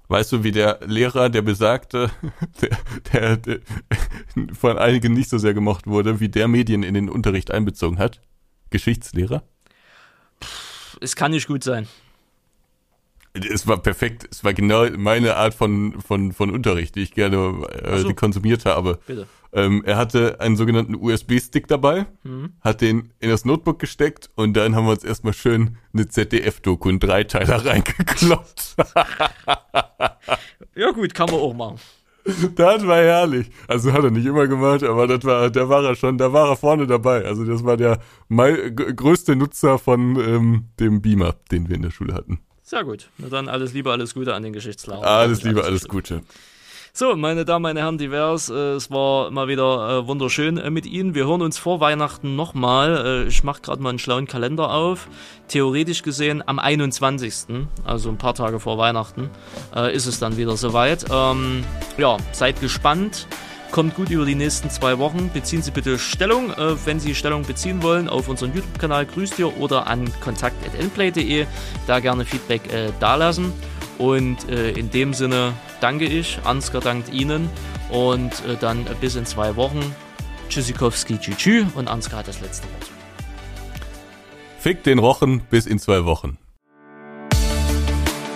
[0.09, 2.11] Weißt du, wie der Lehrer, der besagte,
[2.61, 2.77] der,
[3.13, 3.59] der, der
[4.53, 8.19] von einigen nicht so sehr gemocht wurde, wie der Medien in den Unterricht einbezogen hat?
[8.71, 9.43] Geschichtslehrer?
[10.99, 11.87] Es kann nicht gut sein.
[13.33, 14.27] Es war perfekt.
[14.31, 18.13] Es war genau meine Art von, von, von Unterricht, die ich gerne äh, so.
[18.13, 18.99] konsumiert habe.
[19.05, 19.27] Bitte.
[19.51, 22.53] Ähm, er hatte einen sogenannten USB-Stick dabei, Mhm.
[22.61, 26.87] hat den in das Notebook gesteckt und dann haben wir uns erstmal schön eine ZDF-Doku
[26.89, 28.75] in Dreiteiler reingekloppt.
[30.75, 31.77] Ja gut, kann man auch machen.
[32.55, 33.49] Das war herrlich.
[33.67, 36.49] Also hat er nicht immer gemacht, aber das war, da war er schon, da war
[36.49, 37.25] er vorne dabei.
[37.25, 37.99] Also das war der
[38.29, 42.39] größte Nutzer von ähm, dem Beamer, den wir in der Schule hatten.
[42.69, 43.09] Sehr gut.
[43.17, 45.01] Na dann alles Liebe, alles Gute an den Geschichtslehrer.
[45.03, 46.21] Alles Liebe, alles Gute.
[46.93, 50.85] So, meine Damen, meine Herren, divers, äh, es war mal wieder äh, wunderschön äh, mit
[50.85, 51.15] Ihnen.
[51.15, 53.25] Wir hören uns vor Weihnachten nochmal.
[53.27, 55.07] Ich mache gerade mal einen schlauen Kalender auf.
[55.47, 59.31] Theoretisch gesehen am 21., also ein paar Tage vor Weihnachten,
[59.91, 61.05] ist es dann wieder soweit.
[61.11, 61.63] Ähm,
[61.97, 63.25] ja, seid gespannt.
[63.71, 65.29] Kommt gut über die nächsten zwei Wochen.
[65.31, 69.57] Beziehen Sie bitte Stellung, äh, wenn Sie Stellung beziehen wollen, auf unseren YouTube-Kanal Grüßt ihr
[69.59, 71.45] oder an kontakt.nplay.de.
[71.85, 73.53] Da gerne Feedback äh, dalassen.
[73.99, 77.49] Und äh, in dem Sinne danke ich, Ansgar dankt Ihnen
[77.89, 79.93] und äh, dann bis in zwei Wochen.
[80.47, 82.91] Tschüssikowski, tschü und Ansgar hat das letzte Wort.
[84.59, 86.37] Fick den Rochen bis in zwei Wochen.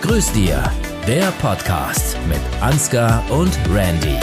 [0.02, 0.62] Grüß dir,
[1.06, 4.18] der Podcast mit Ansgar und Randy.